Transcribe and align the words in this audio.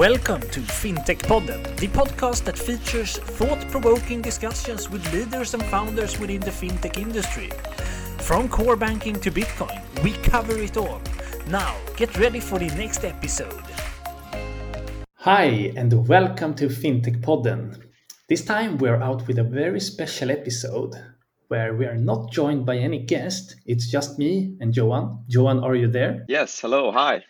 Welcome 0.00 0.40
to 0.52 0.60
FinTech 0.60 1.18
Podden, 1.28 1.76
the 1.76 1.88
podcast 1.88 2.44
that 2.44 2.58
features 2.58 3.18
thought 3.18 3.60
provoking 3.70 4.22
discussions 4.22 4.88
with 4.88 5.04
leaders 5.12 5.52
and 5.52 5.62
founders 5.64 6.18
within 6.18 6.40
the 6.40 6.50
fintech 6.50 6.96
industry. 6.96 7.50
From 8.16 8.48
core 8.48 8.76
banking 8.76 9.20
to 9.20 9.30
Bitcoin, 9.30 9.78
we 10.02 10.12
cover 10.22 10.56
it 10.56 10.78
all. 10.78 11.02
Now, 11.48 11.76
get 11.96 12.16
ready 12.16 12.40
for 12.40 12.58
the 12.58 12.68
next 12.68 13.04
episode. 13.04 13.62
Hi, 15.16 15.74
and 15.76 16.08
welcome 16.08 16.54
to 16.54 16.68
FinTech 16.68 17.20
Podden. 17.20 17.84
This 18.26 18.42
time 18.42 18.78
we're 18.78 19.02
out 19.02 19.28
with 19.28 19.38
a 19.38 19.44
very 19.44 19.80
special 19.80 20.30
episode 20.30 20.94
where 21.48 21.74
we 21.74 21.84
are 21.84 21.98
not 21.98 22.32
joined 22.32 22.64
by 22.64 22.78
any 22.78 23.00
guest. 23.00 23.56
It's 23.66 23.90
just 23.90 24.18
me 24.18 24.56
and 24.60 24.74
Johan. 24.74 25.24
Johan, 25.28 25.62
are 25.62 25.74
you 25.74 25.88
there? 25.88 26.24
Yes, 26.26 26.58
hello, 26.58 26.90
hi. 26.90 27.22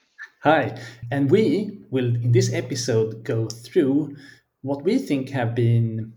Hi, 0.43 0.81
and 1.11 1.31
we 1.31 1.81
will 1.91 2.17
in 2.17 2.33
this 2.33 2.51
episode 2.51 3.25
go 3.25 3.47
through 3.47 4.17
what 4.63 4.83
we 4.83 4.97
think 4.97 5.29
have 5.29 5.55
been 5.55 6.15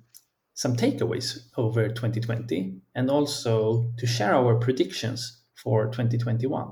some 0.54 0.77
takeaways 0.77 1.40
over 1.58 1.90
2020 1.90 2.80
and 2.96 3.09
also 3.12 3.91
to 3.98 4.08
share 4.08 4.34
our 4.34 4.55
predictions 4.55 5.41
for 5.55 5.88
2021. 5.88 6.72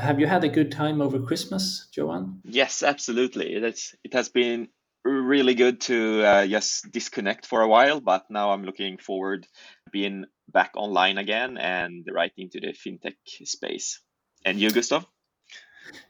Have 0.00 0.18
you 0.18 0.26
had 0.26 0.42
a 0.42 0.48
good 0.48 0.72
time 0.72 1.00
over 1.00 1.20
Christmas, 1.20 1.86
Johan? 1.92 2.40
Yes, 2.42 2.82
absolutely. 2.82 3.54
It's, 3.54 3.94
it 4.02 4.12
has 4.14 4.28
been 4.28 4.70
really 5.04 5.54
good 5.54 5.80
to 5.82 6.24
uh, 6.24 6.46
just 6.48 6.90
disconnect 6.90 7.46
for 7.46 7.60
a 7.60 7.68
while, 7.68 8.00
but 8.00 8.24
now 8.28 8.50
I'm 8.50 8.64
looking 8.64 8.98
forward 8.98 9.46
being 9.92 10.24
back 10.48 10.72
online 10.74 11.16
again 11.16 11.58
and 11.58 12.04
right 12.12 12.32
into 12.36 12.58
the 12.58 12.72
fintech 12.72 13.14
space. 13.44 14.00
And 14.44 14.58
you, 14.58 14.72
Gustav? 14.72 15.06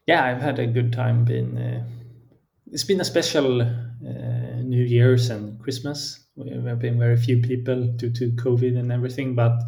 Yeah, 0.06 0.24
I've 0.24 0.42
had 0.42 0.58
a 0.58 0.66
good 0.66 0.92
time. 0.92 1.24
Been 1.24 1.58
uh, 1.58 1.84
it's 2.72 2.84
been 2.84 3.00
a 3.00 3.04
special 3.04 3.62
uh, 3.62 4.62
New 4.62 4.82
Year's 4.82 5.30
and 5.30 5.60
Christmas. 5.60 6.26
We 6.36 6.50
have 6.50 6.78
been 6.78 6.98
very 6.98 7.16
few 7.16 7.40
people 7.42 7.86
due 7.96 8.12
to 8.12 8.30
COVID 8.32 8.78
and 8.78 8.90
everything, 8.92 9.34
but 9.34 9.60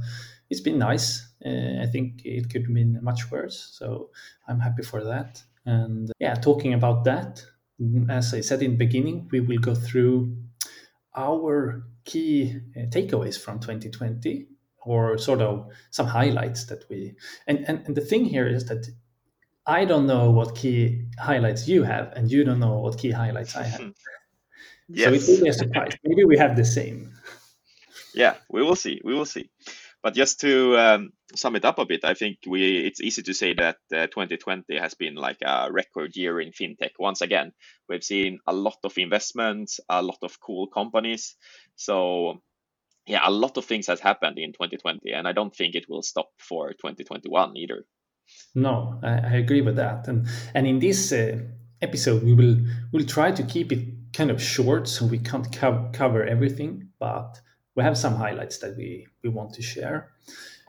it's 0.51 0.61
been 0.61 0.79
nice. 0.79 1.27
Uh, 1.45 1.83
I 1.83 1.87
think 1.87 2.23
it 2.25 2.51
could 2.51 2.63
have 2.63 2.75
been 2.75 2.99
much 3.03 3.31
worse, 3.31 3.71
so 3.73 4.11
I'm 4.49 4.61
happy 4.61 4.83
for 4.83 5.05
that. 5.05 5.43
And 5.67 6.11
yeah, 6.19 6.35
talking 6.35 6.75
about 6.75 7.05
that, 7.05 7.45
as 8.09 8.35
I 8.35 8.41
said 8.41 8.63
in 8.63 8.73
the 8.73 8.77
beginning, 8.77 9.29
we 9.31 9.41
will 9.41 9.59
go 9.59 9.75
through 9.75 10.37
our 11.17 11.85
key 12.05 12.57
uh, 12.77 12.87
takeaways 12.87 13.39
from 13.39 13.61
2020 13.61 14.47
or 14.85 15.19
sort 15.19 15.41
of 15.41 15.69
some 15.91 16.07
highlights 16.07 16.65
that 16.65 16.89
we 16.89 17.15
and, 17.47 17.65
and 17.69 17.87
and 17.87 17.95
the 17.95 18.01
thing 18.01 18.25
here 18.25 18.47
is 18.47 18.65
that 18.65 18.89
I 19.67 19.85
don't 19.85 20.07
know 20.07 20.31
what 20.31 20.57
key 20.57 21.05
highlights 21.19 21.69
you 21.69 21.83
have, 21.85 22.13
and 22.17 22.31
you 22.31 22.45
don't 22.45 22.59
know 22.59 22.79
what 22.79 22.99
key 22.99 23.11
highlights 23.11 23.57
I 23.57 23.65
have. 23.65 23.93
yes. 24.89 25.27
So 25.27 25.33
it 25.33 25.37
will 25.37 25.45
be 25.45 25.49
a 25.49 25.53
surprise. 25.53 25.93
Maybe 26.05 26.25
we 26.25 26.37
have 26.39 26.57
the 26.57 26.65
same. 26.65 27.13
Yeah, 28.15 28.35
we 28.51 28.63
will 28.63 28.77
see. 28.77 29.01
We 29.05 29.15
will 29.15 29.25
see. 29.25 29.51
But 30.03 30.15
just 30.15 30.41
to 30.41 30.77
um, 30.77 31.13
sum 31.37 31.55
it 31.55 31.65
up 31.65 31.79
a 31.79 31.87
bit, 31.87 32.05
I 32.05 32.15
think 32.15 32.39
we 32.47 32.87
it's 32.87 33.01
easy 33.01 33.23
to 33.23 33.33
say 33.33 33.55
that 33.55 33.77
uh, 33.95 34.09
2020 34.09 34.77
has 34.79 34.95
been 34.95 35.15
like 35.15 35.39
a 35.43 35.71
record 35.71 36.17
year 36.17 36.41
in 36.41 36.51
fintech. 36.51 36.91
Once 36.99 37.21
again, 37.21 37.53
we've 37.89 38.03
seen 38.03 38.41
a 38.47 38.53
lot 38.53 38.79
of 38.83 38.99
investments, 38.99 39.79
a 39.89 40.03
lot 40.03 40.19
of 40.23 40.41
cool 40.41 40.67
companies. 40.67 41.37
So 41.77 42.43
yeah, 43.07 43.21
a 43.25 43.31
lot 43.31 43.57
of 43.57 43.65
things 43.65 43.87
has 43.87 44.01
happened 44.01 44.39
in 44.39 44.53
2020, 44.53 45.13
and 45.13 45.27
I 45.29 45.33
don't 45.33 45.55
think 45.55 45.75
it 45.75 45.89
will 45.89 46.03
stop 46.03 46.31
for 46.39 46.71
2021 46.73 47.57
either. 47.57 47.85
No, 48.55 49.01
I, 49.03 49.13
I 49.13 49.35
agree 49.37 49.63
with 49.63 49.77
that. 49.77 50.09
And 50.09 50.27
and 50.55 50.67
in 50.67 50.79
this 50.79 51.13
uh, 51.13 51.39
episode, 51.81 52.23
we 52.23 52.35
will 52.35 52.57
will 52.93 53.07
try 53.07 53.33
to 53.33 53.43
keep 53.43 53.73
it 53.73 54.13
kind 54.13 54.31
of 54.31 54.43
short, 54.43 54.89
so 54.89 55.07
we 55.07 55.19
can't 55.19 55.51
co- 55.53 55.91
cover 55.93 56.25
everything, 56.25 56.89
but 56.99 57.41
we 57.75 57.83
have 57.83 57.97
some 57.97 58.15
highlights 58.17 58.59
that 58.59 58.77
we 58.77 59.07
we 59.23 59.31
want 59.31 59.55
to 59.55 59.63
share. 59.63 60.13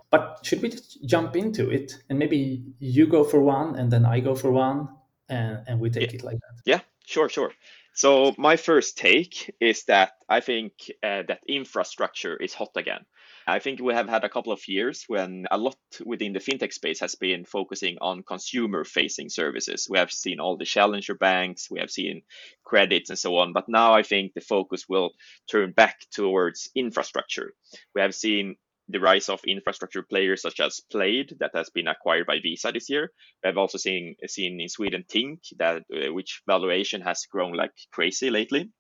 But 0.10 0.40
should 0.44 0.62
we 0.62 0.70
just 0.70 1.04
jump 1.06 1.36
into 1.36 1.70
it? 1.72 1.94
And 2.10 2.20
maybe 2.20 2.64
you 2.80 3.08
go 3.08 3.24
for 3.24 3.42
one, 3.42 3.76
and 3.76 3.92
then 3.92 4.06
I 4.06 4.20
go 4.20 4.36
for 4.36 4.52
one, 4.52 4.88
and 5.28 5.64
and 5.68 5.80
we 5.80 5.90
take 5.90 6.12
yeah. 6.12 6.20
it 6.20 6.24
like 6.24 6.40
that. 6.40 6.62
Yeah, 6.66 6.80
sure, 7.06 7.30
sure. 7.30 7.52
So 7.96 8.34
my 8.38 8.56
first 8.58 8.98
take 8.98 9.54
is 9.60 9.84
that 9.86 10.14
I 10.28 10.40
think 10.40 10.74
uh, 11.04 11.24
that 11.28 11.42
infrastructure 11.48 12.36
is 12.36 12.54
hot 12.54 12.72
again. 12.76 13.06
I 13.46 13.60
think 13.60 13.82
we 13.82 13.94
have 13.94 14.08
had 14.08 14.24
a 14.24 14.30
couple 14.30 14.54
of 14.54 14.68
years 14.68 15.04
when 15.08 15.46
a 15.52 15.58
lot 15.58 15.78
within 16.06 16.34
the 16.34 16.40
fintech 16.40 16.72
space 16.72 17.00
has 17.02 17.16
been 17.16 17.44
focusing 17.44 17.98
on 18.00 18.24
consumer 18.24 18.86
facing 18.86 19.30
services. 19.30 19.88
We 19.90 19.98
have 19.98 20.12
seen 20.12 20.40
all 20.40 20.58
the 20.58 20.66
challenger 20.66 21.16
banks, 21.16 21.70
we 21.70 21.80
have 21.80 21.92
seen 21.92 22.22
credits 22.64 23.10
and 23.10 23.20
so 23.20 23.38
on. 23.38 23.52
But 23.52 23.68
now 23.68 23.94
I 23.94 24.04
think 24.04 24.34
the 24.34 24.42
focus 24.42 24.88
will 24.88 25.12
turn 25.52 25.72
back 25.72 26.06
towards 26.12 26.70
infrastructure. 26.76 27.54
We 27.94 28.02
have 28.02 28.16
seen 28.16 28.56
the 28.90 29.00
rise 29.00 29.30
of 29.30 29.42
infrastructure 29.46 30.04
players 30.04 30.42
such 30.42 30.60
as 30.60 30.82
Plaid 30.92 31.38
that 31.40 31.52
has 31.54 31.70
been 31.70 31.88
acquired 31.88 32.28
by 32.28 32.40
Visa 32.40 32.72
this 32.72 32.90
year. 32.90 33.12
We 33.44 33.48
have 33.48 33.58
also 33.58 33.78
seen 33.78 34.16
seen 34.28 34.60
in 34.60 34.70
Sweden 34.70 35.06
Tink 35.08 35.40
that 35.58 35.84
uh, 35.94 36.14
which 36.14 36.42
valuation 36.48 37.02
has 37.02 37.26
grown 37.26 37.54
like 37.54 37.74
crazy 37.92 38.30
lately. 38.30 38.72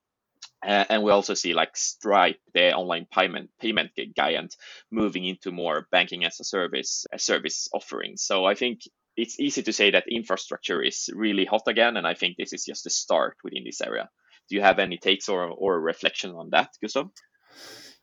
Uh, 0.65 0.85
and 0.89 1.03
we 1.03 1.11
also 1.11 1.33
see 1.33 1.53
like 1.53 1.75
Stripe, 1.75 2.39
the 2.53 2.73
online 2.73 3.05
payment 3.11 3.49
payment 3.59 3.91
giant, 4.15 4.55
moving 4.91 5.25
into 5.25 5.51
more 5.51 5.87
banking 5.91 6.23
as 6.25 6.39
a 6.39 6.43
service 6.43 7.05
a 7.11 7.19
service 7.19 7.67
offerings. 7.73 8.23
So 8.23 8.45
I 8.45 8.55
think 8.55 8.81
it's 9.15 9.39
easy 9.39 9.61
to 9.63 9.73
say 9.73 9.91
that 9.91 10.05
infrastructure 10.09 10.81
is 10.81 11.09
really 11.13 11.45
hot 11.45 11.63
again, 11.67 11.97
and 11.97 12.07
I 12.07 12.13
think 12.13 12.37
this 12.37 12.53
is 12.53 12.65
just 12.65 12.83
the 12.83 12.89
start 12.89 13.37
within 13.43 13.63
this 13.65 13.81
area. 13.81 14.09
Do 14.49 14.55
you 14.55 14.61
have 14.61 14.79
any 14.79 14.97
takes 14.97 15.29
or 15.29 15.49
or 15.49 15.79
reflection 15.81 16.31
on 16.31 16.49
that, 16.51 16.69
Gustav? 16.81 17.09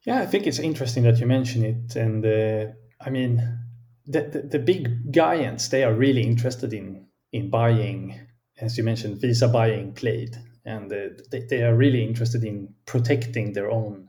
Yeah, 0.07 0.21
I 0.21 0.27
think 0.27 0.47
it's 0.47 0.59
interesting 0.59 1.03
that 1.05 1.19
you 1.19 1.27
mention 1.27 1.65
it, 1.65 1.97
and 1.97 2.25
uh, 2.25 2.73
I 3.01 3.11
mean, 3.11 3.59
the, 4.07 4.23
the, 4.23 4.43
the 4.43 4.59
big 4.59 5.13
giants 5.13 5.69
they 5.69 5.85
are 5.85 5.95
really 5.95 6.23
interested 6.23 6.73
in 6.73 7.07
in 7.33 7.51
buying, 7.51 8.21
as 8.61 8.77
you 8.77 8.85
mentioned, 8.85 9.21
Visa 9.21 9.49
buying 9.49 9.93
Plaid 9.95 10.37
and 10.65 10.91
they, 10.91 11.41
they 11.49 11.63
are 11.63 11.75
really 11.75 12.05
interested 12.05 12.45
in 12.45 12.75
protecting 12.87 13.53
their 13.53 13.71
own 13.71 14.09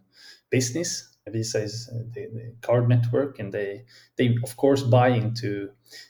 business. 0.49 1.07
Visa 1.27 1.61
is 1.61 1.89
uh, 1.93 1.99
the, 2.13 2.27
the, 2.33 2.53
card 2.61 2.89
network, 2.89 3.39
and 3.39 3.53
they 3.53 3.85
they 4.17 4.37
of 4.43 4.57
course 4.57 4.81
buy 4.81 5.09
into 5.09 5.69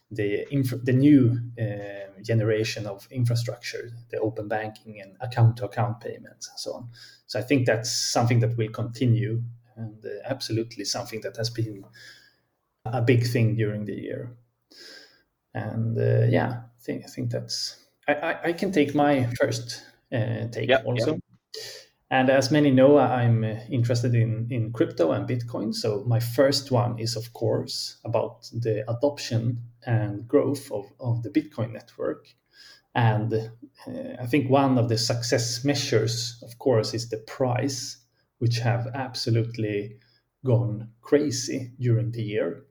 the 0.10 0.50
infra, 0.52 0.78
the 0.78 0.94
new 0.94 1.38
uh, 1.62 2.22
generation 2.24 2.88
of 2.88 3.08
infrastructure, 3.12 3.90
the 4.10 4.20
open 4.20 4.48
banking 4.48 5.02
and 5.02 5.18
account 5.20 5.58
to 5.58 5.66
account 5.66 6.00
payments 6.00 6.48
and 6.50 6.60
so 6.60 6.74
on. 6.74 6.90
So 7.28 7.40
I 7.40 7.42
think 7.42 7.66
that's 7.66 7.92
something 7.92 8.40
that 8.40 8.58
will 8.58 8.70
continue, 8.70 9.44
and 9.76 10.04
uh, 10.06 10.10
absolutely 10.26 10.86
something 10.86 11.22
that 11.22 11.36
has 11.36 11.50
been 11.50 11.84
a 12.86 13.02
big 13.02 13.28
thing 13.28 13.56
during 13.56 13.86
the 13.86 13.96
year. 13.96 14.32
And 15.54 15.98
uh, 15.98 16.26
yeah, 16.30 16.62
I 16.66 16.82
think 16.82 17.04
I 17.04 17.08
think 17.08 17.32
that's 17.32 17.76
I, 18.08 18.14
I, 18.14 18.44
I 18.46 18.54
can 18.54 18.72
take 18.72 18.96
my 18.96 19.28
first 19.40 19.84
take 20.12 20.70
yep, 20.70 20.86
also. 20.86 21.14
Yep. 21.14 21.22
And 22.12 22.30
as 22.30 22.52
many 22.52 22.72
know, 22.72 22.98
I'm 22.98 23.46
uh, 23.46 23.56
interested 23.70 24.14
in, 24.14 24.48
in 24.52 24.74
crypto 24.74 25.14
and 25.14 25.26
Bitcoin. 25.26 25.74
So 25.74 26.04
my 26.06 26.20
first 26.20 26.70
one 26.70 27.00
is, 27.00 27.16
of 27.16 27.32
course, 27.32 28.00
about 28.04 28.50
the 28.52 28.84
adoption 28.92 29.64
and 29.86 30.28
growth 30.28 30.70
of, 30.74 30.92
of 31.00 31.24
the 31.24 31.30
Bitcoin 31.30 31.72
network. 31.72 32.28
And 32.94 33.34
uh, 33.34 34.22
I 34.22 34.26
think 34.26 34.50
one 34.50 34.78
of 34.78 34.90
the 34.90 34.98
success 34.98 35.64
measures, 35.64 36.44
of 36.44 36.60
course, 36.60 36.94
is 36.94 37.08
the 37.08 37.18
price, 37.18 37.98
which 38.40 38.58
have 38.60 38.90
absolutely 38.94 39.96
gone 40.46 40.90
crazy 41.00 41.72
during 41.80 42.12
the 42.12 42.24
year. 42.24 42.66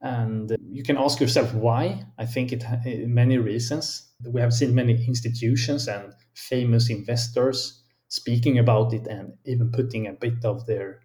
And 0.00 0.56
you 0.70 0.84
can 0.84 0.96
ask 0.96 1.20
yourself 1.20 1.52
why. 1.54 2.04
I 2.18 2.24
think 2.24 2.52
it 2.52 2.62
has 2.62 2.80
many 2.84 3.38
reasons. 3.38 4.08
We 4.24 4.40
have 4.40 4.54
seen 4.54 4.76
many 4.76 5.04
institutions 5.06 5.88
and 5.88 6.14
famous 6.40 6.90
investors 6.90 7.82
speaking 8.08 8.58
about 8.58 8.92
it 8.92 9.06
and 9.06 9.34
even 9.44 9.70
putting 9.70 10.06
a 10.06 10.12
bit 10.12 10.44
of 10.44 10.66
their 10.66 11.00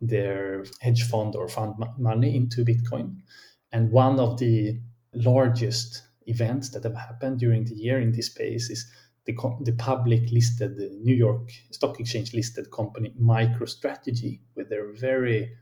their 0.00 0.64
hedge 0.80 1.04
fund 1.04 1.34
or 1.36 1.48
fund 1.48 1.74
money 1.98 2.36
into 2.36 2.64
Bitcoin. 2.64 3.16
And 3.72 3.90
one 3.90 4.20
of 4.20 4.38
the 4.38 4.80
largest 5.14 6.02
events 6.26 6.70
that 6.70 6.84
have 6.84 6.96
happened 6.96 7.38
during 7.38 7.64
the 7.64 7.74
year 7.74 8.00
in 8.00 8.12
this 8.12 8.26
space 8.26 8.70
is 8.70 8.90
the, 9.24 9.32
the 9.62 9.72
public 9.72 10.30
listed, 10.30 10.76
the 10.76 10.90
New 11.02 11.14
York 11.14 11.50
Stock 11.70 11.98
Exchange 12.00 12.34
listed 12.34 12.70
company 12.70 13.14
MicroStrategy 13.20 14.40
with 14.54 14.68
their 14.68 14.92
very 14.92 15.56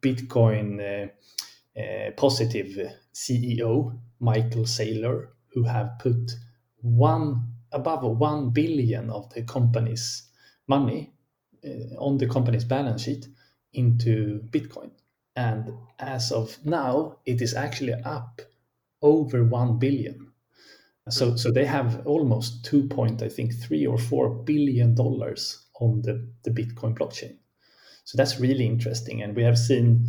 Bitcoin 0.00 0.80
uh, 0.80 1.80
uh, 1.80 2.10
positive 2.16 2.92
CEO, 3.14 3.98
Michael 4.20 4.64
Saylor, 4.64 5.28
who 5.52 5.64
have 5.64 5.98
put 5.98 6.32
one 6.80 7.47
above 7.72 8.02
1 8.02 8.50
billion 8.50 9.10
of 9.10 9.28
the 9.34 9.42
company's 9.42 10.28
money 10.66 11.12
uh, 11.64 11.96
on 11.98 12.18
the 12.18 12.28
company's 12.28 12.64
balance 12.64 13.02
sheet 13.02 13.26
into 13.72 14.40
Bitcoin. 14.50 14.90
And 15.36 15.72
as 15.98 16.32
of 16.32 16.58
now, 16.64 17.18
it 17.24 17.40
is 17.40 17.54
actually 17.54 17.94
up 17.94 18.42
over 19.02 19.44
1 19.44 19.78
billion. 19.78 20.32
So, 21.10 21.36
so 21.36 21.50
they 21.50 21.64
have 21.64 22.06
almost 22.06 22.64
two 22.64 22.86
point, 22.86 23.22
I 23.22 23.28
think, 23.28 23.54
three 23.54 23.86
or 23.86 23.96
four 23.96 24.28
billion 24.44 24.94
dollars 24.94 25.64
on 25.80 26.02
the, 26.02 26.28
the 26.42 26.50
Bitcoin 26.50 26.94
blockchain. 26.98 27.38
So 28.04 28.16
that's 28.16 28.40
really 28.40 28.66
interesting. 28.66 29.22
And 29.22 29.34
we 29.34 29.42
have 29.42 29.58
seen 29.58 30.06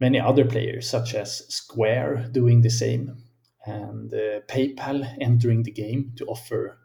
many 0.00 0.20
other 0.20 0.44
players, 0.44 0.88
such 0.88 1.14
as 1.14 1.46
Square, 1.48 2.28
doing 2.32 2.60
the 2.60 2.70
same, 2.70 3.22
and 3.66 4.12
uh, 4.12 4.40
PayPal 4.48 5.16
entering 5.20 5.62
the 5.62 5.70
game 5.70 6.12
to 6.16 6.26
offer 6.26 6.78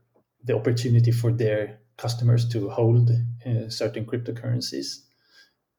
the 0.44 0.56
opportunity 0.56 1.12
for 1.12 1.31
their 1.31 1.79
customers 1.97 2.47
to 2.50 2.69
hold 2.69 3.09
uh, 3.45 3.69
certain 3.69 4.06
cryptocurrencies. 4.06 5.03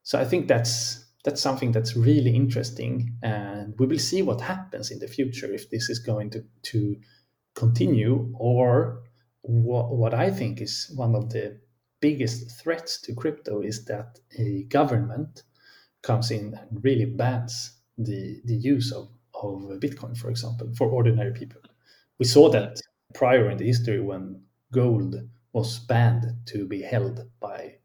So 0.03 0.19
I 0.19 0.25
think 0.25 0.47
that's 0.47 1.05
that's 1.25 1.41
something 1.41 1.73
that's 1.73 1.97
really 1.97 2.33
interesting, 2.35 3.15
and 3.21 3.73
we 3.77 3.85
will 3.85 3.99
see 3.99 4.21
what 4.21 4.41
happens 4.41 4.89
in 4.89 4.99
the 4.99 5.07
future 5.07 5.51
if 5.53 5.69
this 5.69 5.89
is 5.89 5.99
going 5.99 6.29
to 6.31 6.43
to 6.71 6.95
continue 7.55 8.33
or 8.37 9.01
what, 9.41 9.95
what 9.95 10.13
I 10.13 10.31
think 10.31 10.61
is 10.61 10.91
one 10.95 11.15
of 11.15 11.29
the 11.29 11.59
biggest 12.01 12.61
threats 12.61 13.01
to 13.01 13.13
crypto 13.13 13.61
is 13.61 13.85
that 13.85 14.19
a 14.37 14.63
government 14.69 15.43
comes 16.01 16.31
in 16.31 16.53
and 16.53 16.83
really 16.83 17.05
bans 17.05 17.77
the, 17.97 18.41
the 18.45 18.55
use 18.55 18.91
of, 18.91 19.09
of 19.43 19.79
Bitcoin, 19.79 20.17
for 20.17 20.29
example, 20.29 20.71
for 20.75 20.89
ordinary 20.89 21.31
people. 21.31 21.61
We 22.17 22.25
saw 22.25 22.49
that 22.49 22.81
prior 23.13 23.49
in 23.49 23.57
the 23.57 23.65
history 23.65 23.99
when 23.99 24.41
gold 24.71 25.15
was 25.53 25.79
banned 25.79 26.25
to 26.47 26.67
be 26.67 26.81
held 26.81 27.27
by 27.39 27.75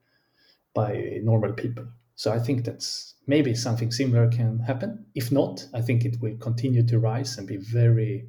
by 0.75 1.21
normal 1.23 1.53
people. 1.53 1.87
So 2.17 2.33
I 2.33 2.39
think 2.39 2.65
that's 2.65 3.15
maybe 3.27 3.55
something 3.55 3.91
similar 3.91 4.29
can 4.29 4.59
happen. 4.59 5.06
If 5.15 5.33
not, 5.33 5.67
I 5.73 5.81
think 5.81 6.05
it 6.05 6.21
will 6.21 6.37
continue 6.39 6.85
to 6.87 6.99
rise 6.99 7.39
and 7.39 7.47
be 7.47 7.56
very 7.56 8.29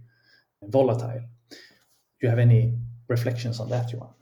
volatile. 0.62 1.22
Do 1.50 1.58
you 2.22 2.30
have 2.30 2.40
any 2.40 2.78
reflections 3.08 3.60
on 3.60 3.70
that, 3.70 3.92
Johan? 3.92 4.14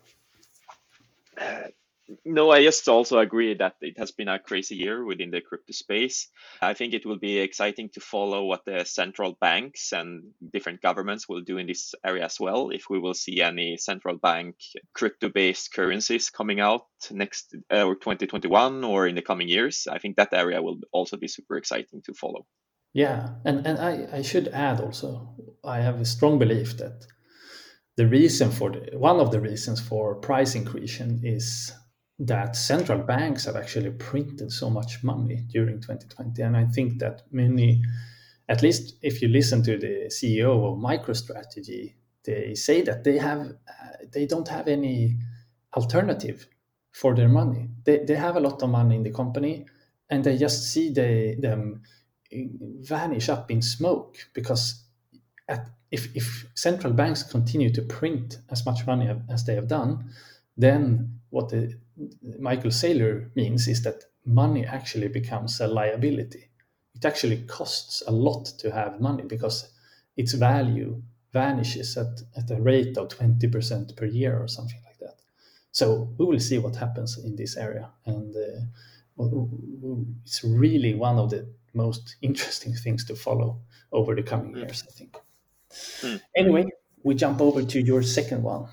No, 2.26 2.52
I 2.52 2.64
just 2.64 2.88
also 2.88 3.20
agree 3.20 3.54
that 3.56 3.76
it 3.82 3.98
has 3.98 4.12
been 4.12 4.28
a 4.28 4.40
crazy 4.40 4.76
year 4.76 5.06
within 5.06 5.32
the 5.32 5.42
crypto 5.42 5.72
space. 5.72 6.28
I 6.62 6.74
think 6.74 6.94
it 6.94 7.06
will 7.06 7.18
be 7.18 7.40
exciting 7.40 7.90
to 7.94 8.00
follow 8.02 8.44
what 8.46 8.66
the 8.66 8.84
central 8.86 9.38
banks 9.40 9.94
and 9.94 10.32
different 10.52 10.82
governments 10.82 11.30
will 11.30 11.42
do 11.42 11.58
in 11.58 11.68
this 11.68 11.96
area 12.06 12.26
as 12.26 12.40
well. 12.40 12.72
If 12.72 12.90
we 12.90 13.00
will 13.00 13.14
see 13.14 13.42
any 13.42 13.78
central 13.78 14.18
bank 14.18 14.56
crypto 14.94 15.30
based 15.30 15.74
currencies 15.74 16.30
coming 16.30 16.60
out 16.60 16.88
next 17.12 17.56
uh, 17.72 17.84
or 17.84 17.96
2021 17.96 18.84
or 18.84 19.08
in 19.08 19.16
the 19.16 19.22
coming 19.22 19.48
years, 19.48 19.88
I 19.90 20.00
think 20.00 20.18
that 20.18 20.34
area 20.34 20.62
will 20.62 20.80
also 20.92 21.18
be 21.18 21.28
super 21.28 21.58
exciting 21.58 22.02
to 22.06 22.14
follow. 22.14 22.46
Yeah, 22.94 23.30
and, 23.46 23.66
and 23.66 23.80
I, 23.80 24.08
I 24.18 24.22
should 24.22 24.50
add 24.50 24.80
also, 24.80 25.36
I 25.64 25.80
have 25.80 26.00
a 26.00 26.06
strong 26.06 26.38
belief 26.38 26.78
that 26.78 27.08
the 27.96 28.08
reason 28.08 28.52
for 28.52 28.72
the, 28.72 28.98
one 28.98 29.20
of 29.20 29.32
the 29.32 29.40
reasons 29.40 29.80
for 29.80 30.16
price 30.16 30.54
increase 30.54 31.00
is 31.24 31.72
that 32.20 32.56
central 32.56 33.00
banks 33.00 33.46
have 33.46 33.56
actually 33.56 33.92
printed 33.92 34.52
so 34.52 34.70
much 34.70 35.04
money 35.04 35.44
during 35.50 35.82
2020 35.82 36.42
and 36.42 36.56
i 36.56 36.66
think 36.66 37.00
that 37.00 37.24
many 37.32 37.82
at 38.50 38.62
least 38.62 38.96
if 39.02 39.22
you 39.22 39.28
listen 39.28 39.64
to 39.64 39.78
the 39.78 40.10
ceo 40.10 40.72
of 40.72 40.78
microstrategy 40.78 41.94
they 42.24 42.54
say 42.54 42.82
that 42.82 43.04
they 43.04 43.18
have 43.18 43.42
uh, 43.42 44.06
they 44.12 44.26
don't 44.26 44.48
have 44.48 44.68
any 44.68 45.18
alternative 45.76 46.48
for 46.94 47.16
their 47.16 47.28
money. 47.28 47.70
They, 47.84 48.06
they 48.06 48.16
have 48.16 48.36
a 48.36 48.40
lot 48.40 48.62
of 48.62 48.70
money 48.70 48.96
in 48.96 49.04
the 49.04 49.12
company 49.12 49.66
and 50.10 50.24
they 50.24 50.38
just 50.38 50.72
see 50.72 50.92
they, 50.92 51.36
them 51.40 51.82
vanish 52.32 53.30
up 53.30 53.52
in 53.52 53.62
smoke 53.62 54.18
because 54.34 54.84
at, 55.48 55.70
if, 55.92 56.16
if 56.16 56.48
central 56.56 56.94
banks 56.94 57.24
continue 57.24 57.72
to 57.72 57.82
print 57.82 58.40
as 58.50 58.66
much 58.66 58.86
money 58.88 59.10
as 59.30 59.44
they 59.44 59.56
have 59.56 59.68
done 59.68 60.10
then 60.58 61.20
what 61.30 61.50
the 61.50 61.78
Michael 62.40 62.72
Saylor 62.72 63.36
means 63.36 63.68
is 63.68 63.82
that 63.84 64.04
money 64.26 64.66
actually 64.66 65.08
becomes 65.08 65.60
a 65.60 65.68
liability. 65.68 66.50
It 66.96 67.06
actually 67.06 67.44
costs 67.44 68.04
a 68.08 68.12
lot 68.12 68.46
to 68.60 68.72
have 68.72 69.02
money 69.02 69.24
because 69.24 69.72
its 70.16 70.34
value 70.34 71.02
vanishes 71.32 71.98
at, 71.98 72.22
at 72.38 72.52
a 72.52 72.62
rate 72.62 72.98
of 72.98 73.08
20% 73.10 73.96
per 73.96 74.06
year 74.06 74.38
or 74.38 74.48
something 74.48 74.80
like 74.86 75.00
that. 75.00 75.16
So 75.72 76.14
we 76.18 76.26
will 76.26 76.40
see 76.40 76.60
what 76.60 76.76
happens 76.76 77.18
in 77.18 77.36
this 77.36 77.58
area. 77.58 77.90
And 78.06 78.36
uh, 78.36 79.26
it's 80.24 80.44
really 80.44 80.94
one 80.94 81.18
of 81.18 81.32
the 81.32 81.48
most 81.74 82.16
interesting 82.22 82.74
things 82.76 83.06
to 83.06 83.16
follow 83.16 83.60
over 83.92 84.16
the 84.16 84.24
coming 84.24 84.56
years, 84.56 84.84
I 84.88 84.92
think. 84.92 85.18
Mm. 86.02 86.22
Anyway, 86.36 86.66
we 87.04 87.16
jump 87.16 87.42
over 87.42 87.64
to 87.64 87.82
your 87.82 88.04
second 88.04 88.44
one. 88.44 88.68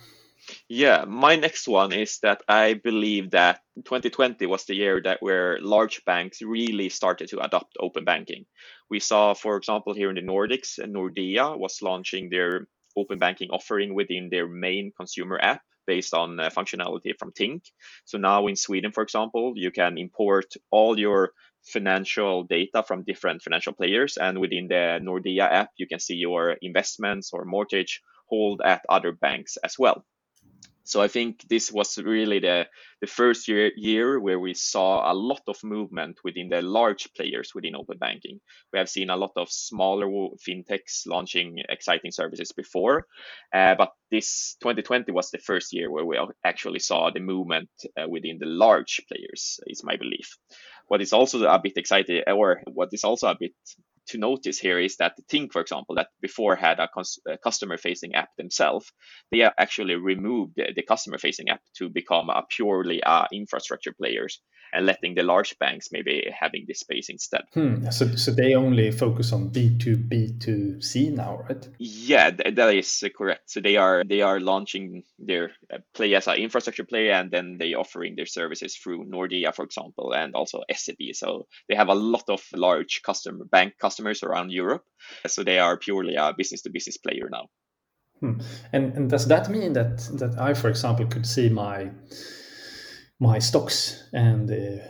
Yeah, 0.69 1.05
my 1.07 1.37
next 1.37 1.69
one 1.69 1.93
is 1.93 2.19
that 2.23 2.43
I 2.49 2.75
believe 2.75 3.31
that 3.31 3.61
2020 3.85 4.47
was 4.47 4.65
the 4.65 4.75
year 4.75 5.01
that 5.03 5.21
where 5.21 5.59
large 5.61 6.05
banks 6.05 6.41
really 6.43 6.89
started 6.89 7.29
to 7.29 7.41
adopt 7.41 7.77
open 7.79 8.05
banking. 8.05 8.47
We 8.89 9.01
saw, 9.01 9.35
for 9.35 9.57
example, 9.57 9.95
here 9.95 10.09
in 10.09 10.17
the 10.17 10.23
Nordics, 10.23 10.79
Nordea 10.79 11.59
was 11.59 11.83
launching 11.83 12.31
their 12.31 12.67
open 12.97 13.19
banking 13.19 13.51
offering 13.51 13.95
within 13.95 14.29
their 14.31 14.49
main 14.49 14.93
consumer 14.97 15.39
app 15.43 15.63
based 15.87 16.15
on 16.15 16.39
uh, 16.39 16.51
functionality 16.51 17.13
from 17.19 17.33
Tink. 17.33 17.63
So 18.05 18.19
now 18.19 18.47
in 18.47 18.57
Sweden, 18.57 18.93
for 18.93 19.03
example, 19.03 19.53
you 19.57 19.71
can 19.71 19.99
import 19.99 20.55
all 20.71 20.99
your 20.99 21.33
financial 21.65 22.45
data 22.45 22.83
from 22.83 23.05
different 23.05 23.43
financial 23.43 23.73
players, 23.73 24.17
and 24.17 24.39
within 24.39 24.69
the 24.69 25.01
Nordea 25.03 25.51
app, 25.51 25.71
you 25.77 25.87
can 25.87 26.01
see 26.01 26.15
your 26.15 26.57
investments 26.63 27.31
or 27.33 27.45
mortgage 27.45 28.01
hold 28.27 28.63
at 28.65 28.85
other 28.89 29.13
banks 29.13 29.57
as 29.65 29.75
well. 29.79 30.05
So 30.91 31.01
I 31.01 31.07
think 31.07 31.47
this 31.49 31.71
was 31.71 31.99
really 31.99 32.41
the, 32.41 32.67
the 33.01 33.07
first 33.07 33.47
year, 33.47 33.71
year 33.77 34.19
where 34.19 34.41
we 34.41 34.55
saw 34.55 35.09
a 35.11 35.15
lot 35.15 35.43
of 35.47 35.63
movement 35.63 36.19
within 36.25 36.49
the 36.49 36.63
large 36.63 37.15
players 37.15 37.55
within 37.55 37.77
open 37.77 37.99
banking. 37.99 38.41
We 38.73 38.81
have 38.81 38.89
seen 38.89 39.09
a 39.09 39.17
lot 39.17 39.31
of 39.37 39.53
smaller 39.53 40.09
fintechs 40.09 41.07
launching 41.07 41.63
exciting 41.69 42.11
services 42.11 42.51
before, 42.51 43.07
uh, 43.55 43.77
but 43.77 43.93
this 44.11 44.57
2020 44.63 45.13
was 45.13 45.31
the 45.31 45.39
first 45.39 45.73
year 45.73 45.93
where 45.93 46.05
we 46.05 46.19
actually 46.45 46.81
saw 46.81 47.11
the 47.11 47.21
movement 47.21 47.71
uh, 47.97 48.09
within 48.09 48.39
the 48.41 48.47
large 48.47 49.01
players, 49.07 49.61
is 49.69 49.85
my 49.85 49.97
belief. 49.97 50.37
What 50.89 51.01
is 51.01 51.13
also 51.13 51.45
a 51.45 51.61
bit 51.63 51.77
exciting, 51.77 52.25
or 52.27 52.63
what 52.67 52.89
is 52.91 53.05
also 53.05 53.29
a 53.29 53.37
bit 53.39 53.55
to 54.11 54.19
notice 54.19 54.59
here 54.59 54.79
is 54.79 54.97
that 54.97 55.15
the 55.17 55.23
Tink, 55.23 55.53
for 55.53 55.61
example, 55.61 55.95
that 55.97 56.09
before 56.21 56.57
had 56.57 56.79
a, 56.79 56.89
a 57.29 57.39
customer-facing 57.39 58.15
app 58.15 58.31
themselves, 58.37 58.93
they 59.31 59.43
actually 59.43 59.95
removed 59.95 60.53
the, 60.57 60.73
the 60.75 60.83
customer-facing 60.83 61.49
app 61.49 61.61
to 61.79 61.89
become 61.89 62.31
a 62.31 62.43
purely 62.49 63.03
uh, 63.03 63.27
infrastructure 63.33 63.93
players 63.93 64.41
and 64.73 64.87
letting 64.87 65.15
the 65.15 65.23
large 65.23 65.59
banks 65.59 65.89
maybe 65.93 66.25
having 66.39 66.65
this 66.67 66.81
space 66.81 67.09
instead. 67.09 67.43
Hmm. 67.55 67.89
So, 67.91 68.07
so 68.17 68.31
they 68.31 68.55
only 68.55 68.91
focus 68.91 69.33
on 69.33 69.49
B 69.49 69.77
two 69.77 69.97
B 69.97 70.35
two 70.39 70.81
C 70.81 71.11
now, 71.11 71.45
right? 71.49 71.69
Yeah, 71.79 72.31
th- 72.31 72.55
that 72.55 72.75
is 72.75 73.05
correct. 73.17 73.51
So 73.51 73.61
they 73.61 73.77
are 73.77 74.05
they 74.05 74.23
are 74.23 74.41
launching 74.41 75.03
their 75.19 75.51
uh, 75.73 75.79
play 75.95 76.15
as 76.15 76.29
an 76.29 76.37
infrastructure 76.37 76.85
player, 76.85 77.13
and 77.13 77.31
then 77.31 77.57
they 77.59 77.75
offering 77.75 78.15
their 78.17 78.27
services 78.27 78.77
through 78.77 79.07
Nordea, 79.07 79.55
for 79.55 79.65
example, 79.65 80.13
and 80.13 80.35
also 80.35 80.63
SEB. 80.73 81.15
So 81.15 81.47
they 81.69 81.75
have 81.75 81.89
a 81.89 81.95
lot 81.95 82.25
of 82.29 82.43
large 82.55 83.03
customer 83.05 83.45
bank 83.45 83.75
customers 83.81 84.00
around 84.23 84.53
Europe. 84.53 84.85
So 85.27 85.43
they 85.43 85.59
are 85.59 85.77
purely 85.77 86.15
a 86.15 86.33
business 86.37 86.63
to 86.63 86.71
business 86.71 86.97
player 86.97 87.29
now. 87.31 87.49
Hmm. 88.21 88.41
And 88.73 88.97
and 88.97 89.11
does 89.11 89.27
that 89.29 89.49
mean 89.49 89.73
that 89.73 89.99
that 90.19 90.39
I, 90.39 90.55
for 90.55 90.69
example, 90.69 91.07
could 91.07 91.27
see 91.27 91.49
my 91.49 91.91
my 93.19 93.39
stocks 93.39 94.09
and 94.13 94.49
the 94.49 94.83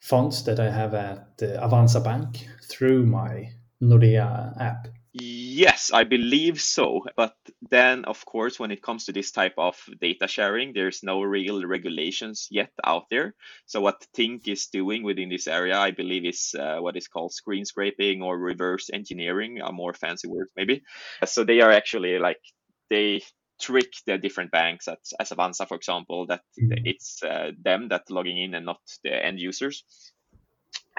funds 0.00 0.44
that 0.44 0.60
I 0.60 0.70
have 0.70 0.94
at 0.94 1.38
Avanza 1.38 2.02
Bank 2.02 2.46
through 2.68 3.06
my 3.06 3.50
Nordea 3.82 4.60
app? 4.60 4.88
Yes, 5.12 5.90
I 5.92 6.04
believe 6.04 6.60
so. 6.60 7.04
But 7.16 7.34
then, 7.68 8.04
of 8.04 8.24
course, 8.24 8.60
when 8.60 8.70
it 8.70 8.80
comes 8.80 9.06
to 9.06 9.12
this 9.12 9.32
type 9.32 9.54
of 9.58 9.76
data 10.00 10.28
sharing, 10.28 10.72
there's 10.72 11.02
no 11.02 11.22
real 11.22 11.66
regulations 11.66 12.46
yet 12.50 12.70
out 12.84 13.08
there. 13.10 13.34
So, 13.66 13.80
what 13.80 14.06
Tink 14.16 14.46
is 14.46 14.66
doing 14.66 15.02
within 15.02 15.28
this 15.28 15.48
area, 15.48 15.76
I 15.76 15.90
believe, 15.90 16.24
is 16.24 16.54
uh, 16.56 16.78
what 16.78 16.96
is 16.96 17.08
called 17.08 17.32
screen 17.32 17.64
scraping 17.64 18.22
or 18.22 18.38
reverse 18.38 18.88
engineering, 18.92 19.60
a 19.60 19.72
more 19.72 19.94
fancy 19.94 20.28
word, 20.28 20.48
maybe. 20.56 20.82
So, 21.24 21.42
they 21.42 21.60
are 21.60 21.72
actually 21.72 22.18
like, 22.20 22.40
they 22.88 23.22
trick 23.60 23.92
the 24.06 24.16
different 24.16 24.52
banks 24.52 24.86
at, 24.86 25.00
as 25.18 25.30
Avanza, 25.30 25.66
for 25.66 25.76
example, 25.76 26.26
that 26.26 26.42
mm-hmm. 26.60 26.86
it's 26.86 27.20
uh, 27.24 27.50
them 27.60 27.88
that 27.88 28.10
logging 28.10 28.40
in 28.40 28.54
and 28.54 28.66
not 28.66 28.80
the 29.02 29.12
end 29.12 29.40
users. 29.40 29.84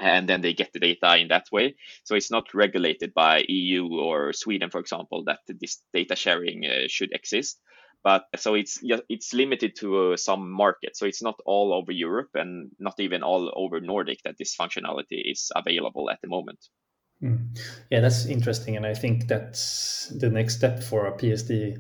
And 0.01 0.27
then 0.27 0.41
they 0.41 0.53
get 0.53 0.73
the 0.73 0.79
data 0.79 1.17
in 1.17 1.27
that 1.27 1.45
way. 1.51 1.75
So 2.05 2.15
it's 2.15 2.31
not 2.31 2.55
regulated 2.55 3.13
by 3.13 3.45
EU 3.47 3.87
or 3.87 4.33
Sweden, 4.33 4.71
for 4.71 4.79
example, 4.79 5.23
that 5.25 5.39
this 5.47 5.81
data 5.93 6.15
sharing 6.15 6.65
uh, 6.65 6.87
should 6.87 7.13
exist. 7.13 7.59
But 8.03 8.25
so 8.35 8.55
it's 8.55 8.79
it's 8.81 9.31
limited 9.31 9.75
to 9.77 10.13
uh, 10.13 10.17
some 10.17 10.51
markets. 10.51 10.97
So 10.97 11.05
it's 11.05 11.21
not 11.21 11.39
all 11.45 11.71
over 11.71 11.91
Europe 11.91 12.31
and 12.33 12.71
not 12.79 12.95
even 12.99 13.21
all 13.21 13.53
over 13.55 13.79
Nordic 13.79 14.23
that 14.25 14.37
this 14.39 14.55
functionality 14.59 15.31
is 15.31 15.51
available 15.55 16.09
at 16.09 16.19
the 16.21 16.27
moment. 16.27 16.59
Mm. 17.23 17.55
Yeah, 17.91 17.99
that's 17.99 18.25
interesting, 18.25 18.75
and 18.75 18.87
I 18.87 18.95
think 18.95 19.27
that's 19.27 20.11
the 20.19 20.31
next 20.31 20.55
step 20.55 20.81
for 20.81 21.05
a 21.05 21.15
PSD 21.15 21.77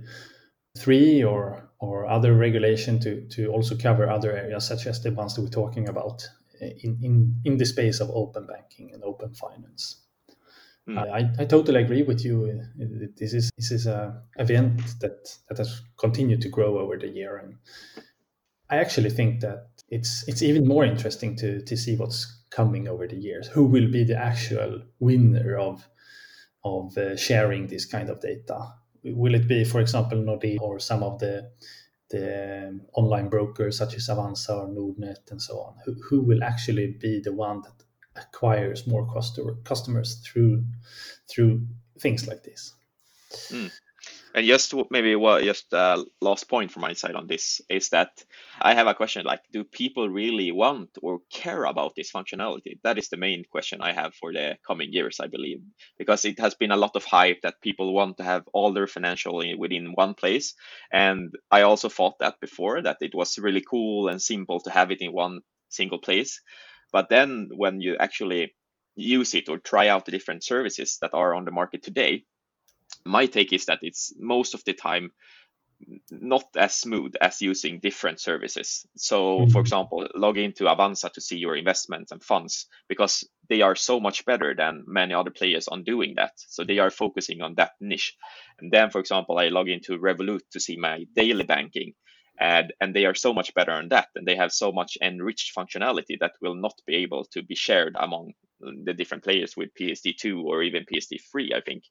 three 0.77 1.23
or 1.23 1.69
or 1.79 2.07
other 2.07 2.35
regulation 2.35 2.99
to 2.99 3.27
to 3.29 3.47
also 3.47 3.75
cover 3.75 4.07
other 4.07 4.31
areas 4.31 4.67
such 4.67 4.85
as 4.85 5.01
the 5.01 5.11
ones 5.11 5.33
that 5.33 5.41
we're 5.41 5.49
talking 5.49 5.89
about 5.89 6.29
in 6.61 6.97
in 7.01 7.41
in 7.45 7.57
the 7.57 7.65
space 7.65 7.99
of 7.99 8.09
open 8.11 8.47
banking 8.47 8.91
and 8.93 9.03
open 9.03 9.33
finance. 9.33 9.97
Mm. 10.87 10.97
I, 10.97 11.43
I 11.43 11.45
totally 11.45 11.81
agree 11.81 12.03
with 12.03 12.25
you. 12.25 12.63
This 13.17 13.33
is 13.33 13.51
this 13.57 13.71
is 13.71 13.87
a 13.87 14.21
event 14.37 14.81
that 14.99 15.37
that 15.47 15.57
has 15.57 15.81
continued 15.97 16.41
to 16.41 16.49
grow 16.49 16.79
over 16.79 16.97
the 16.97 17.07
year, 17.07 17.37
and 17.37 17.57
I 18.69 18.77
actually 18.77 19.11
think 19.11 19.41
that 19.41 19.67
it's 19.89 20.27
it's 20.27 20.41
even 20.41 20.67
more 20.67 20.83
interesting 20.83 21.35
to 21.37 21.61
to 21.61 21.77
see 21.77 21.95
what's 21.95 22.41
coming 22.49 22.87
over 22.87 23.07
the 23.07 23.17
years. 23.17 23.47
Who 23.47 23.65
will 23.65 23.91
be 23.91 24.03
the 24.03 24.17
actual 24.17 24.81
winner 24.99 25.57
of 25.57 25.87
of 26.63 26.97
uh, 26.97 27.15
sharing 27.15 27.67
this 27.67 27.85
kind 27.85 28.09
of 28.09 28.19
data? 28.19 28.73
Will 29.03 29.35
it 29.35 29.47
be, 29.47 29.63
for 29.63 29.81
example, 29.81 30.17
Nordea 30.19 30.59
or 30.61 30.79
some 30.79 31.03
of 31.03 31.19
the 31.19 31.51
the 32.11 32.67
um, 32.67 32.81
online 32.93 33.29
brokers 33.29 33.77
such 33.77 33.95
as 33.95 34.07
Avanza 34.07 34.49
or 34.49 34.67
Nordnet 34.67 35.31
and 35.31 35.41
so 35.41 35.59
on? 35.59 35.75
Who, 35.85 35.93
who 36.09 36.21
will 36.21 36.43
actually 36.43 36.87
be 36.99 37.19
the 37.19 37.33
one 37.33 37.61
that 37.61 37.83
acquires 38.15 38.87
more 38.87 39.11
customer, 39.13 39.55
customers 39.63 40.15
through 40.25 40.63
through 41.29 41.65
things 41.99 42.27
like 42.27 42.43
this? 42.43 42.73
Mm. 43.49 43.71
And 44.33 44.45
just 44.45 44.73
maybe 44.89 45.15
well, 45.15 45.41
just 45.41 45.73
uh, 45.73 46.03
last 46.21 46.49
point 46.49 46.71
from 46.71 46.81
my 46.81 46.93
side 46.93 47.15
on 47.15 47.27
this 47.27 47.61
is 47.69 47.89
that 47.89 48.23
I 48.61 48.73
have 48.73 48.87
a 48.87 48.93
question 48.93 49.25
like, 49.25 49.41
do 49.51 49.63
people 49.63 50.07
really 50.09 50.51
want 50.51 50.97
or 51.01 51.19
care 51.29 51.65
about 51.65 51.95
this 51.95 52.11
functionality? 52.11 52.79
That 52.83 52.97
is 52.97 53.09
the 53.09 53.17
main 53.17 53.43
question 53.51 53.81
I 53.81 53.91
have 53.91 54.13
for 54.15 54.31
the 54.31 54.57
coming 54.65 54.93
years, 54.93 55.19
I 55.19 55.27
believe, 55.27 55.59
because 55.97 56.23
it 56.23 56.39
has 56.39 56.55
been 56.55 56.71
a 56.71 56.77
lot 56.77 56.95
of 56.95 57.03
hype 57.03 57.41
that 57.43 57.61
people 57.61 57.93
want 57.93 58.17
to 58.17 58.23
have 58.23 58.43
all 58.53 58.71
their 58.71 58.87
financial 58.87 59.43
within 59.57 59.91
one 59.95 60.13
place. 60.13 60.53
And 60.91 61.33
I 61.49 61.63
also 61.63 61.89
thought 61.89 62.19
that 62.19 62.39
before 62.39 62.81
that 62.81 62.97
it 63.01 63.13
was 63.13 63.37
really 63.37 63.63
cool 63.69 64.07
and 64.07 64.21
simple 64.21 64.61
to 64.61 64.71
have 64.71 64.91
it 64.91 65.01
in 65.01 65.11
one 65.11 65.41
single 65.69 65.99
place. 65.99 66.41
But 66.91 67.09
then 67.09 67.49
when 67.55 67.81
you 67.81 67.97
actually 67.99 68.53
use 68.95 69.33
it 69.35 69.49
or 69.49 69.57
try 69.57 69.87
out 69.87 70.05
the 70.05 70.11
different 70.11 70.43
services 70.43 70.97
that 71.01 71.13
are 71.13 71.33
on 71.33 71.45
the 71.45 71.51
market 71.51 71.83
today, 71.83 72.25
my 73.05 73.25
take 73.25 73.53
is 73.53 73.65
that 73.65 73.79
it's 73.81 74.13
most 74.19 74.53
of 74.53 74.63
the 74.65 74.73
time 74.73 75.11
not 76.11 76.43
as 76.55 76.75
smooth 76.75 77.13
as 77.21 77.41
using 77.41 77.79
different 77.79 78.19
services. 78.19 78.85
So, 78.95 79.39
mm-hmm. 79.39 79.51
for 79.51 79.61
example, 79.61 80.07
log 80.15 80.37
into 80.37 80.65
Avanza 80.65 81.11
to 81.13 81.21
see 81.21 81.37
your 81.37 81.55
investments 81.55 82.11
and 82.11 82.23
funds 82.23 82.67
because 82.87 83.27
they 83.49 83.61
are 83.61 83.75
so 83.75 83.99
much 83.99 84.25
better 84.25 84.53
than 84.55 84.83
many 84.87 85.13
other 85.13 85.31
players 85.31 85.67
on 85.67 85.83
doing 85.83 86.15
that. 86.15 86.33
So, 86.37 86.63
they 86.63 86.79
are 86.79 86.91
focusing 86.91 87.41
on 87.41 87.55
that 87.55 87.71
niche. 87.79 88.15
And 88.59 88.71
then, 88.71 88.89
for 88.89 88.99
example, 88.99 89.37
I 89.39 89.47
log 89.47 89.69
into 89.69 89.97
Revolut 89.97 90.41
to 90.51 90.59
see 90.59 90.77
my 90.77 91.05
daily 91.15 91.43
banking. 91.43 91.93
And, 92.39 92.73
and 92.81 92.95
they 92.95 93.05
are 93.05 93.13
so 93.13 93.33
much 93.33 93.53
better 93.53 93.71
on 93.71 93.89
that. 93.89 94.07
And 94.15 94.25
they 94.25 94.35
have 94.35 94.51
so 94.51 94.71
much 94.71 94.97
enriched 95.01 95.55
functionality 95.55 96.17
that 96.19 96.33
will 96.41 96.55
not 96.55 96.73
be 96.87 96.95
able 96.95 97.25
to 97.33 97.43
be 97.43 97.55
shared 97.55 97.95
among 97.99 98.33
the 98.59 98.93
different 98.93 99.23
players 99.23 99.55
with 99.55 99.69
PSD2 99.79 100.43
or 100.43 100.63
even 100.63 100.85
PSD3, 100.85 101.53
I 101.55 101.61
think 101.61 101.83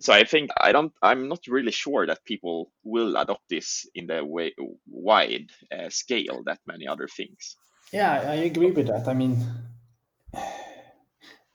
so 0.00 0.12
I 0.12 0.24
think 0.24 0.50
I 0.60 0.72
don't 0.72 0.92
I'm 1.02 1.28
not 1.28 1.46
really 1.48 1.72
sure 1.72 2.06
that 2.06 2.24
people 2.24 2.72
will 2.82 3.16
adopt 3.16 3.48
this 3.48 3.86
in 3.94 4.06
the 4.06 4.24
way 4.24 4.52
wide 4.86 5.50
uh, 5.72 5.88
scale 5.90 6.42
that 6.46 6.60
many 6.66 6.86
other 6.86 7.08
things. 7.08 7.56
Yeah, 7.92 8.12
I 8.12 8.34
agree 8.34 8.70
with 8.70 8.88
that. 8.88 9.08
I 9.08 9.14
mean, 9.14 9.44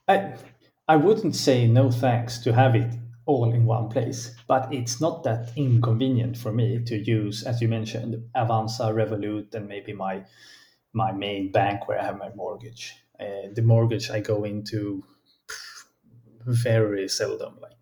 I 0.08 0.34
I 0.88 0.96
wouldn't 0.96 1.36
say 1.36 1.66
no 1.66 1.90
thanks 1.90 2.38
to 2.38 2.52
have 2.52 2.74
it 2.74 2.92
all 3.26 3.52
in 3.52 3.64
one 3.64 3.88
place, 3.88 4.34
but 4.48 4.72
it's 4.72 5.00
not 5.00 5.22
that 5.22 5.52
inconvenient 5.56 6.36
for 6.36 6.52
me 6.52 6.82
to 6.84 6.96
use, 6.96 7.44
as 7.44 7.60
you 7.60 7.68
mentioned, 7.68 8.16
Avanza, 8.34 8.92
Revolut, 8.92 9.54
and 9.54 9.68
maybe 9.68 9.92
my 9.92 10.24
my 10.92 11.12
main 11.12 11.52
bank 11.52 11.86
where 11.86 12.00
I 12.00 12.04
have 12.04 12.18
my 12.18 12.30
mortgage. 12.34 12.94
Uh, 13.20 13.52
the 13.54 13.62
mortgage 13.62 14.10
I 14.10 14.20
go 14.20 14.44
into 14.44 15.04
very 16.46 17.08
seldom, 17.08 17.58
like 17.60 17.79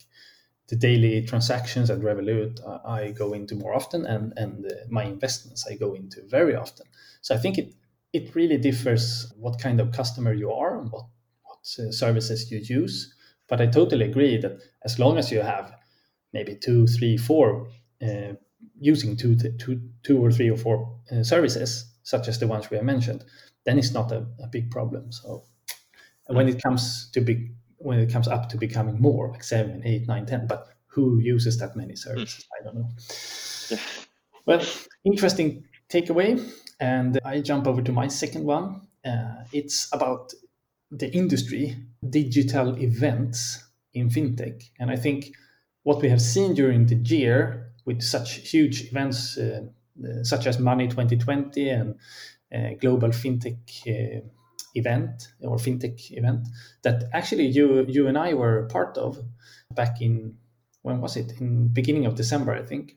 the 0.68 0.76
daily 0.76 1.22
transactions 1.22 1.90
at 1.90 2.00
Revolut 2.00 2.60
uh, 2.66 2.78
I 2.86 3.10
go 3.10 3.32
into 3.32 3.54
more 3.54 3.74
often, 3.74 4.06
and 4.06 4.32
and 4.36 4.66
uh, 4.66 4.74
my 4.88 5.04
investments 5.04 5.66
I 5.66 5.76
go 5.76 5.94
into 5.94 6.22
very 6.28 6.54
often. 6.54 6.86
So 7.20 7.34
I 7.34 7.38
think 7.38 7.58
it 7.58 7.74
it 8.12 8.34
really 8.34 8.58
differs 8.58 9.32
what 9.36 9.60
kind 9.60 9.80
of 9.80 9.92
customer 9.92 10.32
you 10.32 10.52
are 10.52 10.78
and 10.78 10.90
what 10.90 11.06
what 11.42 11.58
uh, 11.78 11.92
services 11.92 12.50
you 12.50 12.58
use. 12.58 13.14
But 13.48 13.60
I 13.60 13.66
totally 13.66 14.04
agree 14.04 14.36
that 14.38 14.60
as 14.84 14.98
long 14.98 15.18
as 15.18 15.32
you 15.32 15.40
have 15.40 15.74
maybe 16.32 16.54
two, 16.54 16.86
three, 16.86 17.16
four 17.16 17.68
uh, 18.02 18.34
using 18.78 19.16
two, 19.16 19.36
two, 19.36 19.80
two 20.02 20.24
or 20.24 20.30
three 20.30 20.50
or 20.50 20.56
four 20.56 21.00
uh, 21.10 21.22
services, 21.22 21.90
such 22.02 22.28
as 22.28 22.38
the 22.38 22.46
ones 22.46 22.70
we 22.70 22.76
have 22.76 22.84
mentioned, 22.84 23.24
then 23.64 23.78
it's 23.78 23.92
not 23.92 24.12
a, 24.12 24.26
a 24.42 24.46
big 24.46 24.70
problem. 24.70 25.10
So 25.12 25.44
when 26.26 26.48
it 26.48 26.62
comes 26.62 27.10
to 27.12 27.20
big 27.20 27.54
when 27.78 27.98
it 27.98 28.10
comes 28.12 28.28
up 28.28 28.48
to 28.50 28.58
becoming 28.58 29.00
more 29.00 29.30
like 29.30 29.44
seven, 29.44 29.82
eight, 29.84 30.06
nine, 30.06 30.26
ten. 30.26 30.46
But 30.46 30.68
who 30.86 31.20
uses 31.20 31.58
that 31.58 31.76
many 31.76 31.96
services? 31.96 32.44
Mm. 32.44 32.60
I 32.60 32.64
don't 32.64 32.74
know. 32.76 32.90
Yeah. 33.70 33.78
Well, 34.46 34.64
interesting 35.04 35.64
takeaway. 35.90 36.42
And 36.80 37.18
I 37.22 37.42
jump 37.42 37.66
over 37.66 37.82
to 37.82 37.92
my 37.92 38.08
second 38.08 38.44
one. 38.44 38.80
Uh, 39.04 39.44
it's 39.52 39.88
about 39.92 40.32
the 40.90 41.12
industry, 41.14 41.76
digital 42.08 42.78
events 42.78 43.62
in 43.92 44.08
fintech. 44.08 44.62
And 44.78 44.90
I 44.90 44.96
think 44.96 45.32
what 45.82 46.00
we 46.00 46.08
have 46.08 46.22
seen 46.22 46.54
during 46.54 46.86
the 46.86 46.94
year 46.94 47.72
with 47.84 48.00
such 48.02 48.36
huge 48.50 48.84
events 48.90 49.36
uh, 49.36 49.66
uh, 50.04 50.22
such 50.22 50.46
as 50.46 50.58
Money 50.58 50.86
2020 50.86 51.68
and 51.70 51.94
uh, 52.54 52.74
Global 52.80 53.08
FinTech 53.08 53.58
uh, 53.86 54.20
event 54.74 55.28
or 55.40 55.56
fintech 55.56 56.10
event 56.12 56.48
that 56.82 57.04
actually 57.12 57.46
you 57.46 57.84
you 57.88 58.06
and 58.06 58.18
I 58.18 58.34
were 58.34 58.68
part 58.68 58.96
of 58.98 59.18
back 59.74 60.00
in 60.00 60.36
when 60.82 61.00
was 61.00 61.16
it 61.16 61.40
in 61.40 61.68
beginning 61.68 62.06
of 62.06 62.14
December 62.14 62.54
I 62.54 62.62
think. 62.62 62.96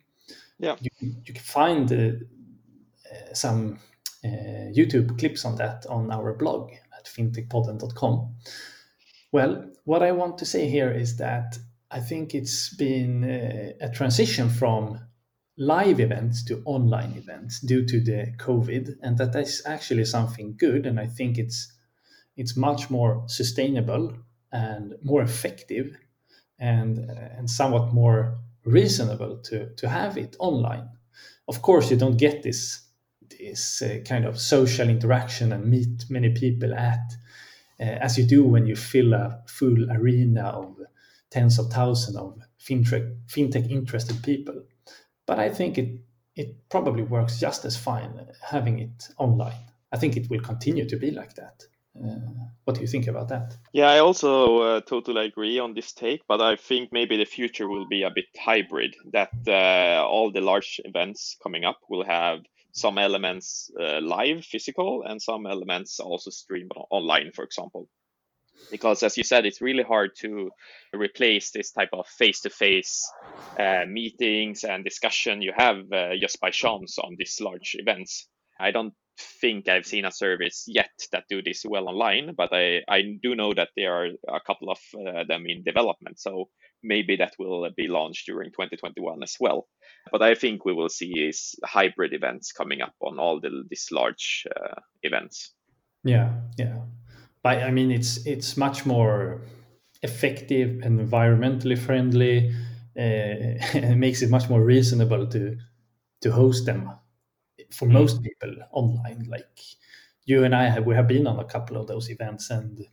Yeah, 0.59 0.75
you, 0.79 0.91
you 1.25 1.33
can 1.33 1.43
find 1.43 1.91
uh, 1.91 1.95
uh, 1.95 3.33
some 3.33 3.79
uh, 4.23 4.69
YouTube 4.77 5.17
clips 5.17 5.45
on 5.45 5.55
that 5.55 5.85
on 5.87 6.11
our 6.11 6.33
blog 6.33 6.71
at 6.97 7.05
fintechpodden.com. 7.05 8.35
Well, 9.31 9.71
what 9.85 10.03
I 10.03 10.11
want 10.11 10.37
to 10.39 10.45
say 10.45 10.69
here 10.69 10.91
is 10.91 11.17
that 11.17 11.57
I 11.89 11.99
think 11.99 12.35
it's 12.35 12.73
been 12.75 13.23
uh, 13.23 13.85
a 13.85 13.89
transition 13.89 14.49
from 14.49 14.99
live 15.57 15.99
events 15.99 16.43
to 16.45 16.61
online 16.65 17.13
events 17.13 17.59
due 17.59 17.85
to 17.85 17.99
the 17.99 18.33
COVID, 18.37 18.95
and 19.01 19.17
that 19.17 19.35
is 19.35 19.61
actually 19.65 20.05
something 20.05 20.55
good. 20.57 20.85
And 20.85 20.99
I 20.99 21.07
think 21.07 21.37
it's 21.37 21.71
it's 22.37 22.55
much 22.55 22.89
more 22.89 23.23
sustainable 23.27 24.13
and 24.51 24.95
more 25.03 25.21
effective, 25.21 25.97
and 26.59 26.99
and 27.37 27.49
somewhat 27.49 27.93
more 27.93 28.39
reasonable 28.65 29.37
to 29.43 29.73
to 29.75 29.89
have 29.89 30.17
it 30.17 30.35
online. 30.39 30.89
Of 31.47 31.61
course, 31.61 31.91
you 31.91 31.97
don't 31.97 32.17
get 32.17 32.43
this 32.43 32.81
this 33.39 33.81
uh, 33.81 33.99
kind 34.05 34.25
of 34.25 34.39
social 34.39 34.89
interaction 34.89 35.51
and 35.51 35.65
meet 35.65 36.05
many 36.09 36.29
people 36.29 36.73
at 36.73 37.13
uh, 37.79 37.83
as 37.83 38.17
you 38.17 38.25
do 38.25 38.43
when 38.43 38.67
you 38.67 38.75
fill 38.75 39.13
a 39.13 39.41
full 39.47 39.91
arena 39.91 40.43
of 40.49 40.77
tens 41.29 41.57
of 41.59 41.71
thousands 41.71 42.17
of 42.17 42.37
fintech 42.59 43.17
fintech 43.27 43.69
interested 43.69 44.21
people 44.23 44.63
but 45.31 45.39
I 45.39 45.49
think 45.49 45.77
it 45.77 45.89
it 46.35 46.49
probably 46.69 47.03
works 47.03 47.39
just 47.39 47.63
as 47.63 47.77
fine 47.77 48.11
having 48.41 48.79
it 48.79 49.07
online. 49.17 49.63
I 49.93 49.97
think 49.97 50.17
it 50.17 50.29
will 50.29 50.41
continue 50.41 50.85
to 50.89 50.97
be 50.97 51.11
like 51.11 51.35
that. 51.35 51.63
Uh, 51.95 52.19
what 52.65 52.75
do 52.75 52.81
you 52.81 52.87
think 52.87 53.07
about 53.07 53.29
that? 53.29 53.55
Yeah, 53.71 53.89
I 53.89 53.99
also 53.99 54.33
uh, 54.57 54.81
totally 54.81 55.25
agree 55.27 55.57
on 55.57 55.73
this 55.73 55.93
take, 55.93 56.21
but 56.27 56.41
I 56.41 56.57
think 56.57 56.89
maybe 56.91 57.15
the 57.15 57.33
future 57.37 57.69
will 57.69 57.87
be 57.87 58.03
a 58.03 58.11
bit 58.13 58.25
hybrid. 58.37 58.93
That 59.13 59.31
uh, 59.47 60.05
all 60.05 60.33
the 60.33 60.41
large 60.41 60.81
events 60.83 61.37
coming 61.41 61.63
up 61.63 61.79
will 61.89 62.03
have 62.03 62.39
some 62.73 62.97
elements 62.97 63.71
uh, 63.79 64.01
live, 64.01 64.43
physical, 64.43 65.03
and 65.07 65.21
some 65.21 65.45
elements 65.45 66.01
also 66.01 66.29
streamed 66.29 66.71
online, 66.89 67.31
for 67.31 67.45
example 67.45 67.87
because 68.69 69.03
as 69.03 69.17
you 69.17 69.23
said 69.23 69.45
it's 69.45 69.61
really 69.61 69.83
hard 69.83 70.11
to 70.17 70.49
replace 70.93 71.51
this 71.51 71.71
type 71.71 71.89
of 71.93 72.07
face-to-face 72.07 73.09
uh, 73.59 73.85
meetings 73.87 74.63
and 74.63 74.83
discussion 74.83 75.41
you 75.41 75.53
have 75.55 75.77
uh, 75.91 76.09
just 76.19 76.39
by 76.39 76.49
chance 76.49 76.97
on 76.99 77.15
these 77.17 77.39
large 77.41 77.75
events. 77.79 78.27
I 78.59 78.71
don't 78.71 78.93
think 79.41 79.67
i've 79.67 79.85
seen 79.85 80.05
a 80.05 80.11
service 80.11 80.63
yet 80.67 80.91
that 81.11 81.25
do 81.29 81.41
this 81.41 81.63
well 81.67 81.87
online 81.87 82.33
but 82.35 82.51
i, 82.53 82.81
I 82.87 83.17
do 83.21 83.35
know 83.35 83.53
that 83.53 83.69
there 83.75 83.93
are 83.93 84.05
a 84.05 84.39
couple 84.45 84.69
of 84.69 84.79
uh, 84.95 85.23
them 85.27 85.45
in 85.47 85.63
development. 85.63 86.19
So 86.19 86.49
maybe 86.83 87.17
that 87.17 87.33
will 87.37 87.69
be 87.75 87.87
launched 87.87 88.25
during 88.25 88.49
2021 88.49 89.21
as 89.21 89.35
well. 89.39 89.67
But 90.11 90.21
i 90.21 90.35
think 90.35 90.65
we 90.65 90.73
will 90.73 90.89
see 90.89 91.11
is 91.11 91.55
hybrid 91.63 92.13
events 92.13 92.51
coming 92.51 92.81
up 92.81 92.95
on 93.01 93.19
all 93.19 93.39
the, 93.39 93.63
these 93.69 93.87
large 93.91 94.45
uh, 94.55 94.79
events. 95.03 95.53
Yeah 96.03 96.33
yeah 96.57 96.77
but 97.43 97.63
I 97.63 97.71
mean, 97.71 97.91
it's 97.91 98.25
it's 98.25 98.57
much 98.57 98.85
more 98.85 99.41
effective 100.03 100.81
and 100.83 100.99
environmentally 100.99 101.77
friendly. 101.77 102.53
Uh, 102.97 102.99
and 103.75 103.85
it 103.85 103.97
makes 103.97 104.21
it 104.21 104.29
much 104.29 104.49
more 104.49 104.63
reasonable 104.63 105.27
to 105.27 105.57
to 106.21 106.31
host 106.31 106.65
them 106.65 106.91
for 107.71 107.87
Mm. 107.89 108.01
most 108.01 108.23
people 108.23 108.55
online. 108.71 109.25
Like 109.29 109.59
you 110.25 110.43
and 110.43 110.55
I 110.55 110.69
have, 110.69 110.85
we 110.85 110.95
have 110.95 111.07
been 111.07 111.27
on 111.27 111.39
a 111.39 111.45
couple 111.45 111.77
of 111.77 111.87
those 111.87 112.09
events, 112.09 112.49
and 112.51 112.79
uh, 112.81 112.85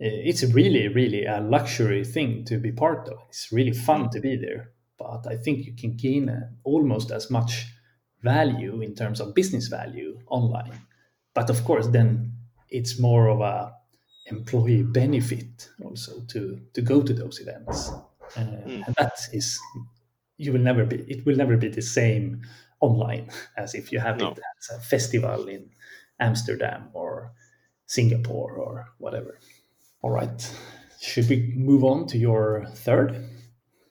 it's 0.00 0.42
really, 0.42 0.88
really 0.88 1.24
a 1.24 1.40
luxury 1.40 2.04
thing 2.04 2.44
to 2.46 2.58
be 2.58 2.72
part 2.72 3.08
of. 3.08 3.18
It's 3.28 3.52
really 3.52 3.72
fun 3.72 4.10
to 4.10 4.20
be 4.20 4.36
there, 4.36 4.72
but 4.98 5.26
I 5.26 5.36
think 5.36 5.66
you 5.66 5.74
can 5.74 5.96
gain 5.96 6.28
uh, 6.28 6.50
almost 6.64 7.10
as 7.10 7.30
much 7.30 7.66
value 8.22 8.80
in 8.80 8.94
terms 8.94 9.20
of 9.20 9.34
business 9.34 9.68
value 9.68 10.20
online. 10.26 10.80
But 11.34 11.50
of 11.50 11.64
course, 11.64 11.86
then 11.88 12.29
it's 12.70 12.98
more 12.98 13.28
of 13.28 13.40
a 13.40 13.72
employee 14.26 14.82
benefit 14.82 15.68
also 15.84 16.20
to 16.28 16.60
to 16.74 16.80
go 16.82 17.02
to 17.02 17.12
those 17.12 17.40
events, 17.40 17.90
uh, 18.36 18.40
Mm. 18.66 18.86
and 18.86 18.94
that 18.96 19.18
is 19.32 19.58
you 20.36 20.52
will 20.52 20.62
never 20.62 20.84
be 20.86 20.96
it 21.08 21.24
will 21.26 21.36
never 21.36 21.56
be 21.56 21.68
the 21.68 21.82
same 21.82 22.42
online 22.80 23.28
as 23.56 23.74
if 23.74 23.92
you 23.92 24.00
have 24.00 24.18
No. 24.18 24.30
it 24.32 24.38
as 24.58 24.76
a 24.76 24.80
festival 24.80 25.48
in 25.48 25.70
Amsterdam 26.18 26.88
or 26.94 27.32
Singapore 27.86 28.52
or 28.56 28.92
whatever. 28.98 29.38
All 30.02 30.10
right. 30.10 30.54
Should 31.00 31.28
we 31.28 31.52
move 31.56 31.82
on 31.84 32.06
to 32.08 32.18
your 32.18 32.66
third? 32.74 33.28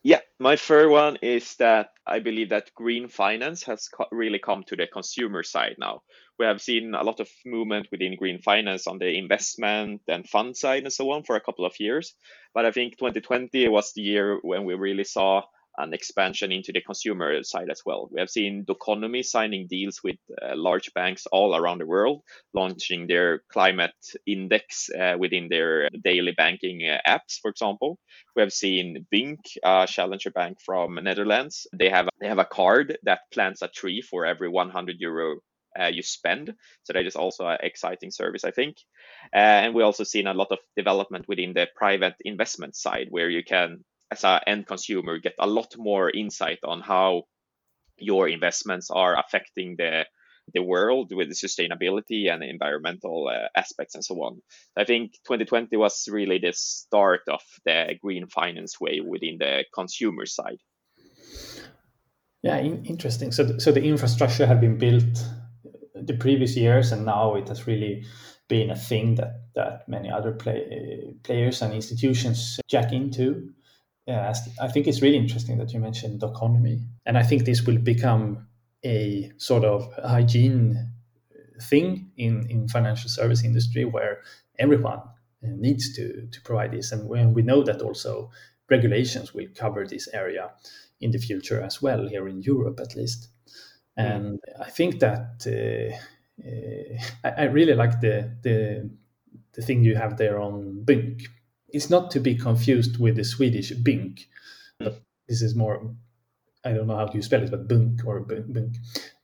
Yeah, 0.02 0.20
my 0.38 0.56
third 0.56 0.90
one 0.90 1.18
is 1.22 1.56
that 1.56 1.90
I 2.06 2.18
believe 2.20 2.48
that 2.48 2.74
green 2.74 3.08
finance 3.08 3.62
has 3.64 3.88
co- 3.88 4.08
really 4.10 4.38
come 4.38 4.64
to 4.64 4.76
the 4.76 4.86
consumer 4.86 5.42
side 5.42 5.76
now. 5.78 6.02
We 6.40 6.46
have 6.46 6.62
seen 6.62 6.94
a 6.94 7.02
lot 7.02 7.20
of 7.20 7.28
movement 7.44 7.88
within 7.92 8.16
green 8.16 8.40
finance 8.40 8.86
on 8.86 8.98
the 8.98 9.14
investment 9.14 10.00
and 10.08 10.26
fund 10.26 10.56
side 10.56 10.84
and 10.84 10.92
so 10.92 11.10
on 11.10 11.22
for 11.22 11.36
a 11.36 11.40
couple 11.40 11.66
of 11.66 11.78
years. 11.78 12.14
But 12.54 12.64
I 12.64 12.70
think 12.70 12.96
2020 12.96 13.68
was 13.68 13.92
the 13.92 14.00
year 14.00 14.38
when 14.40 14.64
we 14.64 14.72
really 14.72 15.04
saw 15.04 15.42
an 15.76 15.92
expansion 15.92 16.50
into 16.50 16.72
the 16.72 16.80
consumer 16.80 17.42
side 17.42 17.68
as 17.70 17.82
well. 17.84 18.08
We 18.10 18.20
have 18.20 18.30
seen 18.30 18.64
Doconomy 18.64 19.22
signing 19.22 19.66
deals 19.68 20.00
with 20.02 20.16
uh, 20.40 20.56
large 20.56 20.94
banks 20.94 21.26
all 21.26 21.54
around 21.54 21.78
the 21.78 21.86
world, 21.86 22.22
launching 22.54 23.06
their 23.06 23.42
climate 23.52 23.92
index 24.26 24.88
uh, 24.98 25.16
within 25.18 25.48
their 25.50 25.90
daily 26.02 26.32
banking 26.32 26.88
uh, 26.88 26.98
apps, 27.06 27.38
for 27.42 27.50
example. 27.50 27.98
We 28.34 28.40
have 28.40 28.52
seen 28.54 29.06
Bink, 29.10 29.40
a 29.62 29.86
challenger 29.86 30.30
bank 30.30 30.62
from 30.64 30.94
Netherlands. 31.02 31.66
They 31.78 31.90
have 31.90 32.08
they 32.18 32.28
have 32.28 32.38
a 32.38 32.46
card 32.46 32.96
that 33.02 33.30
plants 33.30 33.60
a 33.60 33.68
tree 33.68 34.00
for 34.00 34.24
every 34.24 34.48
100 34.48 34.96
euro 35.00 35.40
uh, 35.78 35.86
you 35.86 36.02
spend. 36.02 36.54
So 36.82 36.92
that 36.92 37.06
is 37.06 37.16
also 37.16 37.46
an 37.46 37.58
exciting 37.62 38.10
service, 38.10 38.44
I 38.44 38.50
think. 38.50 38.76
Uh, 39.34 39.38
and 39.38 39.74
we 39.74 39.82
also 39.82 40.04
seen 40.04 40.26
a 40.26 40.34
lot 40.34 40.48
of 40.50 40.58
development 40.76 41.26
within 41.28 41.52
the 41.52 41.68
private 41.74 42.14
investment 42.24 42.76
side, 42.76 43.08
where 43.10 43.30
you 43.30 43.42
can, 43.44 43.84
as 44.10 44.24
an 44.24 44.40
end 44.46 44.66
consumer, 44.66 45.18
get 45.18 45.34
a 45.38 45.46
lot 45.46 45.74
more 45.76 46.10
insight 46.10 46.58
on 46.64 46.80
how 46.80 47.24
your 47.98 48.28
investments 48.28 48.90
are 48.90 49.18
affecting 49.18 49.76
the 49.76 50.04
the 50.54 50.62
world 50.62 51.12
with 51.14 51.28
the 51.28 51.34
sustainability 51.34 52.32
and 52.32 52.42
environmental 52.42 53.28
uh, 53.28 53.48
aspects 53.56 53.94
and 53.94 54.04
so 54.04 54.16
on. 54.16 54.40
I 54.76 54.84
think 54.84 55.12
2020 55.26 55.76
was 55.76 56.08
really 56.10 56.38
the 56.38 56.52
start 56.52 57.20
of 57.28 57.42
the 57.64 57.94
green 58.02 58.26
finance 58.26 58.80
way 58.80 59.00
within 59.00 59.36
the 59.38 59.64
consumer 59.72 60.26
side. 60.26 60.58
Yeah, 62.42 62.56
in, 62.56 62.84
interesting. 62.86 63.32
So, 63.32 63.46
th- 63.46 63.60
so 63.60 63.70
the 63.70 63.82
infrastructure 63.82 64.46
had 64.46 64.60
been 64.60 64.78
built 64.78 65.24
the 66.06 66.14
previous 66.14 66.56
years, 66.56 66.92
and 66.92 67.04
now 67.04 67.34
it 67.34 67.48
has 67.48 67.66
really 67.66 68.04
been 68.48 68.70
a 68.70 68.76
thing 68.76 69.14
that 69.16 69.40
that 69.54 69.88
many 69.88 70.10
other 70.10 70.32
play, 70.32 71.14
players 71.22 71.62
and 71.62 71.72
institutions 71.74 72.60
jack 72.68 72.92
into. 72.92 73.52
Yeah, 74.06 74.32
I 74.60 74.68
think 74.68 74.86
it's 74.86 75.02
really 75.02 75.16
interesting 75.16 75.58
that 75.58 75.72
you 75.72 75.80
mentioned 75.80 76.20
Doconomy, 76.20 76.82
and 77.06 77.18
I 77.18 77.22
think 77.22 77.44
this 77.44 77.62
will 77.62 77.78
become 77.78 78.48
a 78.84 79.30
sort 79.36 79.64
of 79.64 79.92
hygiene 80.02 80.92
thing 81.62 82.10
in 82.16 82.46
in 82.50 82.68
financial 82.68 83.10
service 83.10 83.44
industry 83.44 83.84
where 83.84 84.22
everyone 84.58 85.00
uh, 85.44 85.48
needs 85.56 85.94
to 85.96 86.26
to 86.32 86.40
provide 86.42 86.72
this, 86.72 86.92
and 86.92 87.08
when 87.08 87.34
we 87.34 87.42
know 87.42 87.62
that 87.62 87.82
also 87.82 88.30
regulations 88.70 89.34
will 89.34 89.48
cover 89.54 89.86
this 89.86 90.08
area 90.14 90.50
in 91.00 91.10
the 91.10 91.18
future 91.18 91.60
as 91.60 91.82
well 91.82 92.06
here 92.06 92.28
in 92.28 92.42
Europe 92.42 92.80
at 92.80 92.96
least. 92.96 93.28
And 93.96 94.40
I 94.60 94.70
think 94.70 95.00
that 95.00 95.44
uh, 95.46 95.94
uh, 96.46 96.98
I, 97.24 97.42
I 97.42 97.44
really 97.44 97.74
like 97.74 98.00
the, 98.00 98.36
the 98.42 98.90
the 99.52 99.62
thing 99.62 99.84
you 99.84 99.96
have 99.96 100.16
there 100.16 100.40
on 100.40 100.84
Bink. 100.84 101.22
It's 101.68 101.90
not 101.90 102.10
to 102.12 102.20
be 102.20 102.34
confused 102.34 102.98
with 102.98 103.16
the 103.16 103.24
Swedish 103.24 103.72
Tink, 103.72 104.26
but 104.78 105.02
this 105.28 105.42
is 105.42 105.54
more 105.54 105.94
I 106.64 106.72
don't 106.72 106.86
know 106.86 106.96
how 106.96 107.10
you 107.12 107.22
spell 107.22 107.42
it, 107.42 107.50
but 107.50 107.68
Bunk 107.68 108.02
or 108.06 108.20
Bunk. 108.20 108.76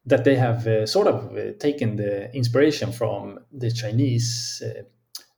That 0.07 0.25
they 0.25 0.37
have 0.37 0.67
uh, 0.67 0.87
sort 0.87 1.07
of 1.09 1.37
uh, 1.37 1.53
taken 1.59 1.97
the 1.97 2.33
inspiration 2.35 2.93
from 2.93 3.41
the 3.53 3.71
Chinese 3.71 4.63
uh, 4.65 4.83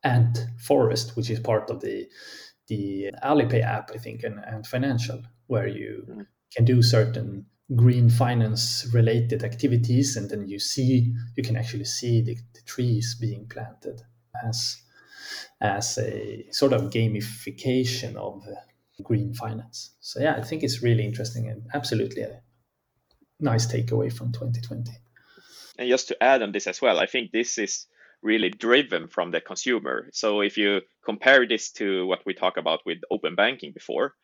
ant 0.03 0.45
forest, 0.59 1.15
which 1.17 1.29
is 1.29 1.39
part 1.39 1.69
of 1.69 1.81
the 1.81 2.07
the 2.67 3.11
Alipay 3.23 3.61
app, 3.63 3.91
I 3.93 3.97
think, 3.97 4.23
and, 4.23 4.39
and 4.45 4.65
financial, 4.67 5.23
where 5.47 5.67
you 5.67 6.05
Mm. 6.07 6.27
can 6.55 6.65
do 6.65 6.81
certain 6.81 7.45
green 7.75 8.09
finance 8.09 8.89
related 8.93 9.43
activities, 9.43 10.17
and 10.17 10.29
then 10.29 10.47
you 10.47 10.59
see 10.59 11.13
you 11.35 11.43
can 11.43 11.55
actually 11.55 11.85
see 11.85 12.21
the, 12.21 12.35
the 12.53 12.61
trees 12.65 13.15
being 13.19 13.47
planted 13.47 14.01
as 14.43 14.81
as 15.61 15.97
a 15.97 16.45
sort 16.51 16.73
of 16.73 16.89
gamification 16.89 18.15
of 18.15 18.43
uh, 18.47 18.55
green 19.03 19.33
finance. 19.33 19.91
So 19.99 20.19
yeah, 20.19 20.35
I 20.35 20.41
think 20.41 20.63
it's 20.63 20.81
really 20.81 21.05
interesting 21.05 21.49
and 21.49 21.63
absolutely 21.73 22.23
a 22.23 22.41
nice 23.39 23.67
takeaway 23.67 24.11
from 24.11 24.31
2020. 24.31 24.91
And 25.77 25.89
just 25.89 26.07
to 26.09 26.23
add 26.23 26.41
on 26.41 26.51
this 26.51 26.67
as 26.67 26.81
well, 26.81 26.99
I 26.99 27.05
think 27.05 27.31
this 27.31 27.57
is 27.57 27.87
really 28.21 28.49
driven 28.49 29.07
from 29.07 29.31
the 29.31 29.39
consumer. 29.39 30.09
So 30.11 30.41
if 30.41 30.57
you 30.57 30.81
compare 31.05 31.47
this 31.47 31.71
to 31.73 32.05
what 32.05 32.25
we 32.25 32.33
talked 32.33 32.57
about 32.57 32.81
with 32.85 32.99
open 33.11 33.35
banking 33.35 33.71
before, 33.71 34.15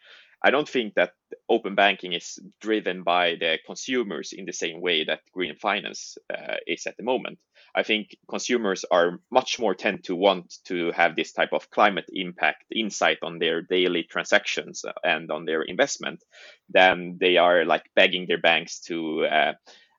I 0.43 0.51
don't 0.51 0.69
think 0.69 0.93
that 0.95 1.13
open 1.49 1.75
banking 1.75 2.13
is 2.13 2.39
driven 2.61 3.03
by 3.03 3.35
the 3.39 3.57
consumers 3.65 4.33
in 4.33 4.45
the 4.45 4.53
same 4.53 4.81
way 4.81 5.03
that 5.05 5.21
green 5.33 5.55
finance 5.55 6.17
uh, 6.33 6.55
is 6.67 6.85
at 6.85 6.97
the 6.97 7.03
moment. 7.03 7.39
I 7.75 7.83
think 7.83 8.15
consumers 8.29 8.85
are 8.89 9.19
much 9.31 9.59
more 9.59 9.75
tend 9.75 10.05
to 10.05 10.15
want 10.15 10.55
to 10.65 10.91
have 10.91 11.15
this 11.15 11.33
type 11.33 11.51
of 11.51 11.69
climate 11.69 12.05
impact 12.13 12.63
insight 12.73 13.17
on 13.21 13.39
their 13.39 13.61
daily 13.61 14.03
transactions 14.03 14.85
and 15.03 15.29
on 15.29 15.45
their 15.45 15.61
investment 15.61 16.23
than 16.69 17.17
they 17.19 17.37
are 17.37 17.65
like 17.65 17.83
begging 17.95 18.27
their 18.27 18.39
banks 18.39 18.79
to 18.81 19.25
uh, 19.25 19.53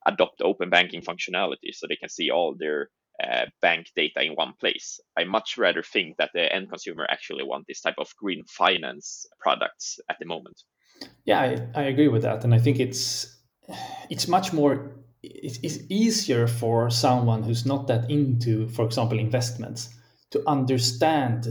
adopt 0.07 0.41
open 0.41 0.71
banking 0.71 1.03
functionality 1.03 1.73
so 1.73 1.87
they 1.87 1.97
can 1.97 2.09
see 2.09 2.31
all 2.31 2.55
their 2.59 2.89
uh, 3.23 3.47
bank 3.63 3.91
data 3.97 4.23
in 4.23 4.33
one 4.33 4.53
place. 4.61 5.01
I 5.17 5.25
much 5.25 5.57
rather 5.59 5.83
think 5.83 6.17
that 6.19 6.31
the 6.35 6.53
end 6.53 6.69
consumer 6.69 7.07
actually 7.09 7.45
want 7.45 7.67
this 7.67 7.81
type 7.81 7.97
of 7.99 8.15
green 8.17 8.45
finance 8.45 9.27
products 9.41 9.99
at 10.11 10.17
the 10.19 10.27
moment. 10.27 10.63
Yeah, 11.25 11.41
I, 11.41 11.81
I 11.81 11.83
agree 11.85 12.09
with 12.09 12.23
that, 12.23 12.45
and 12.45 12.55
I 12.55 12.59
think 12.59 12.81
it's 12.81 13.37
it's 14.11 14.29
much 14.29 14.53
more 14.53 14.97
it's, 15.23 15.59
it's 15.63 15.79
easier 15.89 16.47
for 16.47 16.91
someone 16.91 17.43
who's 17.43 17.67
not 17.67 17.87
that 17.89 18.11
into, 18.11 18.69
for 18.69 18.85
example, 18.85 19.19
investments 19.19 19.91
to 20.31 20.43
understand 20.47 21.47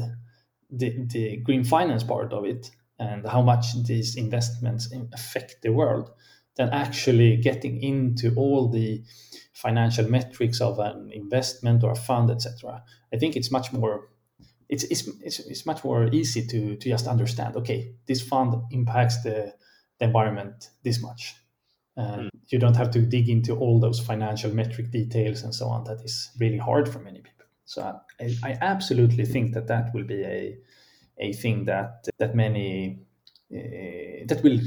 the 0.69 1.05
the 1.07 1.37
green 1.37 1.63
finance 1.63 2.03
part 2.03 2.33
of 2.33 2.45
it 2.45 2.71
and 2.99 3.27
how 3.27 3.41
much 3.41 3.83
these 3.83 4.15
investments 4.15 4.93
affect 5.13 5.61
the 5.61 5.71
world 5.71 6.11
than 6.55 6.69
actually 6.69 7.37
getting 7.37 7.81
into 7.81 8.33
all 8.35 8.69
the 8.69 9.03
financial 9.53 10.09
metrics 10.09 10.61
of 10.61 10.79
an 10.79 11.11
investment 11.13 11.83
or 11.83 11.91
a 11.91 11.95
fund, 11.95 12.29
etc. 12.29 12.83
I 13.13 13.17
think 13.17 13.35
it's 13.35 13.51
much 13.51 13.73
more 13.73 14.09
it's, 14.69 14.83
it's, 14.85 15.07
it's, 15.21 15.39
it's 15.39 15.65
much 15.65 15.83
more 15.83 16.07
easy 16.11 16.45
to, 16.47 16.75
to 16.75 16.89
just 16.89 17.07
understand 17.07 17.55
okay 17.55 17.93
this 18.07 18.21
fund 18.21 18.55
impacts 18.71 19.21
the, 19.21 19.53
the 19.99 20.05
environment 20.05 20.69
this 20.83 21.01
much 21.01 21.35
and 21.97 22.23
mm. 22.23 22.29
you 22.47 22.59
don't 22.59 22.75
have 22.75 22.91
to 22.91 23.01
dig 23.01 23.29
into 23.29 23.55
all 23.55 23.79
those 23.79 23.99
financial 23.99 24.51
metric 24.53 24.91
details 24.91 25.43
and 25.43 25.53
so 25.53 25.67
on 25.67 25.83
that 25.83 26.01
is 26.03 26.31
really 26.39 26.57
hard 26.57 26.89
for 26.89 26.99
many 26.99 27.19
people 27.19 27.45
so 27.65 27.99
i, 28.19 28.35
I 28.43 28.57
absolutely 28.61 29.25
think 29.25 29.53
that 29.53 29.67
that 29.67 29.93
will 29.93 30.03
be 30.03 30.23
a, 30.23 30.57
a 31.17 31.33
thing 31.33 31.65
that 31.65 32.07
that 32.17 32.35
many 32.35 32.99
uh, 33.53 34.25
that 34.25 34.41
will 34.43 34.59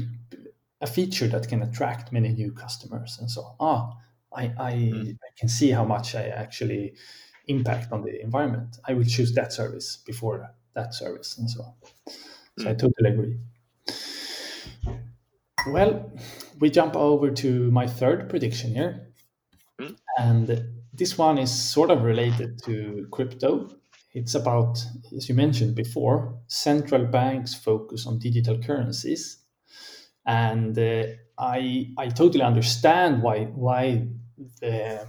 a 0.81 0.87
feature 0.87 1.27
that 1.27 1.47
can 1.47 1.61
attract 1.61 2.11
many 2.11 2.29
new 2.29 2.51
customers 2.51 3.17
and 3.19 3.29
so 3.29 3.55
ah 3.59 3.91
I, 4.35 4.43
I, 4.59 4.73
mm. 4.73 5.11
I 5.11 5.29
can 5.37 5.49
see 5.49 5.71
how 5.71 5.83
much 5.83 6.15
I 6.15 6.27
actually 6.27 6.93
impact 7.47 7.91
on 7.91 8.03
the 8.03 8.21
environment. 8.21 8.77
I 8.87 8.93
will 8.93 9.03
choose 9.03 9.33
that 9.33 9.51
service 9.51 9.97
before 10.05 10.53
that 10.75 10.93
service 10.93 11.37
and 11.37 11.49
so 11.49 11.63
on. 11.63 11.73
So 12.59 12.65
mm. 12.65 12.69
I 12.69 12.73
totally 12.75 13.09
agree. 13.09 13.37
Well, 15.67 16.11
we 16.59 16.69
jump 16.69 16.95
over 16.95 17.31
to 17.31 17.71
my 17.71 17.87
third 17.87 18.29
prediction 18.29 18.73
here. 18.73 19.13
Mm. 19.79 19.97
And 20.17 20.63
this 20.93 21.17
one 21.17 21.37
is 21.37 21.51
sort 21.51 21.89
of 21.91 22.03
related 22.03 22.61
to 22.65 23.07
crypto. 23.11 23.69
it's 24.13 24.35
about, 24.35 24.83
as 25.15 25.29
you 25.29 25.35
mentioned 25.35 25.75
before, 25.75 26.35
central 26.47 27.05
banks 27.05 27.53
focus 27.53 28.07
on 28.07 28.19
digital 28.19 28.57
currencies. 28.57 29.37
And 30.29 30.77
uh, 30.77 31.05
I, 31.39 31.87
I 31.97 32.09
totally 32.09 32.43
understand 32.43 33.23
why, 33.23 33.45
why 33.45 34.05
the, 34.61 35.07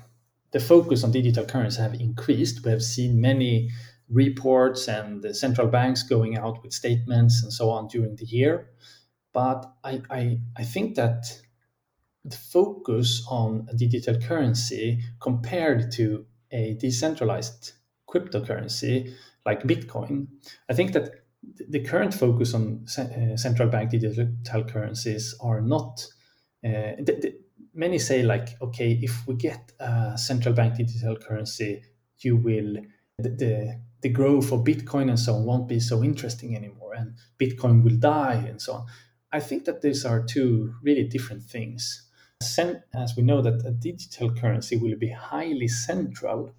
the 0.51 0.61
focus 0.61 1.05
on 1.05 1.11
digital 1.13 1.45
currency 1.45 1.83
have 1.83 1.93
increased. 1.93 2.65
We 2.65 2.71
have 2.71 2.83
seen 2.83 3.21
many 3.21 3.69
reports 4.09 4.89
and 4.89 5.21
the 5.23 5.35
central 5.35 5.69
banks 5.69 6.03
going 6.03 6.39
out 6.39 6.63
with 6.63 6.73
statements 6.73 7.43
and 7.43 7.53
so 7.53 7.69
on 7.69 7.89
during 7.89 8.17
the 8.17 8.25
year. 8.25 8.71
But 9.35 9.71
I, 9.85 10.01
I, 10.11 10.39
I 10.57 10.65
think 10.65 10.95
that 10.97 11.27
the 12.25 12.39
focus 12.39 13.23
on 13.29 13.69
a 13.71 13.77
digital 13.77 14.19
currency 14.19 15.01
compared 15.21 15.93
to 15.93 16.25
a 16.51 16.79
decentralized 16.81 17.73
cryptocurrency 18.09 19.13
like 19.45 19.65
Bitcoin, 19.65 20.29
I 20.71 20.73
think 20.73 20.95
that 20.95 21.20
the 21.43 21.81
current 21.81 22.15
focus 22.15 22.55
on 22.55 22.85
uh, 22.99 23.37
central 23.37 23.69
bank 23.69 23.91
digital 23.91 24.65
currencies 24.65 25.35
are 25.41 25.61
not. 25.61 26.07
Uh, 26.65 26.97
the, 26.99 27.19
the, 27.21 27.35
many 27.75 27.99
say 27.99 28.23
like, 28.23 28.61
okay, 28.61 28.99
if 29.03 29.27
we 29.27 29.35
get 29.35 29.73
a 29.81 30.19
central 30.19 30.55
bank 30.55 30.77
digital 30.77 31.17
currency, 31.17 31.83
you 32.19 32.37
will 32.37 32.77
the, 33.19 33.29
the 33.31 33.81
the 34.03 34.09
growth 34.09 34.51
of 34.51 34.65
Bitcoin 34.65 35.09
and 35.09 35.19
so 35.19 35.35
on 35.35 35.45
won't 35.45 35.69
be 35.69 35.81
so 35.81 36.03
interesting 36.03 36.57
anymore, 36.57 36.95
and 36.95 37.15
Bitcoin 37.39 37.83
will 37.83 37.97
die 37.97 38.45
and 38.49 38.61
so 38.61 38.75
on. 38.75 38.87
I 39.33 39.41
think 39.41 39.65
that 39.67 39.83
these 39.83 40.05
are 40.05 40.25
two 40.25 40.75
really 40.83 41.05
different 41.05 41.43
things. 41.45 42.09
As 42.95 43.15
we 43.17 43.23
know 43.23 43.43
that 43.43 43.67
a 43.67 43.71
digital 43.71 44.35
currency 44.35 44.77
will 44.77 44.97
be 44.97 45.11
highly 45.11 45.69
central, 45.69 46.55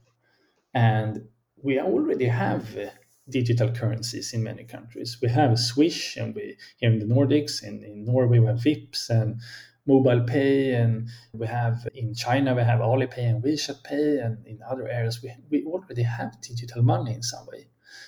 and 0.73 1.27
we 1.63 1.79
already 1.79 2.25
have 2.25 2.77
uh, 2.77 2.89
digital 3.29 3.71
currencies 3.71 4.33
in 4.33 4.43
many 4.43 4.63
countries. 4.63 5.17
We 5.21 5.29
have 5.29 5.59
Swish, 5.59 6.17
and 6.17 6.35
we 6.35 6.57
here 6.77 6.91
in 6.91 6.99
the 6.99 7.05
Nordics, 7.05 7.63
and 7.63 7.83
in 7.83 8.05
Norway 8.05 8.39
we 8.39 8.47
have 8.47 8.63
Vipps 8.63 9.09
and 9.09 9.41
MobilePay, 9.87 10.75
and 10.75 11.09
we 11.33 11.47
have 11.47 11.87
in 11.93 12.13
China 12.13 12.55
we 12.55 12.61
have 12.61 12.79
Alipay 12.79 13.29
and 13.29 13.43
WeChat 13.43 13.83
Pay, 13.83 14.19
and 14.19 14.45
in 14.45 14.59
other 14.69 14.87
areas 14.87 15.21
we 15.21 15.33
we 15.49 15.63
already 15.65 16.03
have 16.03 16.41
digital 16.41 16.83
money 16.83 17.13
in 17.13 17.23
some 17.23 17.45
way. 17.47 17.67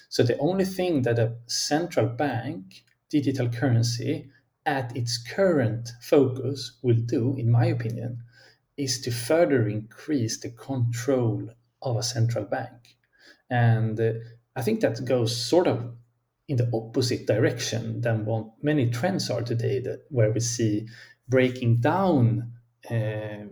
So 0.09 0.23
the 0.23 0.37
only 0.37 0.65
thing 0.65 1.01
that 1.03 1.19
a 1.19 1.35
central 1.47 2.07
bank 2.07 2.83
digital 3.09 3.49
currency 3.49 4.29
at 4.65 4.95
its 4.95 5.17
current 5.17 5.89
focus 6.01 6.79
will 6.81 7.01
do, 7.05 7.35
in 7.37 7.51
my 7.51 7.65
opinion, 7.65 8.23
is 8.77 9.01
to 9.01 9.11
further 9.11 9.67
increase 9.67 10.39
the 10.39 10.51
control 10.51 11.49
of 11.81 11.97
a 11.97 12.03
central 12.03 12.45
bank. 12.45 12.95
And 13.49 13.99
uh, 13.99 14.13
I 14.55 14.61
think 14.61 14.81
that 14.81 15.03
goes 15.05 15.35
sort 15.35 15.67
of 15.67 15.95
in 16.47 16.57
the 16.57 16.69
opposite 16.73 17.25
direction 17.25 18.01
than 18.01 18.25
what 18.25 18.51
many 18.61 18.89
trends 18.89 19.29
are 19.29 19.41
today, 19.41 19.79
that 19.79 20.05
where 20.09 20.31
we 20.31 20.39
see 20.39 20.87
breaking 21.27 21.77
down 21.77 22.51
uh, 22.89 23.45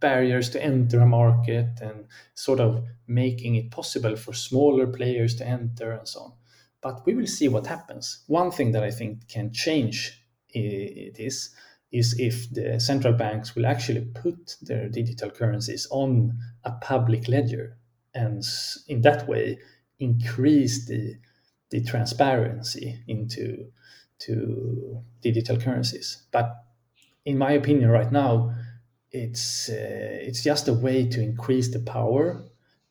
barriers 0.00 0.48
to 0.50 0.62
enter 0.62 1.00
a 1.00 1.06
market 1.06 1.68
and 1.82 2.06
sort 2.34 2.60
of 2.60 2.84
making 3.06 3.56
it 3.56 3.70
possible 3.70 4.16
for 4.16 4.32
smaller 4.32 4.86
players 4.86 5.36
to 5.36 5.46
enter 5.46 5.92
and 5.92 6.08
so 6.08 6.20
on. 6.20 6.32
But 6.80 7.04
we 7.04 7.14
will 7.14 7.26
see 7.26 7.48
what 7.48 7.66
happens. 7.66 8.24
One 8.26 8.50
thing 8.50 8.72
that 8.72 8.82
I 8.82 8.90
think 8.90 9.28
can 9.28 9.52
change 9.52 10.24
it 10.48 11.18
is 11.18 11.54
is 11.92 12.18
if 12.18 12.48
the 12.50 12.78
central 12.78 13.12
banks 13.12 13.54
will 13.54 13.66
actually 13.66 14.02
put 14.14 14.56
their 14.62 14.88
digital 14.88 15.28
currencies 15.28 15.88
on 15.90 16.38
a 16.64 16.70
public 16.80 17.26
ledger 17.26 17.76
and 18.14 18.44
in 18.86 19.02
that 19.02 19.26
way 19.28 19.58
increase 20.00 20.86
the 20.86 21.16
the 21.70 21.84
transparency 21.84 23.02
into 23.06 23.70
to 24.18 25.02
digital 25.22 25.56
currencies. 25.56 26.26
But 26.32 26.56
in 27.24 27.38
my 27.38 27.52
opinion 27.52 27.90
right 27.90 28.10
now 28.10 28.52
it's 29.12 29.68
uh, 29.68 30.18
it's 30.28 30.42
just 30.42 30.68
a 30.68 30.74
way 30.74 31.08
to 31.08 31.22
increase 31.22 31.70
the 31.72 31.80
power 31.80 32.42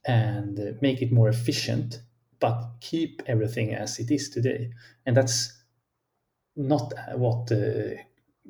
and 0.06 0.60
uh, 0.60 0.72
make 0.82 1.02
it 1.02 1.12
more 1.12 1.30
efficient 1.30 2.02
but 2.40 2.72
keep 2.80 3.22
everything 3.28 3.74
as 3.74 4.00
it 4.00 4.12
is 4.12 4.30
today. 4.30 4.72
And 5.06 5.16
that's 5.16 5.58
not 6.56 6.94
what 7.16 7.52
uh, 7.52 8.02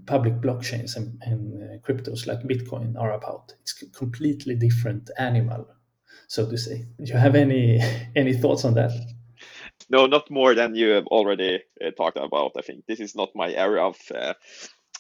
public 0.06 0.36
blockchains 0.36 0.96
and, 0.96 1.22
and 1.22 1.64
uh, 1.64 1.78
cryptos 1.86 2.28
like 2.28 2.42
bitcoin 2.44 2.96
are 3.00 3.12
about. 3.12 3.54
It's 3.62 3.82
a 3.82 3.90
completely 3.90 4.56
different 4.56 5.10
animal 5.18 5.68
so 6.30 6.50
to 6.50 6.58
say. 6.58 6.86
Do 7.04 7.12
you 7.12 7.18
have 7.18 7.36
any 7.36 7.82
any 8.16 8.34
thoughts 8.34 8.64
on 8.64 8.76
that? 8.76 8.92
No, 9.90 10.06
not 10.06 10.30
more 10.30 10.54
than 10.54 10.76
you 10.76 10.90
have 10.90 11.08
already 11.08 11.64
uh, 11.84 11.92
talked 11.92 12.18
about. 12.18 12.52
I 12.58 12.62
think 12.62 12.86
this 12.86 13.00
is 13.00 13.16
not 13.16 13.36
my 13.36 13.52
area 13.52 13.84
of 13.84 13.98
uh, 14.14 14.34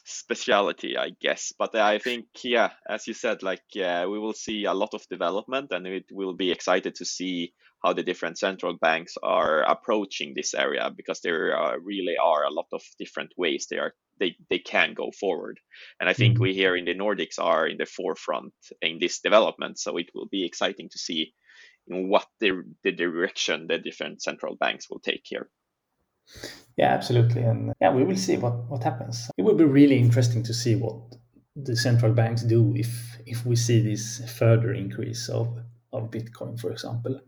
speciality, 0.09 0.97
I 0.97 1.11
guess. 1.21 1.53
But 1.57 1.75
I 1.75 1.99
think, 1.99 2.25
yeah, 2.43 2.71
as 2.87 3.07
you 3.07 3.13
said, 3.13 3.43
like 3.43 3.63
uh, 3.75 4.05
we 4.09 4.19
will 4.19 4.33
see 4.33 4.65
a 4.65 4.73
lot 4.73 4.93
of 4.93 5.07
development, 5.09 5.71
and 5.71 5.85
it 5.87 6.05
will 6.11 6.33
be 6.33 6.51
excited 6.51 6.95
to 6.95 7.05
see 7.05 7.53
how 7.83 7.93
the 7.93 8.03
different 8.03 8.37
central 8.37 8.75
banks 8.79 9.15
are 9.23 9.61
approaching 9.61 10.33
this 10.33 10.53
area 10.53 10.91
because 10.95 11.21
there 11.21 11.55
are, 11.55 11.79
really 11.79 12.15
are 12.21 12.43
a 12.43 12.51
lot 12.51 12.67
of 12.73 12.81
different 12.97 13.31
ways 13.37 13.67
they 13.69 13.77
are 13.77 13.93
they, 14.19 14.35
they 14.49 14.59
can 14.59 14.93
go 14.93 15.11
forward 15.17 15.59
and 15.99 16.09
i 16.09 16.13
think 16.13 16.33
mm-hmm. 16.33 16.43
we 16.43 16.53
here 16.53 16.75
in 16.75 16.85
the 16.85 16.93
nordics 16.93 17.39
are 17.39 17.67
in 17.67 17.77
the 17.77 17.85
forefront 17.85 18.53
in 18.81 18.99
this 18.99 19.19
development 19.19 19.79
so 19.79 19.95
it 19.97 20.09
will 20.13 20.27
be 20.27 20.45
exciting 20.45 20.89
to 20.89 20.99
see 20.99 21.33
what 21.87 22.27
the, 22.39 22.63
the 22.83 22.91
direction 22.91 23.67
the 23.67 23.77
different 23.77 24.21
central 24.21 24.55
banks 24.55 24.89
will 24.89 24.99
take 24.99 25.21
here 25.23 25.49
yeah 26.77 26.87
absolutely. 26.93 27.41
And 27.43 27.73
yeah 27.81 27.93
we 27.93 28.03
will 28.03 28.15
see 28.17 28.37
what 28.37 28.69
what 28.69 28.83
happens. 28.83 29.29
It 29.37 29.43
will 29.43 29.55
be 29.55 29.65
really 29.65 29.97
interesting 29.97 30.43
to 30.43 30.53
see 30.53 30.75
what 30.75 30.95
the 31.55 31.75
central 31.75 32.13
banks 32.13 32.43
do 32.43 32.73
if 32.75 33.17
if 33.25 33.45
we 33.45 33.55
see 33.55 33.81
this 33.81 34.21
further 34.31 34.73
increase 34.73 35.29
of 35.29 35.47
of 35.93 36.11
bitcoin 36.11 36.59
for 36.59 36.71
example. 36.71 37.19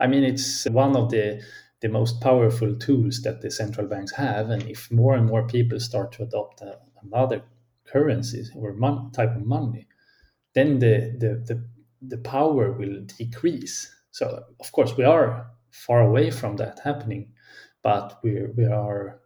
I 0.00 0.06
mean, 0.08 0.24
it's 0.24 0.66
one 0.70 0.96
of 0.96 1.10
the 1.10 1.42
the 1.80 1.88
most 1.88 2.20
powerful 2.20 2.76
tools 2.76 3.22
that 3.22 3.40
the 3.40 3.50
central 3.50 3.86
banks 3.88 4.12
have, 4.12 4.50
and 4.50 4.62
if 4.64 4.90
more 4.90 5.14
and 5.16 5.26
more 5.26 5.46
people 5.46 5.80
start 5.80 6.12
to 6.12 6.22
adopt 6.22 6.60
a, 6.60 6.78
another 7.02 7.42
currency 7.84 8.44
or 8.56 8.72
mon- 8.74 9.10
type 9.12 9.34
of 9.36 9.44
money, 9.44 9.86
then 10.54 10.78
the, 10.78 11.14
the 11.18 11.54
the 11.54 11.64
the 12.02 12.18
power 12.18 12.72
will 12.72 13.00
decrease. 13.18 13.94
So 14.10 14.44
of 14.60 14.72
course 14.72 14.96
we 14.96 15.04
are 15.04 15.46
far 15.70 16.00
away 16.02 16.30
from 16.30 16.56
that 16.56 16.80
happening, 16.84 17.31
but 17.82 18.18
we 18.22 18.46
we 18.56 18.64
are. 18.64 19.20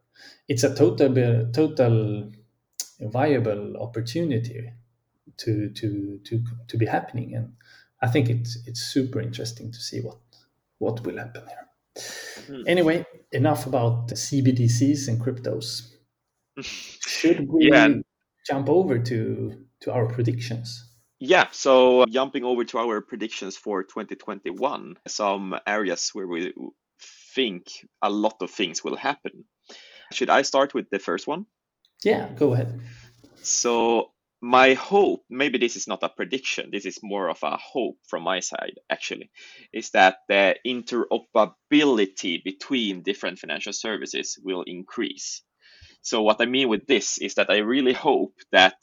It's 0.49 0.65
a 0.65 0.75
total 0.75 1.51
total 1.53 2.31
viable 3.01 3.77
opportunity 3.77 4.73
to 5.39 5.71
to 5.71 6.19
to 6.25 6.43
to 6.69 6.77
be 6.77 6.87
happening, 6.87 7.35
and 7.35 7.53
I 8.03 8.09
think 8.09 8.29
it's 8.29 8.59
it's 8.67 8.81
super 8.81 9.21
interesting 9.21 9.73
to 9.73 9.79
see 9.79 10.01
what 10.01 10.19
what 10.79 11.05
will 11.05 11.19
happen 11.19 11.43
here. 11.47 11.67
Mm. 12.49 12.65
Anyway, 12.67 13.07
enough 13.33 13.67
about 13.67 14.09
CBDCs 14.09 15.09
and 15.09 15.21
cryptos. 15.21 15.93
Should 16.61 17.49
we 17.49 17.71
yeah. 17.71 17.89
jump 18.47 18.69
over 18.69 18.99
to 18.99 19.67
to 19.81 19.93
our 19.93 20.07
predictions? 20.07 20.83
Yeah, 21.19 21.47
so 21.51 22.05
jumping 22.07 22.45
over 22.45 22.65
to 22.65 22.79
our 22.79 23.01
predictions 23.01 23.57
for 23.57 23.83
2021, 23.83 24.99
some 25.09 25.59
areas 25.67 26.11
where 26.13 26.27
we 26.27 26.53
think 27.37 27.69
a 28.03 28.11
lot 28.11 28.37
of 28.41 28.51
things 28.51 28.83
will 28.83 28.97
happen. 28.97 29.45
Should 30.13 30.31
I 30.31 30.43
start 30.43 30.75
with 30.75 30.91
the 30.91 30.99
first 30.99 31.27
one? 31.29 31.47
Yeah, 32.03 32.29
go 32.35 32.55
ahead. 32.55 32.81
So 33.43 34.11
my 34.41 34.75
hope, 34.75 35.25
maybe 35.29 35.59
this 35.59 35.77
is 35.77 35.87
not 35.87 36.03
a 36.03 36.09
prediction, 36.09 36.71
this 36.71 36.87
is 36.87 37.01
more 37.03 37.29
of 37.29 37.43
a 37.43 37.57
hope 37.57 37.99
from 38.09 38.23
my 38.23 38.41
side 38.41 38.79
actually, 38.91 39.31
is 39.73 39.91
that 39.91 40.19
the 40.29 40.57
interoperability 40.67 42.43
between 42.43 43.03
different 43.03 43.39
financial 43.39 43.73
services 43.73 44.39
will 44.43 44.63
increase. 44.67 45.43
So, 46.07 46.23
what 46.23 46.41
I 46.41 46.47
mean 46.47 46.69
with 46.69 46.87
this 46.87 47.19
is 47.19 47.35
that 47.35 47.51
I 47.51 47.59
really 47.59 47.93
hope 47.93 48.35
that 48.53 48.77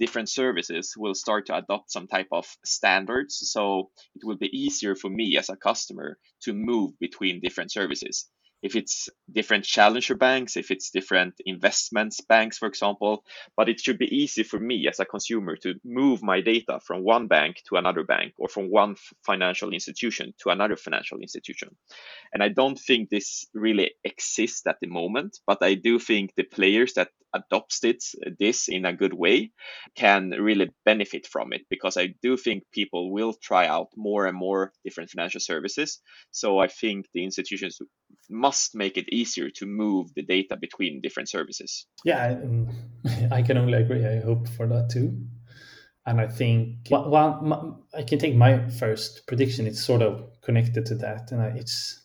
different 0.00 0.28
services 0.28 0.94
will 0.96 1.14
start 1.14 1.46
to 1.46 1.56
adopt 1.56 1.92
some 1.92 2.08
type 2.08 2.28
of 2.32 2.46
standards. 2.64 3.38
So, 3.52 3.90
it 4.16 4.24
will 4.24 4.38
be 4.38 4.48
easier 4.56 4.96
for 4.96 5.10
me 5.10 5.36
as 5.36 5.50
a 5.50 5.56
customer 5.56 6.18
to 6.44 6.52
move 6.54 6.98
between 6.98 7.40
different 7.40 7.72
services. 7.72 8.28
If 8.62 8.76
it's 8.76 9.08
different 9.30 9.64
challenger 9.64 10.14
banks, 10.14 10.56
if 10.56 10.70
it's 10.70 10.90
different 10.90 11.34
investments 11.44 12.20
banks, 12.20 12.58
for 12.58 12.68
example. 12.68 13.24
But 13.56 13.68
it 13.68 13.80
should 13.80 13.98
be 13.98 14.14
easy 14.14 14.42
for 14.42 14.58
me 14.58 14.86
as 14.88 15.00
a 15.00 15.04
consumer 15.04 15.56
to 15.56 15.74
move 15.84 16.22
my 16.22 16.40
data 16.40 16.80
from 16.86 17.02
one 17.02 17.26
bank 17.26 17.62
to 17.68 17.76
another 17.76 18.04
bank 18.04 18.34
or 18.38 18.48
from 18.48 18.70
one 18.70 18.96
financial 19.24 19.72
institution 19.72 20.32
to 20.42 20.50
another 20.50 20.76
financial 20.76 21.18
institution. 21.18 21.76
And 22.32 22.42
I 22.42 22.48
don't 22.48 22.78
think 22.78 23.10
this 23.10 23.46
really 23.54 23.92
exists 24.04 24.66
at 24.66 24.76
the 24.80 24.88
moment, 24.88 25.38
but 25.46 25.62
I 25.62 25.74
do 25.74 25.98
think 25.98 26.34
the 26.34 26.44
players 26.44 26.94
that 26.94 27.08
adopts 27.34 27.82
it 27.84 28.04
this 28.38 28.68
in 28.68 28.84
a 28.84 28.92
good 28.92 29.14
way 29.14 29.50
can 29.96 30.30
really 30.30 30.70
benefit 30.84 31.26
from 31.26 31.52
it 31.52 31.62
because 31.70 31.96
I 31.96 32.14
do 32.22 32.36
think 32.36 32.64
people 32.72 33.12
will 33.12 33.32
try 33.32 33.66
out 33.66 33.88
more 33.96 34.26
and 34.26 34.36
more 34.36 34.72
different 34.84 35.10
financial 35.10 35.40
services. 35.40 36.00
So 36.30 36.58
I 36.58 36.68
think 36.68 37.06
the 37.14 37.24
institutions 37.24 37.80
must 38.32 38.74
make 38.74 38.96
it 38.96 39.12
easier 39.12 39.50
to 39.50 39.66
move 39.66 40.12
the 40.14 40.22
data 40.22 40.56
between 40.56 41.00
different 41.00 41.28
services. 41.28 41.86
Yeah, 42.04 42.40
I 43.30 43.42
can 43.46 43.58
only 43.58 43.74
agree. 43.74 44.04
I 44.06 44.20
hope 44.20 44.48
for 44.48 44.66
that 44.68 44.90
too. 44.90 45.18
And 46.04 46.20
I 46.20 46.26
think 46.26 46.88
well, 46.90 47.84
I 47.96 48.02
can 48.02 48.18
take 48.18 48.34
my 48.34 48.68
first 48.68 49.26
prediction. 49.28 49.66
It's 49.66 49.84
sort 49.84 50.02
of 50.02 50.30
connected 50.40 50.84
to 50.86 50.96
that, 50.96 51.30
and 51.30 51.56
it's 51.56 52.02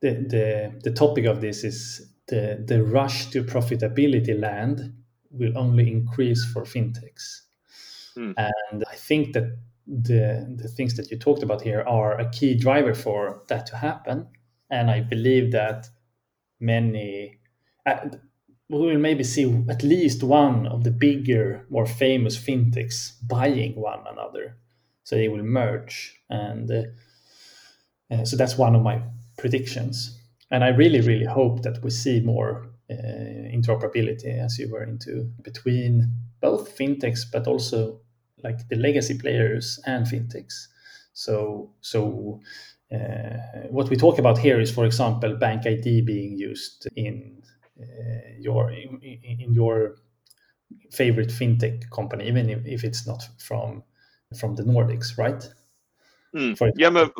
the 0.00 0.10
the 0.10 0.80
the 0.84 0.92
topic 0.92 1.24
of 1.24 1.40
this 1.40 1.64
is 1.64 2.14
the 2.28 2.62
the 2.64 2.84
rush 2.84 3.26
to 3.30 3.42
profitability 3.42 4.38
land 4.38 4.92
will 5.30 5.58
only 5.58 5.90
increase 5.90 6.44
for 6.44 6.62
fintechs. 6.62 7.42
Mm. 8.16 8.34
And 8.36 8.84
I 8.88 8.94
think 8.94 9.32
that 9.32 9.56
the 9.88 10.54
the 10.56 10.68
things 10.68 10.94
that 10.96 11.10
you 11.10 11.18
talked 11.18 11.42
about 11.42 11.62
here 11.62 11.82
are 11.82 12.20
a 12.20 12.30
key 12.30 12.54
driver 12.54 12.94
for 12.94 13.42
that 13.48 13.66
to 13.66 13.76
happen 13.76 14.28
and 14.70 14.90
I 14.90 15.00
believe 15.00 15.52
that 15.52 15.88
many 16.60 17.38
uh, 17.86 18.08
we 18.70 18.78
will 18.78 18.98
maybe 18.98 19.24
see 19.24 19.64
at 19.70 19.82
least 19.82 20.22
one 20.22 20.66
of 20.66 20.84
the 20.84 20.90
bigger, 20.90 21.64
more 21.70 21.86
famous 21.86 22.36
fintechs 22.36 23.12
buying 23.26 23.74
one 23.74 24.00
another, 24.10 24.56
so 25.04 25.16
they 25.16 25.28
will 25.28 25.42
merge, 25.42 26.20
and 26.28 26.70
uh, 26.70 26.82
uh, 28.10 28.24
so 28.24 28.36
that's 28.36 28.58
one 28.58 28.74
of 28.74 28.82
my 28.82 29.00
predictions. 29.38 30.18
And 30.50 30.64
I 30.64 30.68
really, 30.68 31.00
really 31.00 31.26
hope 31.26 31.62
that 31.62 31.82
we 31.82 31.90
see 31.90 32.20
more 32.20 32.66
uh, 32.90 32.94
interoperability, 32.94 34.38
as 34.38 34.58
you 34.58 34.70
were 34.70 34.82
into, 34.82 35.30
between 35.42 36.10
both 36.40 36.76
fintechs, 36.76 37.20
but 37.30 37.46
also 37.46 38.00
like 38.42 38.68
the 38.68 38.76
legacy 38.76 39.18
players 39.18 39.80
and 39.86 40.06
fintechs. 40.06 40.68
So, 41.18 41.72
so 41.80 42.40
uh, 42.94 43.66
what 43.70 43.90
we 43.90 43.96
talk 43.96 44.20
about 44.20 44.38
here 44.38 44.60
is, 44.60 44.70
for 44.70 44.84
example, 44.84 45.36
BankID 45.36 46.06
being 46.06 46.38
used 46.38 46.86
in 46.94 47.42
uh, 47.76 48.38
your 48.38 48.70
in, 48.70 49.00
in, 49.02 49.52
your 49.52 49.96
favorite 50.92 51.30
fintech 51.30 51.90
company, 51.90 52.28
even 52.28 52.48
if, 52.48 52.64
if 52.64 52.84
it's 52.84 53.04
not 53.04 53.28
from 53.38 53.82
from 54.38 54.54
the 54.54 54.62
Nordics, 54.62 55.18
right? 55.18 55.42
Mm. 56.36 56.56
For 56.56 56.70
yeah, 56.76 56.90
but, 56.90 57.12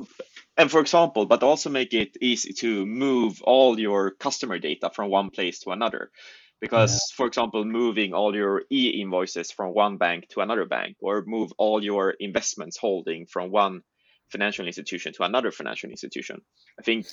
and 0.57 0.71
for 0.71 0.81
example, 0.81 1.27
but 1.27 1.43
also 1.43 1.69
make 1.69 1.93
it 1.93 2.17
easy 2.21 2.53
to 2.53 2.87
move 2.87 3.43
all 3.43 3.81
your 3.81 4.13
customer 4.13 4.61
data 4.61 4.91
from 4.95 5.11
one 5.11 5.31
place 5.31 5.59
to 5.61 5.71
another. 5.71 6.13
Because, 6.61 6.93
yeah. 6.93 7.17
for 7.17 7.27
example, 7.27 7.65
moving 7.65 8.15
all 8.15 8.35
your 8.35 8.63
e 8.71 9.01
invoices 9.03 9.51
from 9.51 9.75
one 9.75 9.97
bank 9.97 10.29
to 10.29 10.41
another 10.41 10.67
bank, 10.67 10.97
or 11.01 11.25
move 11.27 11.53
all 11.59 11.83
your 11.83 12.11
investments 12.11 12.77
holding 12.77 13.27
from 13.27 13.51
one 13.51 13.83
financial 14.31 14.67
institution 14.67 15.13
to 15.15 15.23
another 15.25 15.51
financial 15.51 15.91
institution. 15.91 16.41
I 16.79 16.83
think 16.83 17.07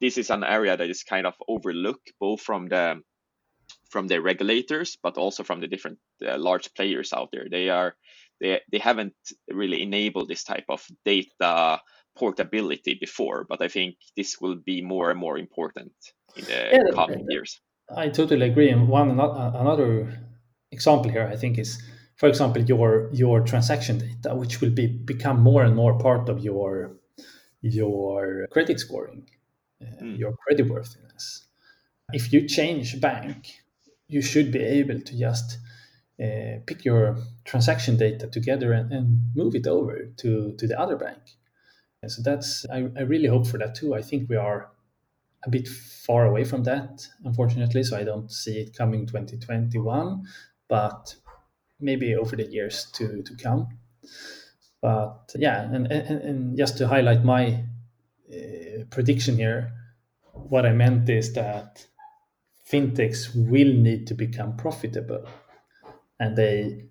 this 0.00 0.18
is 0.18 0.30
an 0.30 0.44
area 0.44 0.76
that 0.76 0.90
is 0.90 1.02
kind 1.02 1.26
of 1.26 1.34
overlooked 1.48 2.12
both 2.20 2.40
from 2.40 2.68
the 2.68 3.00
from 3.90 4.08
the 4.08 4.20
regulators 4.20 4.98
but 5.02 5.16
also 5.16 5.42
from 5.44 5.60
the 5.60 5.68
different 5.68 5.98
uh, 6.26 6.38
large 6.38 6.72
players 6.74 7.12
out 7.12 7.30
there. 7.32 7.46
They 7.50 7.68
are 7.68 7.94
they 8.40 8.60
they 8.70 8.78
haven't 8.78 9.14
really 9.48 9.82
enabled 9.82 10.28
this 10.28 10.44
type 10.44 10.66
of 10.68 10.84
data 11.04 11.80
portability 12.16 12.96
before, 13.00 13.44
but 13.48 13.60
I 13.62 13.68
think 13.68 13.96
this 14.16 14.40
will 14.40 14.56
be 14.56 14.82
more 14.82 15.10
and 15.10 15.18
more 15.18 15.38
important 15.38 15.92
in 16.36 16.44
the 16.44 16.68
yeah, 16.72 16.94
coming 16.94 17.26
years. 17.28 17.60
I 17.94 18.08
totally 18.08 18.46
agree. 18.46 18.70
And 18.70 18.88
one 18.88 19.10
another 19.10 20.18
example 20.70 21.10
here, 21.10 21.28
I 21.30 21.36
think, 21.36 21.58
is 21.58 21.82
for 22.16 22.28
example, 22.28 22.62
your 22.62 23.10
your 23.12 23.40
transaction 23.40 23.98
data, 23.98 24.34
which 24.34 24.60
will 24.60 24.70
be 24.70 24.86
become 24.86 25.40
more 25.40 25.64
and 25.64 25.74
more 25.74 25.98
part 25.98 26.28
of 26.28 26.40
your 26.40 26.96
your 27.60 28.46
credit 28.50 28.78
scoring, 28.80 29.28
uh, 29.82 30.02
mm. 30.02 30.18
your 30.18 30.34
credit 30.46 30.68
worthiness. 30.68 31.46
If 32.12 32.32
you 32.32 32.46
change 32.46 33.00
bank, 33.00 33.64
you 34.06 34.20
should 34.22 34.52
be 34.52 34.60
able 34.60 35.00
to 35.00 35.18
just 35.18 35.58
uh, 36.22 36.60
pick 36.66 36.84
your 36.84 37.16
transaction 37.44 37.96
data 37.96 38.28
together 38.28 38.72
and, 38.72 38.92
and, 38.92 39.30
move 39.34 39.54
it 39.56 39.66
over 39.66 40.12
to, 40.16 40.54
to 40.56 40.66
the 40.68 40.78
other 40.78 40.96
bank. 40.96 41.18
And 42.02 42.12
so 42.12 42.22
that's 42.22 42.64
I, 42.72 42.88
I 42.96 43.00
really 43.00 43.26
hope 43.26 43.46
for 43.48 43.58
that 43.58 43.74
too. 43.74 43.94
I 43.94 44.02
think 44.02 44.28
we 44.28 44.36
are 44.36 44.70
a 45.44 45.50
bit 45.50 45.66
far 45.66 46.26
away 46.26 46.44
from 46.44 46.62
that, 46.64 47.08
unfortunately. 47.24 47.82
So 47.82 47.96
I 47.96 48.04
don't 48.04 48.30
see 48.30 48.58
it 48.60 48.76
coming 48.76 49.06
2021, 49.06 50.22
but 50.68 51.16
maybe 51.80 52.14
over 52.14 52.36
the 52.36 52.46
years 52.46 52.90
to 52.92 53.22
to 53.22 53.36
come. 53.36 53.68
But 54.80 55.32
yeah, 55.36 55.62
and 55.62 55.90
and, 55.90 56.22
and 56.22 56.58
just 56.58 56.78
to 56.78 56.88
highlight 56.88 57.24
my 57.24 57.64
uh, 58.32 58.84
prediction 58.90 59.36
here, 59.36 59.72
what 60.32 60.66
I 60.66 60.72
meant 60.72 61.08
is 61.08 61.32
that 61.32 61.86
fintechs 62.70 63.34
will 63.34 63.72
need 63.72 64.06
to 64.06 64.14
become 64.14 64.56
profitable, 64.56 65.26
and 66.18 66.36
they 66.36 66.90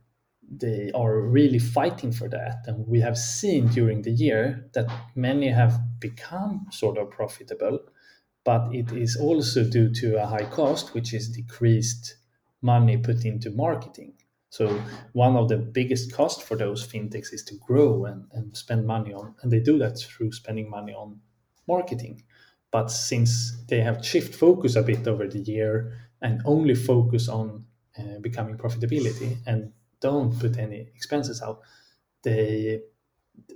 they 0.59 0.91
are 0.93 1.19
really 1.19 1.59
fighting 1.59 2.11
for 2.11 2.29
that. 2.29 2.63
And 2.67 2.87
we 2.87 3.01
have 3.01 3.17
seen 3.17 3.67
during 3.67 4.01
the 4.01 4.11
year 4.11 4.69
that 4.73 4.87
many 5.15 5.49
have 5.49 5.79
become 5.99 6.67
sort 6.71 6.97
of 6.97 7.09
profitable, 7.09 7.79
but 8.43 8.73
it 8.73 8.91
is 8.91 9.15
also 9.15 9.63
due 9.63 9.93
to 9.93 10.21
a 10.21 10.25
high 10.25 10.45
cost, 10.45 10.93
which 10.93 11.13
is 11.13 11.29
decreased 11.29 12.17
money 12.61 12.97
put 12.97 13.25
into 13.25 13.49
marketing. 13.51 14.13
So 14.53 14.67
one 15.13 15.35
of 15.35 15.49
the 15.49 15.57
biggest 15.57 16.13
costs 16.13 16.43
for 16.43 16.55
those 16.55 16.85
fintechs 16.85 17.33
is 17.33 17.43
to 17.45 17.55
grow 17.55 18.05
and, 18.05 18.27
and 18.33 18.55
spend 18.55 18.85
money 18.85 19.11
on, 19.11 19.33
and 19.41 19.51
they 19.51 19.59
do 19.59 19.79
that 19.79 19.97
through 19.97 20.31
spending 20.31 20.69
money 20.69 20.93
on 20.93 21.19
marketing. 21.67 22.21
But 22.69 22.91
since 22.91 23.57
they 23.67 23.81
have 23.81 24.05
shift 24.05 24.35
focus 24.35 24.75
a 24.75 24.83
bit 24.83 25.07
over 25.07 25.27
the 25.27 25.39
year 25.39 25.97
and 26.21 26.39
only 26.45 26.75
focus 26.75 27.29
on 27.29 27.65
uh, 27.97 28.19
becoming 28.21 28.55
profitability 28.55 29.37
and 29.47 29.71
don't 30.01 30.39
put 30.39 30.59
any 30.59 30.81
expenses 30.95 31.41
out, 31.41 31.61
they 32.21 32.81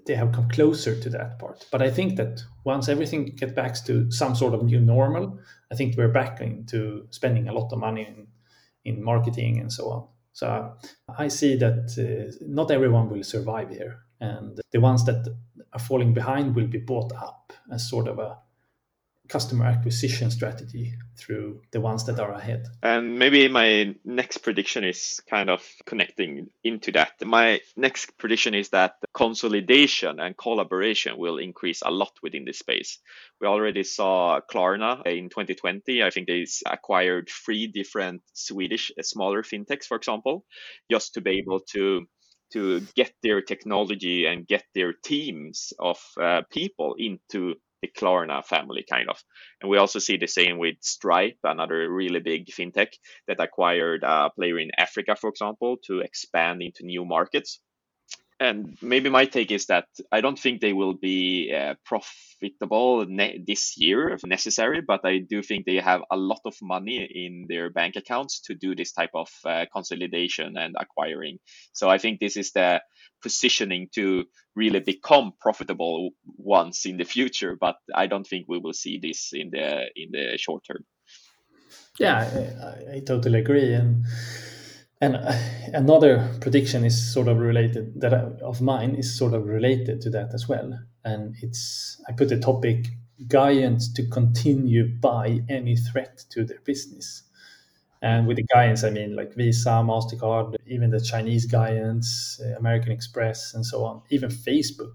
they 0.08 0.16
have 0.16 0.32
come 0.32 0.50
closer 0.50 1.00
to 1.00 1.10
that 1.12 1.38
part. 1.38 1.68
But 1.72 1.84
I 1.84 1.92
think 1.92 2.18
that 2.18 2.42
once 2.64 2.90
everything 2.90 3.36
gets 3.36 3.54
back 3.54 3.86
to 3.86 4.10
some 4.10 4.34
sort 4.34 4.56
of 4.56 4.64
new 4.64 4.82
normal, 4.82 5.38
I 5.72 5.76
think 5.76 5.96
we're 5.96 6.18
back 6.22 6.42
into 6.42 7.06
spending 7.12 7.48
a 7.48 7.54
lot 7.54 7.72
of 7.72 7.78
money 7.78 8.02
in, 8.02 8.28
in 8.84 9.04
marketing 9.04 9.60
and 9.60 9.72
so 9.72 9.92
on. 9.92 10.08
So 10.38 10.76
I 11.18 11.30
see 11.30 11.56
that 11.56 11.98
uh, 11.98 12.32
not 12.48 12.70
everyone 12.70 13.10
will 13.10 13.24
survive 13.24 13.72
here, 13.72 14.02
and 14.20 14.60
the 14.72 14.80
ones 14.80 15.04
that 15.06 15.28
are 15.74 15.80
falling 15.80 16.14
behind 16.14 16.56
will 16.56 16.68
be 16.68 16.78
bought 16.78 17.12
up 17.12 17.54
as 17.72 17.90
sort 17.90 18.08
of 18.08 18.20
a 18.20 18.38
customer 19.28 19.66
acquisition 19.66 20.32
strategy 20.32 20.94
through 21.16 21.62
the 21.72 21.82
ones 21.82 22.06
that 22.06 22.20
are 22.20 22.32
ahead. 22.32 22.68
And 22.84 23.18
maybe 23.18 23.48
my 23.48 23.96
next 24.06 24.40
prediction 24.40 24.84
is 24.84 25.22
kind 25.30 25.50
of 25.50 25.64
connecting 25.86 26.50
into 26.64 26.92
that. 26.94 27.14
My 27.26 27.62
next 27.76 28.18
prediction 28.18 28.54
is 28.54 28.70
that 28.70 28.96
consolidation 29.14 30.20
and 30.20 30.38
collaboration 30.38 31.18
will 31.18 31.38
increase 31.38 31.82
a 31.82 31.92
lot 31.92 32.12
within 32.22 32.46
this 32.46 32.60
space. 32.60 33.00
We 33.42 33.48
already 33.48 33.84
saw 33.84 34.40
Klarna 34.42 35.06
in 35.06 35.30
2020. 35.30 36.04
I 36.04 36.10
think 36.10 36.28
they 36.28 36.46
acquired 36.66 37.30
three 37.30 37.68
different 37.68 38.22
Swedish 38.34 38.92
uh, 38.98 39.04
smaller 39.04 39.44
fintechs, 39.44 39.86
for 39.86 39.98
example, 39.98 40.46
just 40.90 41.14
to 41.16 41.22
be 41.22 41.40
able 41.40 41.62
to 41.74 42.08
to 42.54 42.80
get 42.96 43.12
their 43.24 43.42
technology 43.42 44.26
and 44.26 44.48
get 44.48 44.64
their 44.74 44.94
teams 44.94 45.74
of 45.80 46.00
uh, 46.18 46.42
people 46.50 46.96
into 46.98 47.56
the 47.88 48.00
Klarna 48.00 48.46
family, 48.46 48.86
kind 48.90 49.10
of. 49.10 49.18
And 49.62 49.70
we 49.70 49.78
also 49.78 50.00
see 50.00 50.18
the 50.18 50.28
same 50.28 50.58
with 50.58 50.76
Stripe, 50.82 51.38
another 51.44 51.92
really 51.92 52.20
big 52.20 52.48
fintech 52.48 52.94
that 53.28 53.40
acquired 53.40 54.04
a 54.04 54.30
player 54.36 54.60
in 54.60 54.72
Africa, 54.78 55.16
for 55.16 55.30
example, 55.30 55.78
to 55.88 56.00
expand 56.00 56.62
into 56.62 56.86
new 56.86 57.06
markets. 57.06 57.60
And 58.40 58.78
maybe 58.82 59.10
my 59.10 59.26
take 59.26 59.52
is 59.52 59.66
that 59.66 59.88
I 60.12 60.22
don't 60.22 60.38
think 60.38 60.62
they 60.62 60.74
will 60.74 60.94
be 60.94 61.54
uh, 61.54 61.74
profitable 61.86 63.06
ne- 63.08 63.44
this 63.46 63.78
year 63.78 64.10
if 64.10 64.24
necessary, 64.24 64.82
but 64.82 65.02
I 65.04 65.20
do 65.20 65.42
think 65.42 65.66
they 65.66 65.78
have 65.78 66.02
a 66.12 66.18
lot 66.18 66.42
of 66.46 66.56
money 66.62 67.08
in 67.12 67.46
their 67.50 67.70
bank 67.72 67.96
accounts 67.96 68.42
to 68.42 68.54
do 68.54 68.76
this 68.76 68.92
type 68.92 69.12
of 69.16 69.30
uh, 69.46 69.66
consolidation 69.74 70.56
and 70.58 70.76
acquiring. 70.80 71.40
So 71.74 71.90
I 71.90 71.98
think 71.98 72.20
this 72.20 72.38
is 72.38 72.52
the 72.52 72.82
positioning 73.24 73.90
to 73.96 74.26
really 74.56 74.80
become 74.82 75.32
profitable 75.42 76.12
once 76.38 76.86
in 76.86 76.98
the 76.98 77.06
future, 77.06 77.58
but 77.60 77.78
I 77.94 78.08
don't 78.08 78.26
think 78.26 78.46
we 78.48 78.60
will 78.60 78.74
see 78.74 79.00
this 79.02 79.32
in 79.34 79.50
the 79.52 79.86
in 79.96 80.12
the 80.12 80.38
short 80.38 80.64
term. 80.66 80.86
Yeah, 82.00 82.20
I, 82.20 82.98
I 82.98 83.00
totally 83.00 83.40
agree, 83.40 83.74
and 83.74 84.06
and 85.02 85.16
uh, 85.16 85.32
another 85.74 86.30
prediction 86.42 86.84
is 86.84 87.14
sort 87.14 87.28
of 87.28 87.38
related 87.38 88.00
that 88.02 88.14
I, 88.14 88.24
of 88.44 88.62
mine 88.62 88.96
is 88.96 89.18
sort 89.18 89.34
of 89.34 89.46
related 89.46 90.02
to 90.02 90.10
that 90.12 90.34
as 90.34 90.48
well. 90.48 90.80
And 91.04 91.36
it's 91.42 92.02
I 92.08 92.14
put 92.14 92.30
the 92.30 92.40
topic 92.40 92.88
giants 93.28 93.92
to 93.94 94.08
continue 94.08 94.88
by 95.00 95.42
any 95.50 95.76
threat 95.76 96.24
to 96.32 96.44
their 96.44 96.60
business. 96.66 97.24
And 98.02 98.28
with 98.28 98.38
the 98.38 98.46
giants, 98.54 98.84
I 98.84 98.90
mean 98.90 99.16
like 99.16 99.36
Visa, 99.36 99.70
Mastercard, 99.70 100.56
even 100.68 100.92
the 100.92 101.02
Chinese 101.02 101.46
giants, 101.46 102.40
uh, 102.44 102.58
American 102.58 102.92
Express, 102.92 103.54
and 103.54 103.66
so 103.66 103.86
on, 103.86 104.02
even 104.10 104.30
Facebook. 104.30 104.94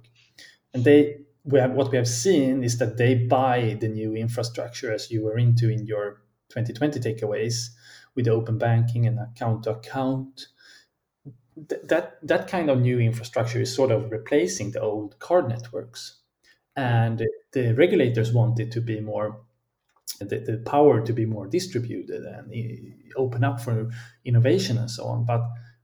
And 0.75 0.85
they 0.85 1.19
we 1.45 1.59
have, 1.59 1.73
what 1.73 1.91
we 1.91 1.97
have 1.97 2.09
seen 2.09 2.63
is 2.63 2.79
that 2.79 2.97
they 2.97 3.15
buy 3.15 3.77
the 3.81 3.89
new 3.89 4.15
infrastructure 4.15 4.93
as 4.93 5.11
you 5.11 5.25
were 5.25 5.39
into 5.39 5.69
in 5.69 5.87
your 5.87 6.23
2020 6.51 7.01
takeaways 7.01 7.71
with 8.15 8.29
open 8.29 8.59
banking 8.59 9.07
and 9.07 9.19
account 9.19 9.65
to 9.65 9.71
account. 9.71 10.49
that 11.57 12.19
that 12.23 12.49
kind 12.49 12.71
of 12.71 12.81
new 12.81 12.99
infrastructure 12.99 13.61
is 13.61 13.75
sort 13.75 13.91
of 13.91 14.11
replacing 14.11 14.73
the 14.73 14.81
old 14.81 15.19
card 15.19 15.49
networks, 15.49 16.21
and 16.77 17.23
the 17.53 17.75
regulators 17.75 18.33
want 18.33 18.59
it 18.59 18.73
to 18.73 18.81
be 18.81 19.01
more 19.01 19.43
the, 20.19 20.39
the 20.39 20.63
power 20.65 21.05
to 21.05 21.13
be 21.13 21.27
more 21.27 21.47
distributed 21.47 22.23
and 22.25 22.53
open 23.17 23.45
up 23.45 23.61
for 23.61 23.91
innovation 24.25 24.79
and 24.79 24.91
so 24.91 25.05
on. 25.05 25.25
But 25.25 25.43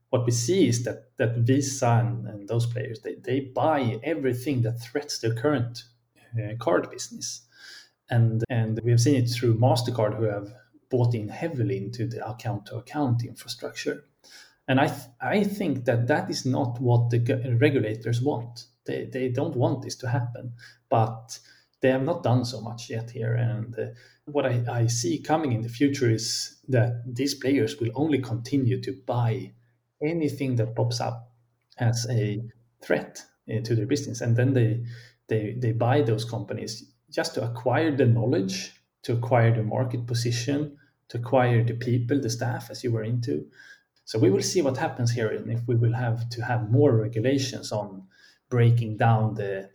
what 0.09 0.25
we 0.25 0.31
see 0.31 0.67
is 0.67 0.83
that 0.85 1.11
that 1.17 1.37
Visa 1.37 2.03
and, 2.03 2.27
and 2.27 2.47
those 2.47 2.65
players 2.65 3.01
they, 3.01 3.15
they 3.23 3.41
buy 3.41 3.99
everything 4.03 4.63
that 4.63 4.81
threats 4.81 5.19
their 5.19 5.35
current 5.35 5.83
uh, 6.35 6.55
card 6.59 6.89
business, 6.89 7.41
and 8.09 8.43
and 8.49 8.79
we 8.83 8.91
have 8.91 9.01
seen 9.01 9.15
it 9.23 9.29
through 9.29 9.59
Mastercard 9.59 10.15
who 10.17 10.23
have 10.23 10.51
bought 10.89 11.13
in 11.13 11.29
heavily 11.29 11.77
into 11.77 12.07
the 12.07 12.27
account 12.27 12.65
to 12.67 12.77
account 12.77 13.23
infrastructure. 13.23 14.05
And 14.67 14.79
I, 14.79 14.87
th- 14.87 15.09
I 15.21 15.43
think 15.43 15.85
that 15.85 16.07
that 16.07 16.29
is 16.29 16.45
not 16.45 16.79
what 16.79 17.09
the 17.09 17.57
regulators 17.59 18.21
want. 18.21 18.65
They, 18.85 19.05
they 19.11 19.29
don't 19.29 19.55
want 19.55 19.81
this 19.81 19.95
to 19.97 20.09
happen, 20.09 20.53
but 20.89 21.39
they 21.81 21.89
have 21.89 22.03
not 22.03 22.23
done 22.23 22.45
so 22.45 22.61
much 22.61 22.89
yet 22.89 23.09
here. 23.09 23.33
And 23.33 23.77
uh, 23.77 23.85
what 24.25 24.45
I, 24.45 24.63
I 24.69 24.87
see 24.87 25.19
coming 25.19 25.53
in 25.53 25.61
the 25.61 25.69
future 25.69 26.09
is 26.09 26.57
that 26.67 27.03
these 27.05 27.33
players 27.33 27.79
will 27.79 27.91
only 27.95 28.19
continue 28.19 28.81
to 28.81 28.93
buy 29.05 29.53
anything 30.01 30.55
that 30.57 30.75
pops 30.75 31.01
up 31.01 31.31
as 31.79 32.05
a 32.09 32.41
threat 32.81 33.23
uh, 33.51 33.61
to 33.61 33.75
their 33.75 33.87
business. 33.87 34.21
And 34.21 34.35
then 34.35 34.53
they, 34.53 34.83
they, 35.27 35.55
they 35.57 35.71
buy 35.71 36.01
those 36.01 36.25
companies 36.25 36.91
just 37.09 37.33
to 37.35 37.43
acquire 37.43 37.95
the 37.95 38.05
knowledge 38.05 38.73
to 39.03 39.13
acquire 39.13 39.55
the 39.55 39.63
market 39.63 40.05
position, 40.05 40.77
to 41.09 41.17
acquire 41.17 41.63
the 41.63 41.73
people, 41.73 42.19
the 42.19 42.29
staff, 42.29 42.69
as 42.69 42.83
you 42.83 42.91
were 42.91 43.03
into. 43.03 43.47
So 44.05 44.19
we 44.19 44.29
will 44.29 44.41
see 44.41 44.61
what 44.61 44.77
happens 44.77 45.11
here, 45.11 45.29
and 45.29 45.51
if 45.51 45.61
we 45.67 45.75
will 45.75 45.93
have 45.93 46.29
to 46.29 46.41
have 46.41 46.71
more 46.71 46.95
regulations 46.95 47.71
on 47.71 48.07
breaking 48.49 48.97
down 48.97 49.35
the 49.35 49.69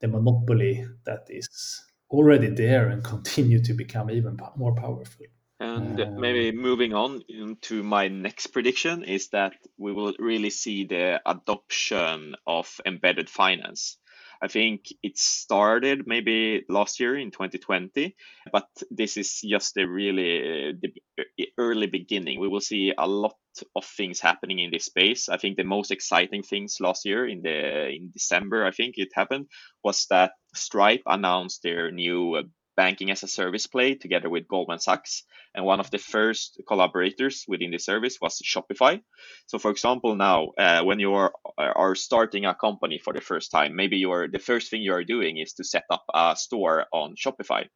the 0.00 0.08
monopoly 0.08 0.84
that 1.04 1.26
is 1.30 1.84
already 2.10 2.48
there 2.48 2.88
and 2.88 3.02
continue 3.02 3.62
to 3.62 3.72
become 3.72 4.10
even 4.10 4.36
more 4.56 4.74
powerful. 4.74 5.26
And 5.60 6.00
um, 6.00 6.20
maybe 6.20 6.50
moving 6.50 6.92
on 6.92 7.22
into 7.28 7.84
my 7.84 8.08
next 8.08 8.48
prediction 8.48 9.04
is 9.04 9.28
that 9.28 9.54
we 9.78 9.92
will 9.92 10.12
really 10.18 10.50
see 10.50 10.84
the 10.84 11.20
adoption 11.24 12.34
of 12.46 12.80
embedded 12.84 13.30
finance. 13.30 13.96
I 14.42 14.48
think 14.48 14.92
it 15.04 15.16
started 15.16 16.06
maybe 16.06 16.64
last 16.68 16.98
year 16.98 17.16
in 17.16 17.30
2020, 17.30 18.16
but 18.50 18.66
this 18.90 19.16
is 19.16 19.40
just 19.40 19.76
a 19.76 19.86
really 19.86 20.72
the 20.72 21.48
early 21.56 21.86
beginning. 21.86 22.40
We 22.40 22.48
will 22.48 22.60
see 22.60 22.92
a 22.98 23.06
lot 23.06 23.36
of 23.76 23.84
things 23.84 24.18
happening 24.18 24.58
in 24.58 24.72
this 24.72 24.86
space. 24.86 25.28
I 25.28 25.36
think 25.36 25.56
the 25.56 25.64
most 25.64 25.92
exciting 25.92 26.42
things 26.42 26.78
last 26.80 27.04
year 27.04 27.28
in 27.28 27.42
the 27.42 27.88
in 27.90 28.10
December, 28.12 28.66
I 28.66 28.72
think 28.72 28.94
it 28.96 29.12
happened, 29.14 29.46
was 29.84 30.06
that 30.10 30.32
Stripe 30.54 31.02
announced 31.06 31.62
their 31.62 31.92
new 31.92 32.42
banking 32.76 33.10
as 33.10 33.22
a 33.22 33.28
service 33.28 33.66
play 33.66 33.94
together 33.94 34.28
with 34.28 34.48
Goldman 34.48 34.78
Sachs. 34.78 35.24
And 35.54 35.64
one 35.64 35.80
of 35.80 35.90
the 35.90 35.98
first 35.98 36.60
collaborators 36.66 37.44
within 37.46 37.70
the 37.70 37.78
service 37.78 38.18
was 38.20 38.40
Shopify. 38.42 39.02
So, 39.46 39.58
for 39.58 39.70
example, 39.70 40.16
now 40.16 40.52
uh, 40.58 40.82
when 40.84 40.98
you 40.98 41.14
are, 41.14 41.32
are 41.58 41.94
starting 41.94 42.46
a 42.46 42.54
company 42.54 42.98
for 42.98 43.12
the 43.12 43.20
first 43.20 43.50
time, 43.50 43.76
maybe 43.76 43.98
you 43.98 44.12
are 44.12 44.28
the 44.28 44.38
first 44.38 44.70
thing 44.70 44.82
you 44.82 44.94
are 44.94 45.04
doing 45.04 45.38
is 45.38 45.52
to 45.54 45.64
set 45.64 45.84
up 45.90 46.04
a 46.14 46.34
store 46.36 46.86
on 46.92 47.14
Shopify. 47.16 47.68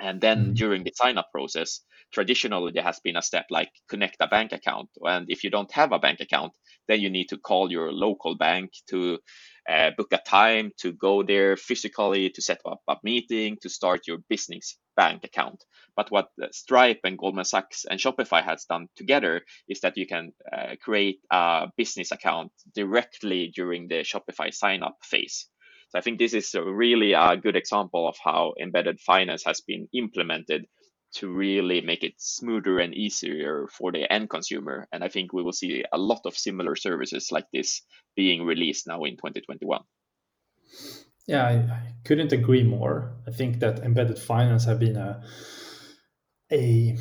And 0.00 0.20
then 0.20 0.38
mm-hmm. 0.38 0.52
during 0.54 0.84
the 0.84 0.92
sign 0.94 1.18
up 1.18 1.30
process, 1.32 1.80
traditionally 2.12 2.72
there 2.72 2.84
has 2.84 3.00
been 3.00 3.16
a 3.16 3.22
step 3.22 3.46
like 3.50 3.70
connect 3.88 4.16
a 4.20 4.26
bank 4.26 4.52
account. 4.52 4.88
And 5.02 5.26
if 5.28 5.44
you 5.44 5.50
don't 5.50 5.72
have 5.72 5.92
a 5.92 5.98
bank 5.98 6.20
account, 6.20 6.52
then 6.86 7.00
you 7.00 7.10
need 7.10 7.28
to 7.28 7.38
call 7.38 7.70
your 7.70 7.92
local 7.92 8.36
bank 8.36 8.70
to 8.90 9.18
uh, 9.68 9.90
book 9.96 10.08
a 10.12 10.18
time 10.18 10.72
to 10.78 10.92
go 10.92 11.22
there 11.22 11.56
physically 11.56 12.30
to 12.30 12.40
set 12.40 12.60
up 12.64 12.80
a 12.88 12.96
meeting 13.02 13.58
to 13.60 13.68
start 13.68 14.06
your 14.06 14.18
business 14.28 14.78
bank 14.96 15.24
account. 15.24 15.62
But 15.94 16.10
what 16.10 16.28
Stripe 16.52 17.00
and 17.04 17.18
Goldman 17.18 17.44
Sachs 17.44 17.84
and 17.84 18.00
Shopify 18.00 18.42
has 18.42 18.64
done 18.64 18.88
together 18.96 19.42
is 19.68 19.80
that 19.80 19.96
you 19.96 20.06
can 20.06 20.32
uh, 20.50 20.76
create 20.82 21.20
a 21.30 21.68
business 21.76 22.12
account 22.12 22.52
directly 22.74 23.52
during 23.54 23.88
the 23.88 24.04
Shopify 24.04 24.54
sign 24.54 24.82
up 24.82 24.96
phase. 25.02 25.48
So 25.88 25.98
I 25.98 26.02
think 26.02 26.18
this 26.18 26.34
is 26.34 26.54
really 26.54 27.12
a 27.12 27.36
good 27.36 27.56
example 27.56 28.08
of 28.08 28.16
how 28.22 28.54
embedded 28.60 29.00
finance 29.00 29.44
has 29.44 29.60
been 29.60 29.88
implemented 29.92 30.66
to 31.14 31.28
really 31.30 31.80
make 31.80 32.04
it 32.04 32.14
smoother 32.18 32.78
and 32.78 32.94
easier 32.94 33.66
for 33.72 33.90
the 33.90 34.10
end 34.12 34.28
consumer. 34.28 34.86
And 34.92 35.02
I 35.02 35.08
think 35.08 35.32
we 35.32 35.42
will 35.42 35.52
see 35.52 35.84
a 35.90 35.98
lot 35.98 36.20
of 36.26 36.36
similar 36.36 36.76
services 36.76 37.32
like 37.32 37.46
this 37.52 37.82
being 38.14 38.44
released 38.44 38.86
now 38.86 39.04
in 39.04 39.16
2021. 39.16 39.80
Yeah, 41.26 41.46
I, 41.46 41.52
I 41.52 41.92
couldn't 42.04 42.32
agree 42.32 42.62
more. 42.62 43.16
I 43.26 43.30
think 43.30 43.60
that 43.60 43.80
embedded 43.80 44.18
finance 44.18 44.64
have 44.64 44.80
been 44.80 44.96
a 44.96 45.22
a 46.50 46.98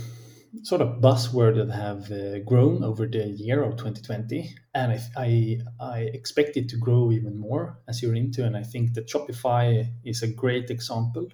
sort 0.63 0.81
of 0.81 1.01
buzzword 1.01 1.55
that 1.55 1.73
have 1.73 2.11
uh, 2.11 2.39
grown 2.39 2.83
over 2.83 3.05
the 3.07 3.27
year 3.27 3.63
of 3.63 3.77
2020 3.77 4.55
and 4.73 4.91
I, 4.93 4.99
I, 5.17 5.59
I 5.79 5.99
expect 6.13 6.57
it 6.57 6.69
to 6.69 6.77
grow 6.77 7.11
even 7.11 7.37
more 7.37 7.79
as 7.87 8.01
you're 8.01 8.15
into 8.15 8.45
and 8.45 8.55
i 8.55 8.63
think 8.63 8.93
that 8.93 9.07
shopify 9.07 9.85
is 10.03 10.23
a 10.23 10.27
great 10.27 10.69
example 10.69 11.27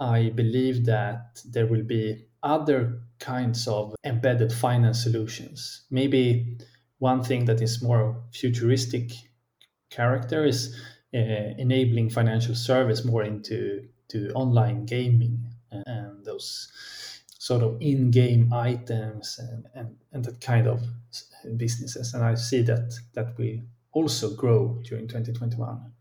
I 0.00 0.30
believe 0.30 0.86
that 0.86 1.42
there 1.44 1.66
will 1.66 1.82
be 1.82 2.24
other 2.42 3.02
kinds 3.18 3.68
of 3.68 3.94
embedded 4.02 4.50
finance 4.50 5.02
solutions. 5.02 5.82
Maybe 5.90 6.56
one 6.98 7.22
thing 7.22 7.44
that 7.44 7.60
is 7.60 7.82
more 7.82 8.22
futuristic 8.32 9.12
character 9.90 10.46
is 10.46 10.74
uh, 11.14 11.18
enabling 11.58 12.10
financial 12.10 12.54
service 12.54 13.04
more 13.04 13.22
into 13.22 13.88
to 14.08 14.30
online 14.32 14.86
gaming 14.86 15.44
and 15.70 16.24
those 16.24 16.72
sort 17.50 17.64
of 17.64 17.76
in-game 17.80 18.52
items 18.52 19.40
and, 19.40 19.66
and, 19.74 19.96
and 20.12 20.24
that 20.24 20.40
kind 20.40 20.68
of 20.68 20.80
businesses. 21.56 22.14
And 22.14 22.22
I 22.22 22.36
see 22.36 22.62
that 22.62 22.94
that 23.14 23.36
will 23.36 23.58
also 23.90 24.36
grow 24.36 24.80
during 24.84 25.08
2021. 25.08 25.92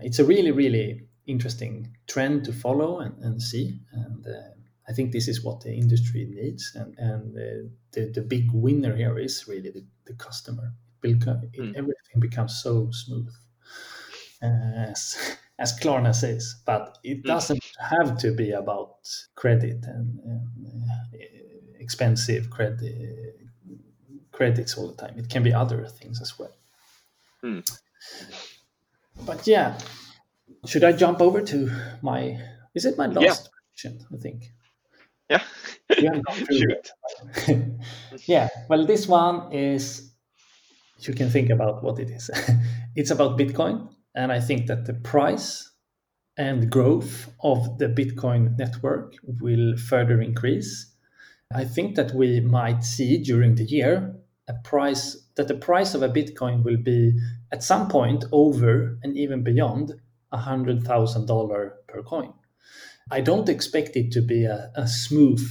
It's 0.00 0.18
a 0.18 0.26
really, 0.26 0.50
really 0.50 1.06
interesting 1.26 1.96
trend 2.06 2.44
to 2.44 2.52
follow 2.52 3.00
and, 3.00 3.16
and 3.24 3.40
see. 3.40 3.78
And 3.92 4.26
uh, 4.26 4.50
I 4.86 4.92
think 4.92 5.12
this 5.12 5.26
is 5.26 5.42
what 5.42 5.62
the 5.62 5.72
industry 5.72 6.28
needs. 6.28 6.72
And, 6.74 6.94
and 6.98 7.34
uh, 7.34 7.68
the, 7.92 8.10
the 8.12 8.20
big 8.20 8.52
winner 8.52 8.94
here 8.94 9.18
is 9.18 9.48
really 9.48 9.70
the, 9.70 9.86
the 10.04 10.12
customer. 10.12 10.70
It, 11.54 11.62
mm. 11.62 11.76
Everything 11.76 12.20
becomes 12.20 12.62
so 12.62 12.90
smooth, 12.90 13.32
as, 14.42 15.16
as 15.58 15.78
Klarna 15.78 16.14
says. 16.14 16.56
But 16.66 16.98
it 17.04 17.22
hmm. 17.22 17.28
doesn't 17.28 17.64
have 17.78 18.18
to 18.18 18.32
be 18.32 18.50
about 18.52 18.96
credit 19.34 19.84
and, 19.86 20.18
and 20.20 20.48
uh, 21.14 21.18
expensive 21.78 22.50
credit 22.50 23.36
credits 24.32 24.76
all 24.76 24.88
the 24.88 24.96
time. 24.96 25.18
It 25.18 25.30
can 25.30 25.42
be 25.42 25.54
other 25.54 25.86
things 25.86 26.20
as 26.20 26.38
well. 26.38 26.54
Mm. 27.42 27.78
But 29.24 29.46
yeah, 29.46 29.78
should 30.66 30.84
I 30.84 30.92
jump 30.92 31.20
over 31.20 31.40
to 31.40 31.70
my? 32.02 32.38
Is 32.74 32.84
it 32.84 32.98
my 32.98 33.06
last 33.06 33.22
yeah. 33.22 33.34
question? 33.68 34.06
I 34.12 34.16
think. 34.16 34.52
Yeah. 35.30 35.42
yeah. 38.26 38.48
Well, 38.68 38.84
this 38.86 39.06
one 39.06 39.52
is. 39.52 40.10
You 41.00 41.12
can 41.12 41.28
think 41.28 41.50
about 41.50 41.82
what 41.82 41.98
it 41.98 42.08
is. 42.10 42.30
it's 42.96 43.10
about 43.10 43.38
Bitcoin, 43.38 43.88
and 44.14 44.32
I 44.32 44.40
think 44.40 44.66
that 44.66 44.86
the 44.86 44.94
price 44.94 45.70
and 46.36 46.70
growth 46.70 47.30
of 47.42 47.78
the 47.78 47.88
Bitcoin 47.88 48.58
network 48.58 49.14
will 49.22 49.76
further 49.76 50.20
increase. 50.20 50.92
I 51.54 51.64
think 51.64 51.94
that 51.96 52.12
we 52.12 52.40
might 52.40 52.82
see 52.82 53.22
during 53.22 53.54
the 53.54 53.64
year 53.64 54.16
a 54.48 54.54
price 54.64 55.16
that 55.36 55.48
the 55.48 55.54
price 55.54 55.94
of 55.94 56.02
a 56.02 56.08
Bitcoin 56.08 56.62
will 56.62 56.76
be 56.76 57.18
at 57.50 57.62
some 57.62 57.88
point 57.88 58.24
over 58.30 58.98
and 59.02 59.16
even 59.16 59.42
beyond 59.42 59.92
$100,000 60.32 61.70
per 61.88 62.02
coin. 62.02 62.32
I 63.10 63.20
don't 63.20 63.48
expect 63.48 63.96
it 63.96 64.10
to 64.12 64.22
be 64.22 64.44
a, 64.44 64.70
a 64.74 64.86
smooth 64.86 65.42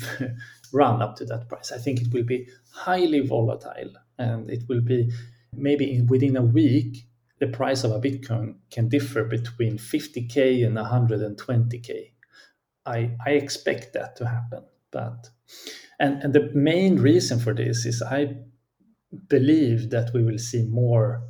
run 0.73 1.01
up 1.01 1.15
to 1.17 1.25
that 1.25 1.47
price. 1.49 1.71
I 1.71 1.77
think 1.77 2.01
it 2.01 2.13
will 2.13 2.23
be 2.23 2.47
highly 2.71 3.19
volatile 3.19 3.91
and 4.17 4.49
it 4.49 4.63
will 4.67 4.81
be 4.81 5.11
maybe 5.53 6.01
within 6.07 6.35
a 6.35 6.41
week 6.41 7.05
the 7.43 7.57
price 7.57 7.83
of 7.83 7.91
a 7.91 7.99
Bitcoin 7.99 8.55
can 8.71 8.87
differ 8.87 9.25
between 9.25 9.77
50k 9.77 10.65
and 10.65 10.77
120k. 10.77 12.11
I, 12.85 13.11
I 13.25 13.31
expect 13.31 13.91
that 13.93 14.15
to 14.15 14.25
happen. 14.25 14.63
But 14.91 15.29
and, 15.99 16.23
and 16.23 16.31
the 16.31 16.49
main 16.53 16.95
reason 17.01 17.39
for 17.39 17.53
this 17.53 17.85
is 17.85 18.01
I 18.01 18.37
believe 19.27 19.89
that 19.89 20.13
we 20.13 20.23
will 20.23 20.37
see 20.37 20.63
more 20.63 21.21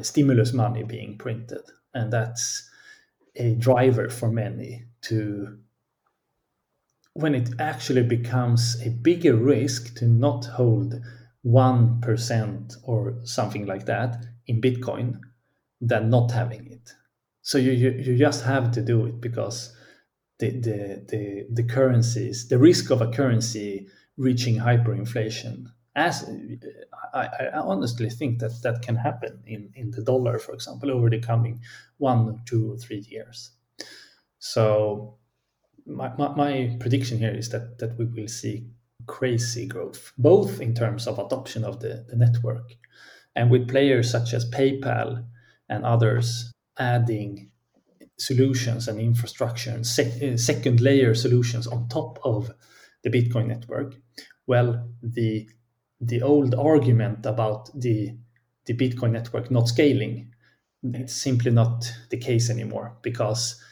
stimulus 0.00 0.52
money 0.52 0.82
being 0.82 1.16
printed. 1.18 1.62
And 1.94 2.12
that's 2.12 2.68
a 3.36 3.54
driver 3.54 4.08
for 4.08 4.28
many 4.28 4.86
to 5.02 5.56
when 7.14 7.36
it 7.36 7.50
actually 7.60 8.02
becomes 8.02 8.76
a 8.84 8.90
bigger 8.90 9.36
risk 9.36 9.94
to 9.98 10.06
not 10.06 10.46
hold 10.46 11.00
1% 11.46 12.76
or 12.82 13.14
something 13.22 13.66
like 13.66 13.86
that 13.86 14.24
in 14.48 14.60
Bitcoin 14.60 15.20
than 15.80 16.10
not 16.10 16.30
having 16.30 16.66
it. 16.66 16.92
So 17.42 17.58
you, 17.58 17.72
you, 17.72 17.90
you 17.90 18.18
just 18.18 18.44
have 18.44 18.70
to 18.72 18.82
do 18.82 19.06
it 19.06 19.20
because 19.20 19.74
the, 20.38 20.50
the, 20.50 21.04
the, 21.08 21.46
the 21.50 21.64
currencies, 21.64 22.48
the 22.48 22.58
risk 22.58 22.90
of 22.90 23.00
a 23.00 23.10
currency 23.10 23.88
reaching 24.16 24.56
hyperinflation, 24.56 25.66
as 25.96 26.28
I, 27.14 27.28
I 27.54 27.58
honestly 27.58 28.10
think 28.10 28.38
that 28.40 28.62
that 28.62 28.82
can 28.82 28.96
happen 28.96 29.42
in, 29.46 29.70
in 29.74 29.90
the 29.90 30.02
dollar, 30.02 30.38
for 30.38 30.52
example, 30.52 30.90
over 30.90 31.10
the 31.10 31.18
coming 31.18 31.60
one, 31.98 32.40
two, 32.46 32.72
or 32.72 32.76
three 32.76 33.04
years. 33.08 33.50
So 34.38 35.16
my, 35.86 36.12
my, 36.16 36.28
my 36.34 36.76
prediction 36.78 37.18
here 37.18 37.34
is 37.34 37.48
that, 37.50 37.78
that 37.78 37.98
we 37.98 38.04
will 38.04 38.28
see 38.28 38.66
crazy 39.06 39.66
growth, 39.66 40.12
both 40.18 40.60
in 40.60 40.74
terms 40.74 41.06
of 41.06 41.18
adoption 41.18 41.64
of 41.64 41.80
the, 41.80 42.04
the 42.08 42.16
network 42.16 42.74
and 43.34 43.50
with 43.50 43.68
players 43.68 44.10
such 44.10 44.34
as 44.34 44.48
PayPal 44.50 45.24
and 45.70 45.84
others 45.84 46.52
adding 46.78 47.50
solutions 48.18 48.88
and 48.88 49.00
infrastructure 49.00 49.70
and 49.70 49.86
sec- 49.86 50.22
uh, 50.22 50.36
second 50.36 50.80
layer 50.80 51.14
solutions 51.14 51.66
on 51.66 51.88
top 51.88 52.18
of 52.22 52.50
the 53.02 53.10
Bitcoin 53.10 53.46
network. 53.46 53.94
Well, 54.46 54.88
the 55.02 55.48
the 56.02 56.22
old 56.22 56.54
argument 56.54 57.24
about 57.24 57.70
the 57.78 58.16
the 58.66 58.74
Bitcoin 58.74 59.12
network 59.12 59.50
not 59.50 59.68
scaling, 59.68 60.34
it's 60.82 61.14
simply 61.14 61.50
not 61.50 61.90
the 62.10 62.18
case 62.18 62.50
anymore 62.50 62.96
because 63.02 63.62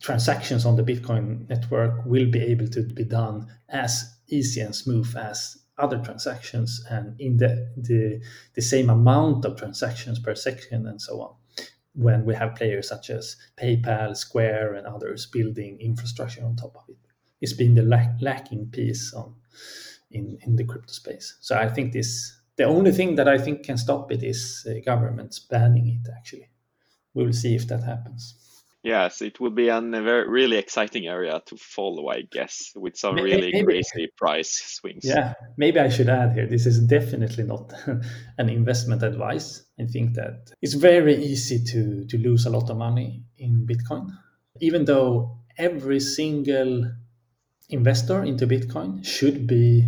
transactions 0.00 0.64
on 0.64 0.76
the 0.76 0.82
Bitcoin 0.82 1.48
network 1.48 2.04
will 2.06 2.30
be 2.30 2.40
able 2.40 2.68
to 2.68 2.82
be 2.82 3.04
done 3.04 3.46
as 3.68 4.18
easy 4.28 4.60
and 4.60 4.74
smooth 4.74 5.14
as 5.16 5.59
other 5.80 5.98
transactions 5.98 6.84
and 6.90 7.18
in 7.20 7.36
the, 7.38 7.72
the, 7.76 8.20
the 8.54 8.62
same 8.62 8.90
amount 8.90 9.44
of 9.44 9.56
transactions 9.56 10.18
per 10.18 10.34
second 10.34 10.86
and 10.86 11.00
so 11.00 11.20
on 11.20 11.34
when 11.94 12.24
we 12.24 12.34
have 12.34 12.54
players 12.54 12.88
such 12.88 13.10
as 13.10 13.36
PayPal, 13.60 14.16
Square, 14.16 14.74
and 14.74 14.86
others 14.86 15.26
building 15.26 15.78
infrastructure 15.80 16.44
on 16.44 16.56
top 16.56 16.76
of 16.76 16.88
it. 16.88 16.96
It's 17.40 17.52
been 17.52 17.74
the 17.74 17.82
lack, 17.82 18.16
lacking 18.20 18.70
piece 18.70 19.12
on 19.12 19.34
in, 20.10 20.38
in 20.42 20.56
the 20.56 20.64
crypto 20.64 20.92
space. 20.92 21.36
So 21.40 21.56
I 21.56 21.68
think 21.68 21.92
this 21.92 22.36
the 22.56 22.64
only 22.64 22.92
thing 22.92 23.14
that 23.14 23.28
I 23.28 23.38
think 23.38 23.64
can 23.64 23.78
stop 23.78 24.12
it 24.12 24.22
is 24.22 24.66
uh, 24.68 24.80
governments 24.84 25.38
banning 25.38 25.88
it. 25.88 26.10
Actually, 26.14 26.50
we'll 27.14 27.32
see 27.32 27.54
if 27.54 27.66
that 27.68 27.82
happens. 27.82 28.34
Yes, 28.82 29.20
it 29.20 29.38
will 29.40 29.50
be 29.50 29.68
a 29.68 29.80
very 29.80 30.26
really 30.28 30.56
exciting 30.56 31.06
area 31.06 31.42
to 31.46 31.56
follow, 31.56 32.08
I 32.08 32.22
guess, 32.22 32.72
with 32.74 32.96
some 32.96 33.16
really 33.16 33.52
maybe, 33.52 33.64
crazy 33.64 34.08
price 34.16 34.78
swings. 34.78 35.04
Yeah, 35.04 35.34
maybe 35.58 35.78
I 35.78 35.90
should 35.90 36.08
add 36.08 36.32
here. 36.32 36.46
This 36.46 36.64
is 36.64 36.80
definitely 36.80 37.44
not 37.44 37.74
an 38.38 38.48
investment 38.48 39.02
advice. 39.02 39.64
I 39.78 39.84
think 39.84 40.14
that 40.14 40.50
it's 40.62 40.74
very 40.74 41.22
easy 41.22 41.62
to 41.64 42.06
to 42.06 42.18
lose 42.18 42.46
a 42.46 42.50
lot 42.50 42.70
of 42.70 42.78
money 42.78 43.22
in 43.36 43.66
Bitcoin, 43.66 44.16
even 44.60 44.86
though 44.86 45.40
every 45.58 46.00
single 46.00 46.90
investor 47.68 48.24
into 48.24 48.46
Bitcoin 48.46 49.04
should 49.04 49.46
be 49.46 49.86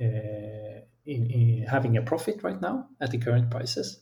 uh, 0.00 0.82
in, 1.06 1.26
in 1.30 1.66
having 1.68 1.96
a 1.96 2.02
profit 2.02 2.42
right 2.42 2.60
now 2.60 2.88
at 3.00 3.12
the 3.12 3.18
current 3.18 3.50
prices 3.50 4.01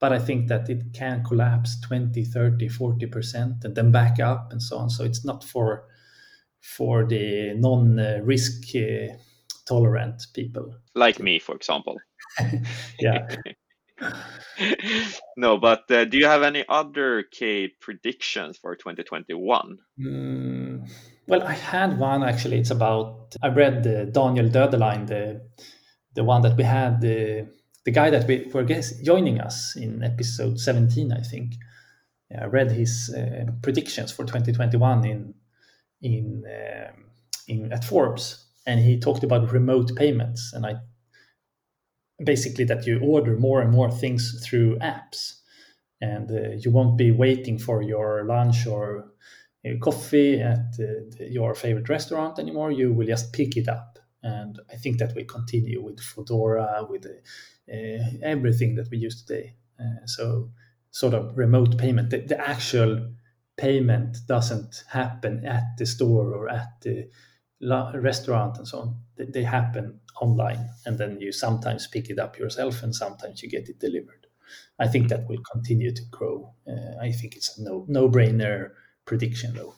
but 0.00 0.12
I 0.12 0.18
think 0.18 0.48
that 0.48 0.68
it 0.68 0.92
can 0.92 1.24
collapse 1.24 1.80
20, 1.80 2.24
30, 2.24 2.68
40% 2.68 3.64
and 3.64 3.74
then 3.74 3.90
back 3.90 4.20
up 4.20 4.52
and 4.52 4.62
so 4.62 4.78
on. 4.78 4.90
So 4.90 5.04
it's 5.04 5.24
not 5.24 5.44
for 5.44 5.84
for 6.60 7.04
the 7.04 7.54
non-risk 7.54 8.74
uh, 8.74 9.14
tolerant 9.66 10.26
people. 10.34 10.74
Like 10.94 11.20
me, 11.20 11.38
for 11.38 11.54
example. 11.54 11.96
yeah. 13.00 13.28
no, 15.36 15.58
but 15.58 15.90
uh, 15.90 16.04
do 16.04 16.18
you 16.18 16.26
have 16.26 16.42
any 16.42 16.64
other 16.68 17.24
key 17.30 17.70
predictions 17.80 18.58
for 18.58 18.74
2021? 18.76 19.78
Mm, 20.00 20.90
well, 21.26 21.42
I 21.42 21.52
had 21.52 21.98
one 21.98 22.22
actually. 22.22 22.58
It's 22.58 22.70
about 22.70 23.36
I 23.42 23.48
read 23.48 23.82
the 23.82 24.06
Daniel 24.06 24.48
Döderlein, 24.48 25.06
the 25.06 25.42
the 26.14 26.24
one 26.24 26.42
that 26.42 26.56
we 26.56 26.64
had 26.64 27.00
the 27.00 27.48
the 27.88 27.92
guy 27.92 28.10
that 28.10 28.28
we 28.28 28.46
were 28.52 28.64
joining 29.02 29.40
us 29.40 29.74
in 29.74 30.04
episode 30.04 30.60
17, 30.60 31.10
I 31.10 31.22
think, 31.22 31.54
read 32.50 32.70
his 32.70 33.10
uh, 33.16 33.50
predictions 33.62 34.12
for 34.12 34.26
2021 34.26 35.06
in 35.06 35.34
in 36.02 36.44
um, 36.46 37.04
in 37.46 37.72
at 37.72 37.84
Forbes, 37.84 38.44
and 38.66 38.78
he 38.78 39.00
talked 39.00 39.24
about 39.24 39.52
remote 39.52 39.96
payments, 39.96 40.52
and 40.52 40.66
I 40.66 40.74
basically 42.22 42.64
that 42.64 42.86
you 42.86 43.00
order 43.00 43.38
more 43.38 43.62
and 43.62 43.70
more 43.72 43.90
things 43.90 44.46
through 44.46 44.78
apps, 44.80 45.40
and 46.02 46.30
uh, 46.30 46.50
you 46.62 46.70
won't 46.70 46.98
be 46.98 47.10
waiting 47.10 47.58
for 47.58 47.80
your 47.80 48.26
lunch 48.26 48.66
or 48.66 49.12
uh, 49.64 49.78
coffee 49.80 50.42
at 50.42 50.74
your 51.20 51.54
favorite 51.54 51.88
restaurant 51.88 52.38
anymore. 52.38 52.70
You 52.70 52.92
will 52.92 53.06
just 53.06 53.32
pick 53.32 53.56
it 53.56 53.66
up, 53.66 53.98
and 54.22 54.60
I 54.70 54.76
think 54.76 54.98
that 54.98 55.14
we 55.14 55.24
continue 55.24 55.82
with 55.82 56.00
Foodora 56.00 56.86
with 56.86 57.06
uh, 57.06 57.20
everything 58.22 58.74
that 58.76 58.90
we 58.90 58.98
use 58.98 59.22
today. 59.22 59.54
Uh, 59.80 60.06
so 60.06 60.50
sort 60.90 61.14
of 61.14 61.36
remote 61.36 61.78
payment, 61.78 62.10
the, 62.10 62.18
the, 62.18 62.40
actual 62.40 63.10
payment 63.56 64.18
doesn't 64.26 64.84
happen 64.88 65.44
at 65.46 65.62
the 65.76 65.86
store 65.86 66.32
or 66.32 66.48
at 66.48 66.80
the 66.80 67.08
restaurant 67.94 68.58
and 68.58 68.66
so 68.66 68.80
on. 68.80 68.96
They, 69.16 69.26
they 69.26 69.42
happen 69.42 70.00
online, 70.20 70.70
and 70.86 70.98
then 70.98 71.20
you 71.20 71.32
sometimes 71.32 71.86
pick 71.86 72.10
it 72.10 72.18
up 72.18 72.38
yourself, 72.38 72.82
and 72.82 72.94
sometimes 72.94 73.42
you 73.42 73.48
get 73.48 73.68
it 73.68 73.78
delivered. 73.78 74.26
I 74.78 74.88
think 74.88 75.08
that 75.08 75.28
will 75.28 75.42
continue 75.52 75.92
to 75.92 76.02
grow. 76.10 76.54
Uh, 76.66 76.96
I 77.00 77.12
think 77.12 77.36
it's 77.36 77.58
a 77.58 77.62
no 77.62 77.84
no 77.88 78.08
brainer 78.08 78.70
prediction, 79.04 79.54
though. 79.54 79.74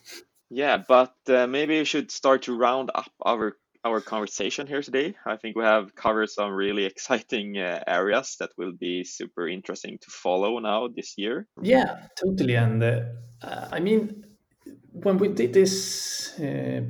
Yeah, 0.51 0.79
but 0.89 1.15
uh, 1.29 1.47
maybe 1.47 1.79
we 1.79 1.85
should 1.85 2.11
start 2.11 2.43
to 2.43 2.57
round 2.57 2.91
up 2.95 3.13
our 3.23 3.57
our 3.85 4.01
conversation 4.01 4.67
here 4.67 4.83
today. 4.83 5.15
I 5.27 5.37
think 5.37 5.57
we 5.57 5.65
have 5.65 5.95
covered 5.95 6.31
some 6.31 6.53
really 6.53 6.85
exciting 6.93 7.59
uh, 7.59 7.83
areas 7.87 8.37
that 8.39 8.51
will 8.57 8.73
be 8.73 9.05
super 9.05 9.49
interesting 9.49 9.99
to 10.01 10.11
follow 10.11 10.59
now 10.59 10.89
this 10.89 11.15
year. 11.17 11.47
Yeah, 11.63 12.07
totally. 12.23 12.55
And 12.55 12.83
uh, 12.83 13.03
I 13.43 13.81
mean, 13.81 14.25
when 14.93 15.19
we 15.19 15.29
did 15.29 15.53
this, 15.53 16.39
uh, 16.39 16.83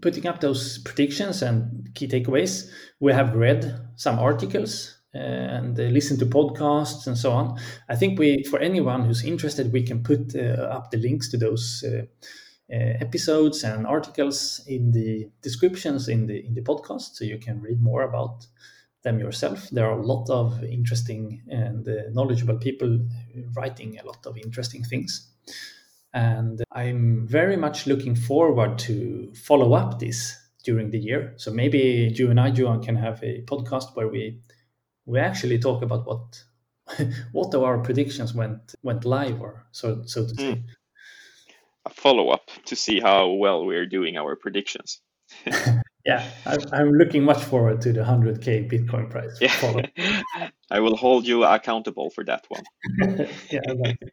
putting 0.00 0.26
up 0.26 0.40
those 0.40 0.78
predictions 0.78 1.42
and 1.42 1.90
key 1.94 2.08
takeaways, 2.08 2.70
we 3.00 3.12
have 3.12 3.34
read 3.34 3.80
some 3.96 4.18
articles 4.18 4.98
uh, 5.14 5.18
and 5.18 5.78
listened 5.78 6.20
to 6.20 6.26
podcasts 6.26 7.06
and 7.06 7.18
so 7.18 7.32
on. 7.32 7.58
I 7.88 7.96
think 7.96 8.18
we, 8.18 8.44
for 8.44 8.58
anyone 8.60 9.04
who's 9.04 9.24
interested, 9.24 9.72
we 9.72 9.82
can 9.82 10.02
put 10.02 10.34
uh, 10.34 10.62
up 10.70 10.90
the 10.90 10.98
links 10.98 11.30
to 11.30 11.36
those 11.36 11.84
uh, 11.86 12.02
episodes 12.70 13.64
and 13.64 13.86
articles 13.86 14.60
in 14.66 14.92
the 14.92 15.30
descriptions 15.42 16.08
in 16.08 16.26
the 16.26 16.44
in 16.44 16.54
the 16.54 16.62
podcast, 16.62 17.14
so 17.14 17.24
you 17.24 17.38
can 17.38 17.60
read 17.60 17.80
more 17.82 18.02
about 18.02 18.46
them 19.02 19.18
yourself. 19.18 19.68
There 19.70 19.86
are 19.86 19.98
a 19.98 20.06
lot 20.06 20.28
of 20.28 20.62
interesting 20.64 21.42
and 21.48 21.88
uh, 21.88 22.10
knowledgeable 22.12 22.58
people 22.58 23.00
writing 23.54 23.98
a 23.98 24.06
lot 24.06 24.26
of 24.26 24.36
interesting 24.36 24.84
things. 24.84 25.30
And 26.12 26.62
I'm 26.72 27.26
very 27.26 27.56
much 27.56 27.86
looking 27.86 28.14
forward 28.16 28.78
to 28.80 29.32
follow 29.34 29.74
up 29.74 29.98
this 29.98 30.36
during 30.64 30.90
the 30.90 30.98
year. 30.98 31.34
So 31.36 31.52
maybe 31.52 32.12
you 32.14 32.30
and 32.30 32.40
I, 32.40 32.48
Johan, 32.48 32.82
can 32.82 32.96
have 32.96 33.22
a 33.22 33.42
podcast 33.42 33.94
where 33.94 34.08
we 34.08 34.40
we 35.06 35.18
actually 35.18 35.58
talk 35.58 35.82
about 35.82 36.06
what 36.06 36.42
what 37.32 37.54
our 37.54 37.78
predictions 37.78 38.34
went 38.34 38.74
went 38.82 39.04
live, 39.04 39.40
or 39.40 39.66
so 39.70 40.02
so 40.04 40.26
to 40.26 40.34
say. 40.34 40.62
A 41.86 41.90
follow 41.90 42.30
up 42.30 42.50
to 42.66 42.76
see 42.76 43.00
how 43.00 43.30
well 43.30 43.64
we're 43.64 43.86
doing 43.86 44.16
our 44.16 44.36
predictions. 44.36 45.00
yeah, 46.04 46.28
I'm, 46.46 46.60
I'm 46.72 46.92
looking 46.92 47.22
much 47.22 47.42
forward 47.44 47.80
to 47.82 47.92
the 47.92 48.00
100k 48.00 48.70
Bitcoin 48.70 49.10
price. 49.10 49.38
Yeah. 49.40 50.50
I 50.70 50.80
will 50.80 50.96
hold 50.96 51.26
you 51.26 51.44
accountable 51.44 52.10
for 52.10 52.24
that 52.24 52.44
one. 52.48 52.64
yeah, 53.50 53.60
exactly. 53.64 54.08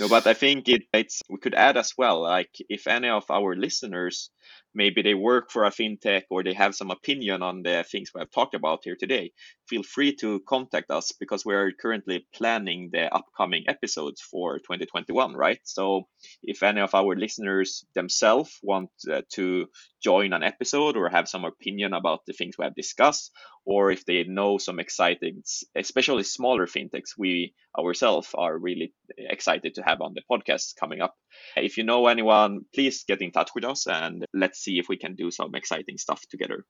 No, 0.00 0.08
but 0.08 0.26
I 0.26 0.34
think 0.34 0.68
it, 0.68 0.84
it's 0.92 1.20
we 1.28 1.38
could 1.38 1.54
add 1.54 1.76
as 1.76 1.92
well, 1.98 2.22
like 2.22 2.50
if 2.68 2.86
any 2.86 3.08
of 3.08 3.30
our 3.30 3.54
listeners 3.54 4.30
maybe 4.74 5.02
they 5.02 5.14
work 5.14 5.50
for 5.50 5.64
a 5.64 5.70
fintech 5.70 6.22
or 6.30 6.42
they 6.42 6.54
have 6.54 6.74
some 6.74 6.90
opinion 6.90 7.42
on 7.42 7.62
the 7.62 7.84
things 7.90 8.10
we 8.14 8.20
have 8.20 8.30
talked 8.30 8.54
about 8.54 8.80
here 8.84 8.96
today, 8.96 9.32
feel 9.68 9.82
free 9.82 10.14
to 10.16 10.40
contact 10.48 10.90
us 10.90 11.12
because 11.18 11.44
we're 11.44 11.72
currently 11.72 12.26
planning 12.34 12.90
the 12.92 13.12
upcoming 13.14 13.64
episodes 13.68 14.20
for 14.20 14.58
2021, 14.58 15.34
right? 15.34 15.60
So 15.64 16.08
if 16.42 16.62
any 16.62 16.80
of 16.80 16.94
our 16.94 17.14
listeners 17.16 17.84
themselves 17.94 18.58
want 18.62 18.90
uh, 19.10 19.22
to 19.34 19.66
join 20.02 20.32
an 20.32 20.42
episode 20.42 20.96
or 20.96 21.08
have 21.08 21.28
some 21.28 21.44
opinion 21.44 21.92
about 21.92 22.20
the 22.26 22.32
things 22.32 22.56
we 22.58 22.64
have 22.64 22.74
discussed, 22.74 23.30
or 23.64 23.90
if 23.90 24.04
they 24.04 24.24
know 24.24 24.58
some 24.58 24.80
exciting, 24.80 25.42
especially 25.76 26.24
smaller 26.24 26.66
fintechs, 26.66 27.16
we 27.16 27.54
ourselves 27.78 28.28
are 28.34 28.58
really 28.58 28.92
excited 29.16 29.74
to 29.74 29.82
have 29.82 30.00
on 30.00 30.14
the 30.14 30.22
podcast 30.30 30.76
coming 30.78 31.00
up. 31.00 31.14
If 31.56 31.76
you 31.76 31.84
know 31.84 32.06
anyone, 32.06 32.62
please 32.74 33.04
get 33.06 33.22
in 33.22 33.30
touch 33.30 33.50
with 33.54 33.64
us 33.64 33.86
and 33.86 34.24
let's 34.34 34.58
see 34.58 34.78
if 34.78 34.88
we 34.88 34.96
can 34.96 35.14
do 35.14 35.30
some 35.30 35.54
exciting 35.54 35.98
stuff 35.98 36.22
together. 36.28 36.64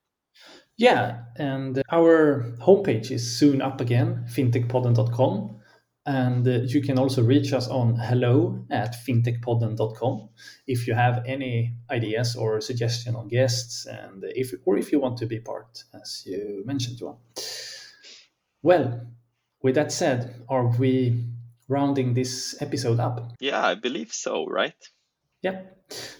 Yeah, 0.77 1.23
and 1.35 1.81
our 1.91 2.55
homepage 2.59 3.11
is 3.11 3.37
soon 3.37 3.61
up 3.61 3.81
again, 3.81 4.25
fintechpodden.com. 4.29 5.59
And 6.05 6.45
uh, 6.45 6.63
you 6.65 6.81
can 6.81 6.99
also 6.99 7.23
reach 7.23 7.53
us 7.53 7.69
on 7.69 7.95
hello 7.95 8.65
at 8.69 8.95
fintechpodden.com 9.07 10.29
if 10.67 10.85
you 10.85 10.93
have 10.93 11.23
any 11.25 11.75
ideas 11.89 12.35
or 12.35 12.59
suggestion 12.59 13.15
on 13.15 13.29
guests 13.29 13.85
and 13.85 14.23
if 14.35 14.53
or 14.65 14.77
if 14.77 14.91
you 14.91 14.99
want 14.99 15.17
to 15.19 15.25
be 15.25 15.39
part, 15.39 15.83
as 15.93 16.23
you 16.25 16.63
mentioned, 16.65 16.99
Johan. 16.99 17.17
Well, 18.61 19.07
with 19.61 19.75
that 19.75 19.93
said, 19.93 20.43
are 20.49 20.67
we 20.67 21.23
rounding 21.69 22.13
this 22.13 22.61
episode 22.61 22.99
up? 22.99 23.31
Yeah, 23.39 23.65
I 23.65 23.75
believe 23.75 24.11
so, 24.11 24.45
right? 24.45 24.89
Yeah. 25.41 25.61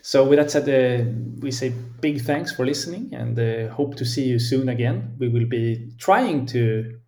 So 0.01 0.25
with 0.25 0.39
that 0.39 0.51
said, 0.51 0.67
uh, 0.69 1.09
we 1.39 1.51
say 1.51 1.73
big 2.01 2.21
thanks 2.21 2.53
for 2.53 2.65
listening 2.65 3.13
and 3.13 3.37
uh, 3.39 3.73
hope 3.73 3.95
to 3.95 4.05
see 4.05 4.25
you 4.25 4.39
soon 4.39 4.69
again. 4.69 5.15
We 5.19 5.29
will 5.29 5.45
be 5.45 5.91
trying 5.97 6.45
to 6.47 6.99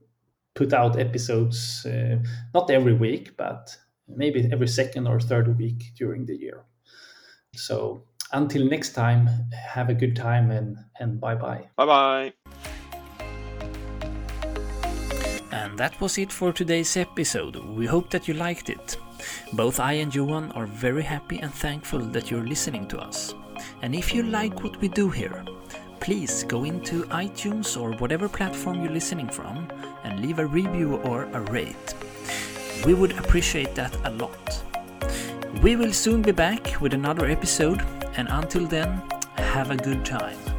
put 0.56 0.74
out 0.74 0.98
episodes 1.00 1.86
uh, 1.86 2.18
not 2.54 2.72
every 2.72 2.94
week, 2.94 3.36
but 3.38 3.76
maybe 4.08 4.50
every 4.52 4.68
second 4.68 5.08
or 5.08 5.20
third 5.20 5.58
week 5.58 5.92
during 5.98 6.26
the 6.26 6.36
year. 6.36 6.64
So 7.54 8.04
until 8.32 8.66
next 8.66 8.94
time, 8.94 9.30
have 9.54 9.90
a 9.90 9.94
good 9.94 10.16
time 10.16 10.52
and, 10.52 10.78
and 11.00 11.20
bye 11.20 11.36
bye. 11.36 11.70
Bye 11.76 11.86
bye. 11.86 12.34
And 15.52 15.78
that 15.78 16.00
was 16.02 16.18
it 16.18 16.32
for 16.32 16.52
today's 16.52 16.98
episode. 16.98 17.56
We 17.56 17.86
hope 17.86 18.10
that 18.10 18.28
you 18.28 18.34
liked 18.34 18.70
it. 18.70 18.98
Both 19.54 19.80
I 19.80 19.94
and 19.94 20.14
Johan 20.14 20.52
are 20.52 20.66
very 20.68 21.04
happy 21.04 21.40
and 21.40 21.54
thankful 21.54 22.00
that 22.00 22.30
you're 22.30 22.46
listening 22.46 22.88
to 22.90 23.00
us. 23.00 23.34
And 23.82 23.96
if 23.96 24.14
you 24.14 24.24
like 24.24 24.64
what 24.64 24.80
we 24.82 24.90
do 24.90 25.10
here, 25.10 25.46
please 26.06 26.44
go 26.44 26.66
into 26.66 27.02
iTunes 27.06 27.82
or 27.82 27.90
whatever 27.98 28.30
platform 28.30 28.80
you're 28.80 28.92
listening 28.92 29.28
from 29.28 29.68
and 30.04 30.20
leave 30.20 30.38
a 30.38 30.46
review 30.46 30.98
or 30.98 31.24
a 31.34 31.42
rate. 31.50 31.96
We 32.86 32.94
would 32.94 33.18
appreciate 33.18 33.74
that 33.74 33.98
a 34.04 34.12
lot. 34.12 34.64
We 35.64 35.76
will 35.76 35.94
soon 35.94 36.22
be 36.22 36.32
back 36.32 36.80
with 36.80 36.94
another 36.94 37.26
episode, 37.26 37.82
and 38.18 38.28
until 38.30 38.68
then, 38.68 39.02
have 39.38 39.72
a 39.72 39.78
good 39.78 40.06
time. 40.06 40.55